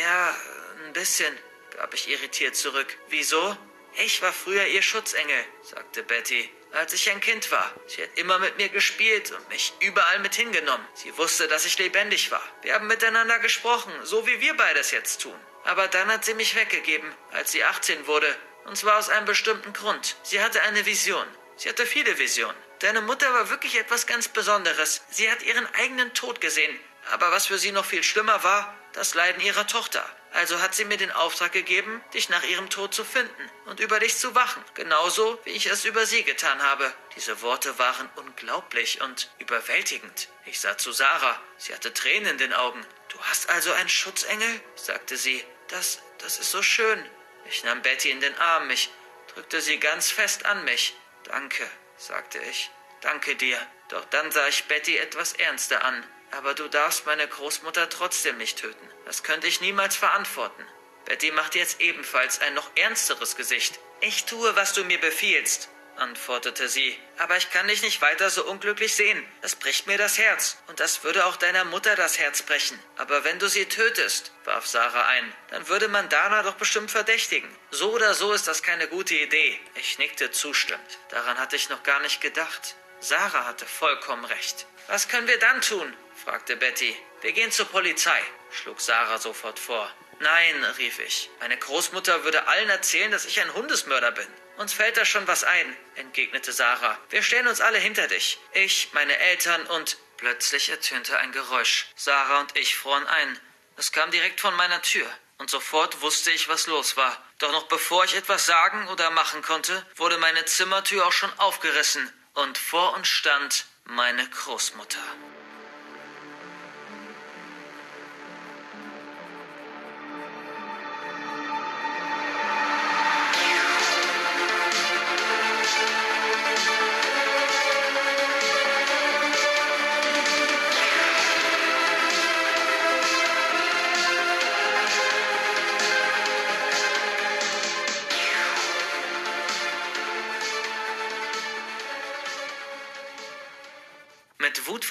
Ja, 0.00 0.36
ein 0.84 0.92
bisschen, 0.92 1.36
gab 1.76 1.92
ich 1.92 2.08
irritiert 2.08 2.54
zurück. 2.54 2.96
Wieso? 3.08 3.56
Ich 3.96 4.22
war 4.22 4.32
früher 4.32 4.66
ihr 4.66 4.82
Schutzengel, 4.82 5.44
sagte 5.62 6.04
Betty 6.04 6.48
als 6.72 6.92
ich 6.92 7.10
ein 7.10 7.20
Kind 7.20 7.50
war. 7.50 7.72
Sie 7.86 8.02
hat 8.02 8.10
immer 8.16 8.38
mit 8.38 8.56
mir 8.56 8.68
gespielt 8.68 9.30
und 9.30 9.48
mich 9.48 9.72
überall 9.80 10.18
mit 10.20 10.34
hingenommen. 10.34 10.86
Sie 10.94 11.16
wusste, 11.16 11.48
dass 11.48 11.64
ich 11.64 11.78
lebendig 11.78 12.30
war. 12.30 12.42
Wir 12.62 12.74
haben 12.74 12.86
miteinander 12.86 13.38
gesprochen, 13.38 13.92
so 14.02 14.26
wie 14.26 14.40
wir 14.40 14.56
beides 14.56 14.90
jetzt 14.90 15.22
tun. 15.22 15.38
Aber 15.64 15.88
dann 15.88 16.08
hat 16.08 16.24
sie 16.24 16.34
mich 16.34 16.56
weggegeben, 16.56 17.10
als 17.32 17.52
sie 17.52 17.62
18 17.64 18.06
wurde. 18.06 18.34
Und 18.64 18.76
zwar 18.76 18.98
aus 18.98 19.08
einem 19.08 19.26
bestimmten 19.26 19.72
Grund. 19.72 20.16
Sie 20.22 20.40
hatte 20.40 20.62
eine 20.62 20.86
Vision. 20.86 21.26
Sie 21.56 21.68
hatte 21.68 21.86
viele 21.86 22.18
Visionen. 22.18 22.56
Deine 22.80 23.00
Mutter 23.00 23.32
war 23.32 23.50
wirklich 23.50 23.78
etwas 23.78 24.06
ganz 24.06 24.28
Besonderes. 24.28 25.02
Sie 25.10 25.30
hat 25.30 25.42
ihren 25.42 25.66
eigenen 25.74 26.14
Tod 26.14 26.40
gesehen. 26.40 26.78
Aber 27.12 27.30
was 27.30 27.46
für 27.46 27.58
sie 27.58 27.72
noch 27.72 27.84
viel 27.84 28.02
schlimmer 28.02 28.42
war, 28.42 28.76
das 28.92 29.14
Leiden 29.14 29.42
ihrer 29.42 29.66
Tochter. 29.66 30.04
Also 30.32 30.60
hat 30.60 30.74
sie 30.74 30.86
mir 30.86 30.96
den 30.96 31.10
Auftrag 31.10 31.52
gegeben, 31.52 32.02
dich 32.14 32.30
nach 32.30 32.42
ihrem 32.44 32.70
Tod 32.70 32.94
zu 32.94 33.04
finden 33.04 33.50
und 33.66 33.80
über 33.80 34.00
dich 34.00 34.16
zu 34.16 34.34
wachen, 34.34 34.64
genauso 34.74 35.38
wie 35.44 35.50
ich 35.50 35.66
es 35.66 35.84
über 35.84 36.06
sie 36.06 36.24
getan 36.24 36.62
habe. 36.62 36.92
Diese 37.16 37.42
Worte 37.42 37.78
waren 37.78 38.08
unglaublich 38.16 39.02
und 39.02 39.30
überwältigend. 39.38 40.28
Ich 40.46 40.58
sah 40.60 40.78
zu 40.78 40.92
Sarah, 40.92 41.38
sie 41.58 41.74
hatte 41.74 41.92
Tränen 41.92 42.30
in 42.30 42.38
den 42.38 42.52
Augen. 42.54 42.84
Du 43.08 43.20
hast 43.24 43.50
also 43.50 43.72
einen 43.72 43.90
Schutzengel? 43.90 44.60
sagte 44.74 45.16
sie. 45.18 45.44
Das, 45.68 46.00
das 46.18 46.38
ist 46.38 46.50
so 46.50 46.62
schön. 46.62 47.04
Ich 47.46 47.64
nahm 47.64 47.82
Betty 47.82 48.10
in 48.10 48.20
den 48.20 48.36
Arm, 48.38 48.70
ich 48.70 48.90
drückte 49.34 49.60
sie 49.60 49.78
ganz 49.78 50.10
fest 50.10 50.46
an 50.46 50.64
mich. 50.64 50.94
Danke, 51.24 51.68
sagte 51.96 52.38
ich. 52.38 52.70
Danke 53.02 53.36
dir. 53.36 53.58
Doch 53.88 54.04
dann 54.06 54.30
sah 54.30 54.46
ich 54.48 54.64
Betty 54.64 54.96
etwas 54.96 55.34
ernster 55.34 55.84
an. 55.84 56.06
Aber 56.32 56.54
du 56.54 56.66
darfst 56.68 57.06
meine 57.06 57.28
Großmutter 57.28 57.88
trotzdem 57.88 58.38
nicht 58.38 58.58
töten. 58.58 58.88
Das 59.04 59.22
könnte 59.22 59.46
ich 59.46 59.60
niemals 59.60 59.96
verantworten. 59.96 60.66
Betty 61.04 61.30
macht 61.30 61.54
jetzt 61.54 61.80
ebenfalls 61.80 62.40
ein 62.40 62.54
noch 62.54 62.70
ernsteres 62.74 63.36
Gesicht. 63.36 63.78
Ich 64.00 64.24
tue, 64.24 64.56
was 64.56 64.72
du 64.72 64.82
mir 64.84 64.98
befiehlst, 64.98 65.68
antwortete 65.96 66.68
sie. 66.68 66.98
Aber 67.18 67.36
ich 67.36 67.50
kann 67.50 67.68
dich 67.68 67.82
nicht 67.82 68.00
weiter 68.00 68.30
so 68.30 68.44
unglücklich 68.46 68.94
sehen. 68.94 69.22
Das 69.42 69.56
bricht 69.56 69.86
mir 69.86 69.98
das 69.98 70.16
Herz. 70.16 70.56
Und 70.68 70.80
das 70.80 71.04
würde 71.04 71.26
auch 71.26 71.36
deiner 71.36 71.64
Mutter 71.64 71.96
das 71.96 72.18
Herz 72.18 72.42
brechen. 72.42 72.78
Aber 72.96 73.24
wenn 73.24 73.38
du 73.38 73.48
sie 73.48 73.66
tötest, 73.66 74.32
warf 74.44 74.66
Sarah 74.66 75.06
ein, 75.08 75.32
dann 75.50 75.68
würde 75.68 75.88
man 75.88 76.08
Dana 76.08 76.42
doch 76.42 76.54
bestimmt 76.54 76.90
verdächtigen. 76.90 77.54
So 77.70 77.92
oder 77.92 78.14
so 78.14 78.32
ist 78.32 78.48
das 78.48 78.62
keine 78.62 78.88
gute 78.88 79.14
Idee. 79.14 79.60
Ich 79.74 79.98
nickte 79.98 80.30
zustimmend. 80.30 80.98
Daran 81.10 81.38
hatte 81.38 81.56
ich 81.56 81.68
noch 81.68 81.82
gar 81.82 82.00
nicht 82.00 82.20
gedacht. 82.20 82.74
Sarah 83.00 83.44
hatte 83.44 83.66
vollkommen 83.66 84.24
recht. 84.24 84.66
Was 84.88 85.08
können 85.08 85.26
wir 85.26 85.38
dann 85.38 85.60
tun? 85.60 85.94
Fragte 86.22 86.56
Betty. 86.56 86.96
Wir 87.20 87.32
gehen 87.32 87.50
zur 87.50 87.66
Polizei, 87.66 88.20
schlug 88.50 88.80
Sarah 88.80 89.18
sofort 89.18 89.58
vor. 89.58 89.90
Nein, 90.20 90.64
rief 90.78 91.00
ich. 91.00 91.30
Meine 91.40 91.56
Großmutter 91.56 92.22
würde 92.22 92.46
allen 92.46 92.68
erzählen, 92.68 93.10
dass 93.10 93.24
ich 93.24 93.40
ein 93.40 93.52
Hundesmörder 93.54 94.12
bin. 94.12 94.26
Uns 94.56 94.72
fällt 94.72 94.96
da 94.96 95.04
schon 95.04 95.26
was 95.26 95.42
ein, 95.42 95.76
entgegnete 95.96 96.52
Sarah. 96.52 96.98
Wir 97.10 97.22
stellen 97.22 97.48
uns 97.48 97.60
alle 97.60 97.78
hinter 97.78 98.06
dich. 98.06 98.38
Ich, 98.52 98.90
meine 98.92 99.16
Eltern 99.18 99.66
und. 99.66 99.96
Plötzlich 100.18 100.68
ertönte 100.68 101.18
ein 101.18 101.32
Geräusch. 101.32 101.86
Sarah 101.96 102.38
und 102.38 102.56
ich 102.56 102.76
froren 102.76 103.06
ein. 103.08 103.40
Es 103.76 103.90
kam 103.90 104.12
direkt 104.12 104.40
von 104.40 104.54
meiner 104.54 104.80
Tür. 104.80 105.06
Und 105.38 105.50
sofort 105.50 106.00
wusste 106.02 106.30
ich, 106.30 106.48
was 106.48 106.68
los 106.68 106.96
war. 106.96 107.20
Doch 107.38 107.50
noch 107.50 107.64
bevor 107.64 108.04
ich 108.04 108.14
etwas 108.14 108.46
sagen 108.46 108.86
oder 108.86 109.10
machen 109.10 109.42
konnte, 109.42 109.84
wurde 109.96 110.18
meine 110.18 110.44
Zimmertür 110.44 111.04
auch 111.04 111.12
schon 111.12 111.36
aufgerissen. 111.40 112.12
Und 112.34 112.56
vor 112.56 112.94
uns 112.94 113.08
stand 113.08 113.66
meine 113.84 114.28
Großmutter. 114.28 115.02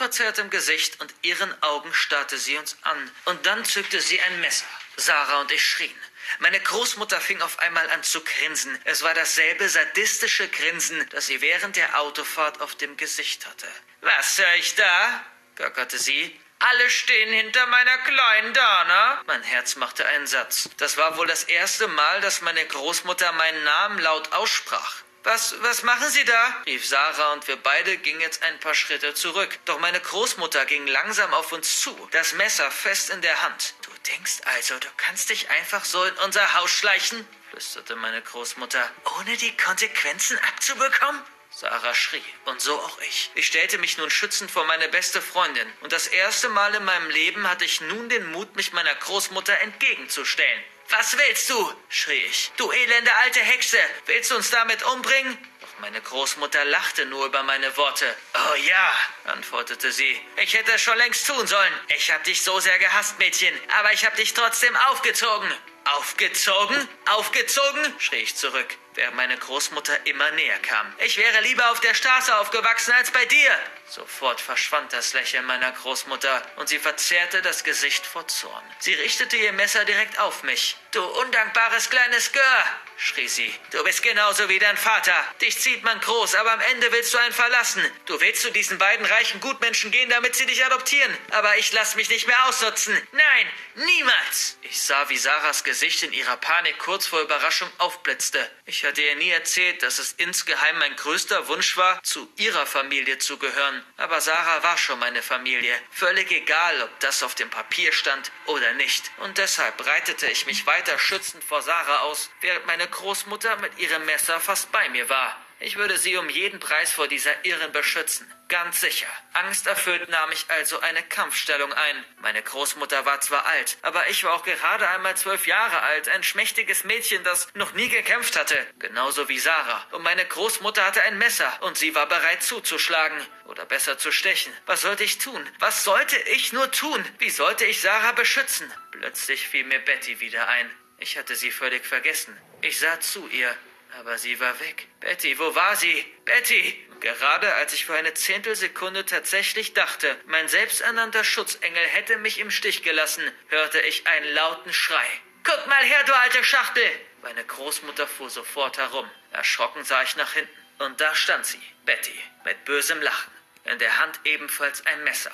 Mit 0.01 0.07
wutverzerrtem 0.07 0.49
Gesicht 0.49 0.99
und 0.99 1.13
ihren 1.21 1.61
Augen 1.61 1.93
starrte 1.93 2.35
sie 2.39 2.57
uns 2.57 2.75
an. 2.81 3.11
Und 3.25 3.45
dann 3.45 3.63
zückte 3.63 4.01
sie 4.01 4.19
ein 4.19 4.41
Messer. 4.41 4.65
Sarah 4.95 5.41
und 5.41 5.51
ich 5.51 5.63
schrien. 5.63 5.95
Meine 6.39 6.59
Großmutter 6.59 7.21
fing 7.21 7.39
auf 7.43 7.59
einmal 7.59 7.87
an 7.91 8.01
zu 8.01 8.23
grinsen. 8.23 8.79
Es 8.83 9.03
war 9.03 9.13
dasselbe 9.13 9.69
sadistische 9.69 10.47
Grinsen, 10.47 11.07
das 11.09 11.27
sie 11.27 11.39
während 11.41 11.75
der 11.75 11.99
Autofahrt 11.99 12.61
auf 12.61 12.73
dem 12.73 12.97
Gesicht 12.97 13.45
hatte. 13.45 13.67
Was 14.01 14.39
höre 14.39 14.55
ich 14.55 14.73
da? 14.73 15.23
gackerte 15.53 15.99
sie. 15.99 16.35
Alle 16.57 16.89
stehen 16.89 17.31
hinter 17.31 17.67
meiner 17.67 17.97
kleinen 17.99 18.53
Dana. 18.55 19.21
Mein 19.27 19.43
Herz 19.43 19.75
machte 19.75 20.03
einen 20.03 20.25
Satz. 20.25 20.67
Das 20.77 20.97
war 20.97 21.15
wohl 21.17 21.27
das 21.27 21.43
erste 21.43 21.87
Mal, 21.87 22.21
dass 22.21 22.41
meine 22.41 22.65
Großmutter 22.65 23.31
meinen 23.33 23.63
Namen 23.63 23.99
laut 23.99 24.33
aussprach. 24.33 25.03
Was, 25.23 25.55
was 25.61 25.83
machen 25.83 26.09
Sie 26.09 26.25
da? 26.25 26.63
rief 26.65 26.85
Sarah 26.85 27.33
und 27.33 27.47
wir 27.47 27.55
beide 27.55 27.97
gingen 27.97 28.21
jetzt 28.21 28.41
ein 28.41 28.59
paar 28.59 28.73
Schritte 28.73 29.13
zurück. 29.13 29.59
Doch 29.65 29.79
meine 29.79 29.99
Großmutter 29.99 30.65
ging 30.65 30.87
langsam 30.87 31.31
auf 31.35 31.51
uns 31.51 31.79
zu, 31.79 31.95
das 32.11 32.33
Messer 32.33 32.71
fest 32.71 33.11
in 33.11 33.21
der 33.21 33.41
Hand. 33.43 33.75
Du 33.83 33.91
denkst 34.11 34.41
also, 34.55 34.79
du 34.79 34.87
kannst 34.97 35.29
dich 35.29 35.49
einfach 35.51 35.85
so 35.85 36.03
in 36.03 36.15
unser 36.25 36.55
Haus 36.55 36.71
schleichen? 36.71 37.27
flüsterte 37.51 37.95
meine 37.97 38.21
Großmutter, 38.21 38.89
ohne 39.19 39.37
die 39.37 39.55
Konsequenzen 39.57 40.39
abzubekommen? 40.39 41.21
Sarah 41.51 41.93
schrie, 41.93 42.23
und 42.45 42.61
so 42.61 42.79
auch 42.79 42.97
ich. 43.01 43.29
Ich 43.35 43.45
stellte 43.45 43.77
mich 43.77 43.97
nun 43.97 44.09
schützend 44.09 44.49
vor 44.49 44.65
meine 44.65 44.87
beste 44.87 45.21
Freundin, 45.21 45.71
und 45.81 45.91
das 45.91 46.07
erste 46.07 46.47
Mal 46.49 46.73
in 46.73 46.85
meinem 46.85 47.09
Leben 47.09 47.47
hatte 47.47 47.65
ich 47.65 47.81
nun 47.81 48.07
den 48.07 48.31
Mut, 48.31 48.55
mich 48.55 48.71
meiner 48.71 48.95
Großmutter 48.95 49.59
entgegenzustellen. 49.59 50.63
Was 50.89 51.17
willst 51.17 51.49
du? 51.49 51.73
schrie 51.89 52.13
ich. 52.25 52.51
Du 52.57 52.71
elende 52.71 53.13
alte 53.23 53.39
Hexe, 53.39 53.77
willst 54.05 54.31
du 54.31 54.35
uns 54.35 54.49
damit 54.49 54.83
umbringen? 54.83 55.37
Doch 55.61 55.79
meine 55.79 56.01
Großmutter 56.01 56.65
lachte 56.65 57.05
nur 57.05 57.25
über 57.27 57.43
meine 57.43 57.75
Worte. 57.77 58.13
Oh 58.33 58.55
ja, 58.55 58.91
antwortete 59.25 59.91
sie. 59.91 60.19
Ich 60.37 60.53
hätte 60.53 60.73
es 60.73 60.81
schon 60.81 60.97
längst 60.97 61.25
tun 61.27 61.47
sollen. 61.47 61.73
Ich 61.95 62.11
hab 62.11 62.23
dich 62.23 62.41
so 62.41 62.59
sehr 62.59 62.77
gehasst, 62.79 63.19
Mädchen, 63.19 63.53
aber 63.79 63.93
ich 63.93 64.05
hab 64.05 64.15
dich 64.15 64.33
trotzdem 64.33 64.75
aufgezogen. 64.75 65.51
Aufgezogen? 65.85 66.87
Aufgezogen? 67.09 67.93
schrie 67.99 68.17
ich 68.17 68.35
zurück, 68.35 68.77
während 68.95 69.15
meine 69.15 69.37
Großmutter 69.37 70.05
immer 70.05 70.31
näher 70.31 70.59
kam. 70.59 70.93
Ich 70.99 71.17
wäre 71.17 71.41
lieber 71.41 71.71
auf 71.71 71.79
der 71.79 71.93
Straße 71.93 72.35
aufgewachsen 72.37 72.93
als 72.93 73.11
bei 73.11 73.25
dir. 73.25 73.51
Sofort 73.87 74.39
verschwand 74.39 74.93
das 74.93 75.13
Lächeln 75.13 75.45
meiner 75.45 75.71
Großmutter 75.71 76.41
und 76.55 76.69
sie 76.69 76.79
verzerrte 76.79 77.41
das 77.41 77.63
Gesicht 77.63 78.05
vor 78.05 78.27
Zorn. 78.27 78.63
Sie 78.79 78.93
richtete 78.93 79.35
ihr 79.35 79.51
Messer 79.51 79.83
direkt 79.83 80.17
auf 80.19 80.43
mich. 80.43 80.77
Du 80.91 81.03
undankbares 81.03 81.89
kleines 81.89 82.31
Gör, 82.31 82.65
schrie 82.97 83.27
sie. 83.27 83.53
Du 83.71 83.83
bist 83.83 84.03
genauso 84.03 84.47
wie 84.49 84.59
dein 84.59 84.77
Vater. 84.77 85.13
Dich 85.41 85.59
zieht 85.59 85.83
man 85.83 85.99
groß, 85.99 86.35
aber 86.35 86.51
am 86.51 86.61
Ende 86.61 86.91
willst 86.91 87.13
du 87.13 87.17
einen 87.17 87.33
verlassen. 87.33 87.83
Du 88.05 88.19
willst 88.21 88.41
zu 88.41 88.51
diesen 88.51 88.77
beiden 88.77 89.05
reichen 89.05 89.39
Gutmenschen 89.41 89.91
gehen, 89.91 90.09
damit 90.09 90.35
sie 90.35 90.45
dich 90.45 90.65
adoptieren. 90.65 91.17
Aber 91.31 91.57
ich 91.57 91.71
lass 91.73 91.95
mich 91.95 92.09
nicht 92.09 92.27
mehr 92.27 92.45
ausnutzen. 92.45 92.95
Nein, 93.11 93.47
niemals. 93.75 94.57
Ich 94.61 94.81
sah, 94.81 95.09
wie 95.09 95.17
Sarahs 95.17 95.63
Gesicht 95.63 96.03
in 96.03 96.13
ihrer 96.13 96.37
Panik 96.37 96.77
kurz 96.79 97.05
vor 97.07 97.21
Überraschung 97.21 97.69
aufblitzte. 97.77 98.49
Ich 98.65 98.80
hatte 98.85 99.01
ihr 99.01 99.15
nie 99.15 99.29
erzählt, 99.29 99.83
dass 99.83 99.99
es 99.99 100.13
insgeheim 100.13 100.77
mein 100.79 100.95
größter 100.95 101.47
Wunsch 101.47 101.77
war, 101.77 102.01
zu 102.03 102.31
ihrer 102.37 102.65
Familie 102.65 103.17
zu 103.17 103.37
gehören. 103.37 103.83
Aber 103.97 104.21
Sarah 104.21 104.63
war 104.63 104.77
schon 104.77 104.99
meine 104.99 105.21
Familie. 105.21 105.73
Völlig 105.91 106.31
egal, 106.31 106.81
ob 106.83 106.99
das 106.99 107.23
auf 107.23 107.35
dem 107.35 107.49
Papier 107.49 107.91
stand 107.91 108.31
oder 108.45 108.73
nicht. 108.73 109.11
Und 109.17 109.37
deshalb 109.37 109.77
breitete 109.77 110.27
ich 110.27 110.45
mich 110.45 110.65
weiter 110.65 110.97
schützend 110.99 111.43
vor 111.43 111.61
Sarah 111.61 112.01
aus, 112.01 112.29
während 112.41 112.65
meine 112.65 112.87
Großmutter 112.87 113.57
mit 113.57 113.77
ihrem 113.79 114.05
Messer 114.05 114.39
fast 114.39 114.71
bei 114.71 114.89
mir 114.89 115.09
war. 115.09 115.37
Ich 115.63 115.77
würde 115.77 115.97
sie 115.97 116.17
um 116.17 116.27
jeden 116.27 116.59
Preis 116.59 116.91
vor 116.91 117.07
dieser 117.07 117.45
Irren 117.45 117.71
beschützen. 117.71 118.25
Ganz 118.47 118.81
sicher. 118.81 119.07
Angsterfüllt 119.33 120.09
nahm 120.09 120.31
ich 120.31 120.45
also 120.49 120.79
eine 120.79 121.03
Kampfstellung 121.03 121.71
ein. 121.71 122.05
Meine 122.19 122.41
Großmutter 122.41 123.05
war 123.05 123.21
zwar 123.21 123.45
alt, 123.45 123.77
aber 123.83 124.09
ich 124.09 124.23
war 124.23 124.33
auch 124.33 124.43
gerade 124.43 124.89
einmal 124.89 125.15
zwölf 125.15 125.45
Jahre 125.45 125.79
alt, 125.81 126.09
ein 126.09 126.23
schmächtiges 126.23 126.83
Mädchen, 126.83 127.23
das 127.23 127.47
noch 127.53 127.73
nie 127.73 127.89
gekämpft 127.89 128.39
hatte. 128.39 128.57
Genauso 128.79 129.29
wie 129.29 129.37
Sarah. 129.37 129.85
Und 129.91 130.01
meine 130.01 130.25
Großmutter 130.25 130.83
hatte 130.83 131.03
ein 131.03 131.19
Messer 131.19 131.51
und 131.61 131.77
sie 131.77 131.93
war 131.93 132.07
bereit 132.07 132.41
zuzuschlagen. 132.41 133.19
Oder 133.45 133.65
besser 133.65 133.99
zu 133.99 134.11
stechen. 134.11 134.51
Was 134.65 134.81
sollte 134.81 135.03
ich 135.03 135.19
tun? 135.19 135.47
Was 135.59 135.83
sollte 135.83 136.17
ich 136.31 136.53
nur 136.53 136.71
tun? 136.71 137.05
Wie 137.19 137.29
sollte 137.29 137.65
ich 137.65 137.81
Sarah 137.81 138.13
beschützen? 138.13 138.71
Plötzlich 138.89 139.47
fiel 139.47 139.65
mir 139.65 139.79
Betty 139.79 140.21
wieder 140.21 140.47
ein. 140.47 140.71
Ich 140.97 141.17
hatte 141.17 141.35
sie 141.35 141.51
völlig 141.51 141.85
vergessen. 141.85 142.35
Ich 142.61 142.79
sah 142.79 142.99
zu 142.99 143.27
ihr. 143.27 143.55
Aber 143.99 144.17
sie 144.17 144.39
war 144.39 144.59
weg. 144.59 144.87
Betty, 144.99 145.37
wo 145.37 145.53
war 145.55 145.75
sie? 145.75 146.05
Betty! 146.25 146.87
Gerade 147.01 147.53
als 147.55 147.73
ich 147.73 147.85
für 147.85 147.95
eine 147.95 148.13
Zehntelsekunde 148.13 149.05
tatsächlich 149.05 149.73
dachte, 149.73 150.15
mein 150.27 150.47
selbsternannter 150.47 151.23
Schutzengel 151.23 151.83
hätte 151.87 152.17
mich 152.17 152.37
im 152.39 152.51
Stich 152.51 152.83
gelassen, 152.83 153.23
hörte 153.47 153.81
ich 153.81 154.05
einen 154.05 154.33
lauten 154.35 154.71
Schrei. 154.71 155.07
Guck 155.43 155.65
mal 155.67 155.83
her, 155.83 156.03
du 156.05 156.15
alte 156.15 156.43
Schachtel! 156.43 156.83
Meine 157.23 157.43
Großmutter 157.43 158.07
fuhr 158.07 158.29
sofort 158.29 158.77
herum. 158.77 159.09
Erschrocken 159.31 159.83
sah 159.83 160.03
ich 160.03 160.15
nach 160.15 160.33
hinten. 160.33 160.49
Und 160.79 161.01
da 161.01 161.13
stand 161.13 161.45
sie, 161.45 161.61
Betty, 161.85 162.17
mit 162.45 162.65
bösem 162.65 163.01
Lachen. 163.01 163.31
In 163.65 163.77
der 163.79 163.99
Hand 163.99 164.19
ebenfalls 164.23 164.85
ein 164.85 165.03
Messer. 165.03 165.31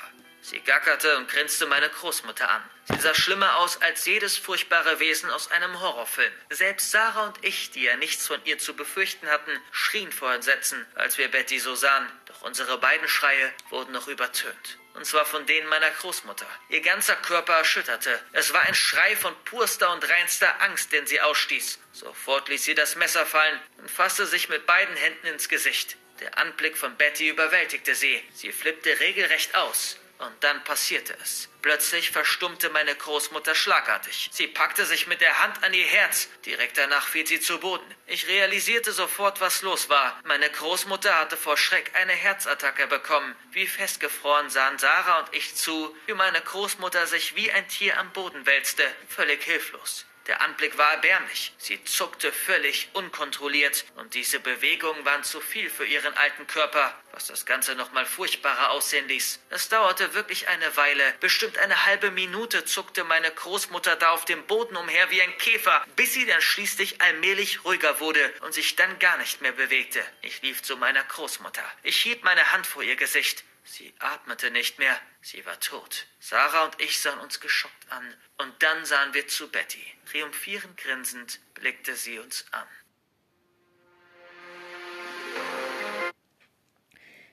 Sie 0.49 0.61
gackerte 0.61 1.17
und 1.17 1.29
grinste 1.29 1.65
meine 1.65 1.89
Großmutter 1.89 2.49
an. 2.49 2.63
Sie 2.85 3.01
sah 3.01 3.13
schlimmer 3.13 3.57
aus 3.57 3.81
als 3.81 4.05
jedes 4.05 4.37
furchtbare 4.37 4.97
Wesen 5.01 5.29
aus 5.29 5.51
einem 5.51 5.81
Horrorfilm. 5.81 6.31
Selbst 6.49 6.89
Sarah 6.89 7.25
und 7.27 7.43
ich, 7.43 7.71
die 7.71 7.83
ja 7.83 7.97
nichts 7.97 8.25
von 8.25 8.39
ihr 8.45 8.57
zu 8.57 8.73
befürchten 8.73 9.27
hatten, 9.27 9.51
schrien 9.71 10.09
vor 10.09 10.33
Entsetzen, 10.33 10.85
als 10.95 11.17
wir 11.17 11.27
Betty 11.27 11.59
so 11.59 11.75
sahen. 11.75 12.09
Doch 12.27 12.43
unsere 12.43 12.77
beiden 12.77 13.09
Schreie 13.09 13.53
wurden 13.71 13.91
noch 13.91 14.07
übertönt. 14.07 14.77
Und 14.93 15.05
zwar 15.05 15.25
von 15.25 15.45
denen 15.47 15.67
meiner 15.67 15.89
Großmutter. 15.89 16.47
Ihr 16.69 16.79
ganzer 16.79 17.17
Körper 17.17 17.55
erschütterte. 17.55 18.17
Es 18.31 18.53
war 18.53 18.61
ein 18.61 18.73
Schrei 18.73 19.17
von 19.17 19.35
purster 19.43 19.91
und 19.91 20.09
reinster 20.09 20.61
Angst, 20.61 20.93
den 20.93 21.05
sie 21.07 21.19
ausstieß. 21.19 21.77
Sofort 21.91 22.47
ließ 22.47 22.63
sie 22.63 22.73
das 22.73 22.95
Messer 22.95 23.25
fallen 23.25 23.59
und 23.79 23.91
fasste 23.91 24.25
sich 24.25 24.47
mit 24.47 24.65
beiden 24.65 24.95
Händen 24.95 25.27
ins 25.27 25.49
Gesicht. 25.49 25.97
Der 26.21 26.37
Anblick 26.37 26.77
von 26.77 26.95
Betty 26.95 27.27
überwältigte 27.27 27.95
sie. 27.95 28.23
Sie 28.31 28.53
flippte 28.53 28.97
regelrecht 29.01 29.53
aus. 29.53 29.97
Und 30.19 30.43
dann 30.43 30.63
passierte 30.63 31.15
es. 31.21 31.47
Plötzlich 31.61 32.09
verstummte 32.11 32.69
meine 32.69 32.95
Großmutter 32.95 33.53
schlagartig. 33.53 34.29
Sie 34.31 34.47
packte 34.47 34.85
sich 34.85 35.05
mit 35.05 35.21
der 35.21 35.43
Hand 35.43 35.63
an 35.63 35.73
ihr 35.73 35.85
Herz. 35.85 36.27
Direkt 36.45 36.77
danach 36.77 37.07
fiel 37.07 37.27
sie 37.27 37.39
zu 37.39 37.59
Boden. 37.59 37.85
Ich 38.07 38.27
realisierte 38.27 38.93
sofort, 38.93 39.41
was 39.41 39.61
los 39.61 39.89
war. 39.89 40.19
Meine 40.23 40.49
Großmutter 40.49 41.13
hatte 41.19 41.37
vor 41.37 41.57
Schreck 41.57 41.91
eine 41.95 42.13
Herzattacke 42.13 42.87
bekommen. 42.87 43.35
Wie 43.51 43.67
festgefroren 43.67 44.49
sahen 44.49 44.79
Sarah 44.79 45.19
und 45.19 45.35
ich 45.35 45.55
zu, 45.55 45.95
wie 46.07 46.13
meine 46.13 46.41
Großmutter 46.41 47.05
sich 47.05 47.35
wie 47.35 47.51
ein 47.51 47.67
Tier 47.67 47.99
am 47.99 48.11
Boden 48.11 48.45
wälzte, 48.45 48.83
völlig 49.07 49.43
hilflos. 49.43 50.05
Der 50.27 50.41
Anblick 50.41 50.77
war 50.77 50.91
erbärmlich. 50.91 51.53
Sie 51.57 51.81
zuckte 51.85 52.33
völlig 52.33 52.89
unkontrolliert, 52.93 53.85
und 53.95 54.13
diese 54.13 54.41
Bewegungen 54.41 55.05
waren 55.05 55.23
zu 55.23 55.39
viel 55.39 55.69
für 55.69 55.85
ihren 55.85 56.15
alten 56.17 56.45
Körper, 56.47 56.93
was 57.13 57.27
das 57.27 57.45
Ganze 57.45 57.75
nochmal 57.75 58.05
furchtbarer 58.05 58.71
aussehen 58.71 59.07
ließ. 59.07 59.39
Es 59.49 59.69
dauerte 59.69 60.13
wirklich 60.13 60.49
eine 60.49 60.75
Weile, 60.75 61.13
bestimmt 61.21 61.57
eine 61.57 61.85
halbe 61.85 62.11
Minute 62.11 62.65
zuckte 62.65 63.05
meine 63.05 63.31
Großmutter 63.31 63.95
da 63.95 64.09
auf 64.09 64.25
dem 64.25 64.45
Boden 64.45 64.75
umher 64.75 65.09
wie 65.11 65.21
ein 65.21 65.37
Käfer, 65.37 65.85
bis 65.95 66.13
sie 66.13 66.25
dann 66.25 66.41
schließlich 66.41 67.01
allmählich 67.01 67.63
ruhiger 67.63 68.01
wurde 68.01 68.33
und 68.41 68.53
sich 68.53 68.75
dann 68.75 68.99
gar 68.99 69.17
nicht 69.17 69.41
mehr 69.41 69.53
bewegte. 69.53 70.03
Ich 70.21 70.41
lief 70.41 70.61
zu 70.61 70.75
meiner 70.75 71.03
Großmutter. 71.03 71.63
Ich 71.83 71.97
hielt 71.97 72.23
meine 72.23 72.51
Hand 72.51 72.67
vor 72.67 72.83
ihr 72.83 72.97
Gesicht. 72.97 73.45
Sie 73.69 73.93
atmete 73.99 74.49
nicht 74.49 74.79
mehr, 74.79 74.97
sie 75.21 75.45
war 75.45 75.59
tot. 75.59 76.07
Sarah 76.21 76.65
und 76.65 76.81
ich 76.81 77.01
sahen 77.01 77.19
uns 77.19 77.41
geschockt 77.41 77.91
an, 77.91 78.15
und 78.37 78.63
dann 78.63 78.85
sahen 78.85 79.13
wir 79.13 79.27
zu 79.27 79.51
Betty. 79.51 79.83
Triumphierend 80.09 80.77
grinsend 80.77 81.41
blickte 81.53 81.93
sie 81.95 82.17
uns 82.17 82.45
an. 82.51 82.65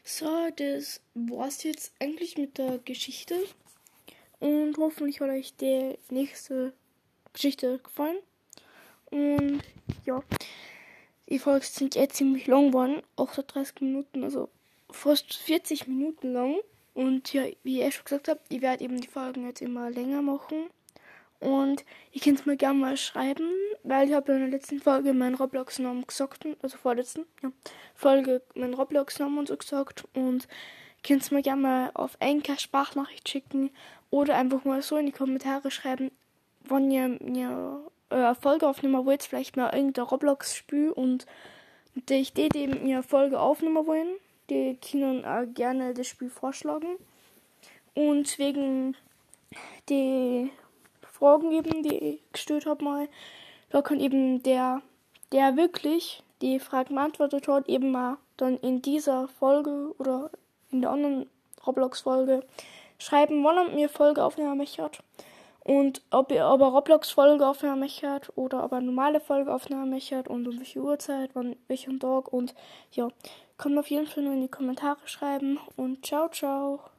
So, 0.02 0.50
das 0.56 1.00
war's 1.14 1.62
jetzt 1.62 1.94
eigentlich 2.00 2.36
mit 2.36 2.58
der 2.58 2.78
Geschichte. 2.78 3.46
Und 4.40 4.76
hoffentlich 4.76 5.20
hat 5.20 5.30
euch 5.30 5.56
die 5.56 5.96
nächste 6.10 6.74
Geschichte 7.32 7.78
gefallen. 7.78 8.18
Und 9.06 9.62
ja, 10.04 10.20
die 11.28 11.38
Folgen 11.38 11.64
sind 11.64 11.94
jetzt 11.94 12.16
ziemlich 12.16 12.48
lang 12.48 12.72
geworden, 12.72 13.02
38 13.16 13.80
Minuten, 13.82 14.24
also 14.24 14.50
fast 14.94 15.34
40 15.34 15.86
Minuten 15.86 16.32
lang. 16.32 16.56
Und 16.94 17.32
ja, 17.32 17.44
wie 17.64 17.82
ich 17.82 17.94
schon 17.94 18.04
gesagt 18.04 18.28
habe, 18.28 18.40
ich 18.48 18.62
werde 18.62 18.84
eben 18.84 19.00
die 19.00 19.08
Folgen 19.08 19.46
jetzt 19.46 19.60
immer 19.60 19.90
länger 19.90 20.22
machen. 20.22 20.70
Und 21.40 21.84
ihr 22.12 22.20
könnt 22.22 22.40
es 22.40 22.46
mir 22.46 22.56
gerne 22.56 22.78
mal 22.78 22.96
schreiben, 22.96 23.50
weil 23.82 24.08
ich 24.08 24.14
habe 24.14 24.32
in 24.32 24.38
der 24.38 24.48
letzten 24.48 24.80
Folge 24.80 25.12
meinen 25.12 25.34
Roblox-Namen 25.34 26.06
gesagt, 26.06 26.46
also 26.62 26.78
vorletzten, 26.78 27.26
ja, 27.42 27.52
Folge 27.94 28.40
meinen 28.54 28.74
Roblox-Namen 28.74 29.38
und 29.38 29.48
so 29.48 29.56
gesagt. 29.56 30.04
Und 30.14 30.44
ihr 30.98 31.02
könnt 31.06 31.22
es 31.22 31.30
mir 31.30 31.42
gerne 31.42 31.60
mal 31.60 31.90
auf 31.94 32.16
Enker 32.20 32.58
Sprachnachricht 32.58 33.28
schicken 33.28 33.70
oder 34.10 34.36
einfach 34.36 34.64
mal 34.64 34.80
so 34.80 34.96
in 34.96 35.06
die 35.06 35.12
Kommentare 35.12 35.70
schreiben, 35.70 36.12
wann 36.60 36.90
ihr 36.90 37.08
mir 37.20 37.84
äh, 38.08 38.34
Folge 38.36 38.66
aufnehmen 38.66 39.04
wollt, 39.04 39.24
vielleicht 39.24 39.56
mal 39.56 39.74
irgendein 39.74 40.04
Roblox-Spiel 40.04 40.90
und 40.90 41.26
die 41.94 42.14
ich 42.14 42.32
die 42.32 42.48
eben 42.54 42.84
mir 42.84 43.02
Folge 43.02 43.38
aufnehmen 43.38 43.86
wollen 43.86 44.14
die 44.50 44.76
können 44.76 45.24
auch 45.24 45.44
gerne 45.54 45.94
das 45.94 46.06
Spiel 46.06 46.30
vorschlagen. 46.30 46.96
Und 47.94 48.38
wegen 48.38 48.96
die 49.88 50.50
Fragen 51.02 51.52
eben, 51.52 51.82
die 51.82 51.96
ich 51.96 52.32
gestellt 52.32 52.66
habe 52.66 52.84
mal, 52.84 53.08
da 53.70 53.82
kann 53.82 54.00
eben 54.00 54.42
der, 54.42 54.82
der 55.32 55.56
wirklich 55.56 56.22
die 56.42 56.58
Fragen 56.58 56.96
beantwortet 56.96 57.48
hat, 57.48 57.68
eben 57.68 57.92
mal 57.92 58.18
dann 58.36 58.58
in 58.58 58.82
dieser 58.82 59.28
Folge 59.28 59.94
oder 59.98 60.30
in 60.70 60.82
der 60.82 60.90
anderen 60.90 61.30
Roblox-Folge 61.66 62.42
schreiben, 62.98 63.44
wann 63.44 63.56
er 63.56 63.74
mir 63.74 63.88
Folge 63.88 64.24
aufnehmen 64.24 64.58
möchte. 64.58 64.90
Und 65.64 66.02
ob 66.10 66.30
ihr 66.30 66.44
aber 66.44 66.68
Roblox-Folge 66.68 67.46
aufnehmen 67.46 67.80
möchtet 67.80 68.30
oder 68.36 68.62
aber 68.62 68.80
normale 68.80 69.20
Folge 69.20 69.54
aufnehmen 69.54 69.88
möchtet 69.88 70.28
und 70.28 70.46
um 70.46 70.58
welche 70.58 70.80
Uhrzeit, 70.80 71.30
wann 71.32 71.56
welchen 71.68 71.98
Tag 71.98 72.30
und 72.32 72.54
ja, 72.92 73.08
ihr 73.56 73.78
auf 73.78 73.88
jeden 73.88 74.06
Fall 74.06 74.24
nur 74.24 74.34
in 74.34 74.42
die 74.42 74.48
Kommentare 74.48 75.06
schreiben 75.06 75.58
und 75.76 76.04
ciao, 76.04 76.28
ciao. 76.28 76.90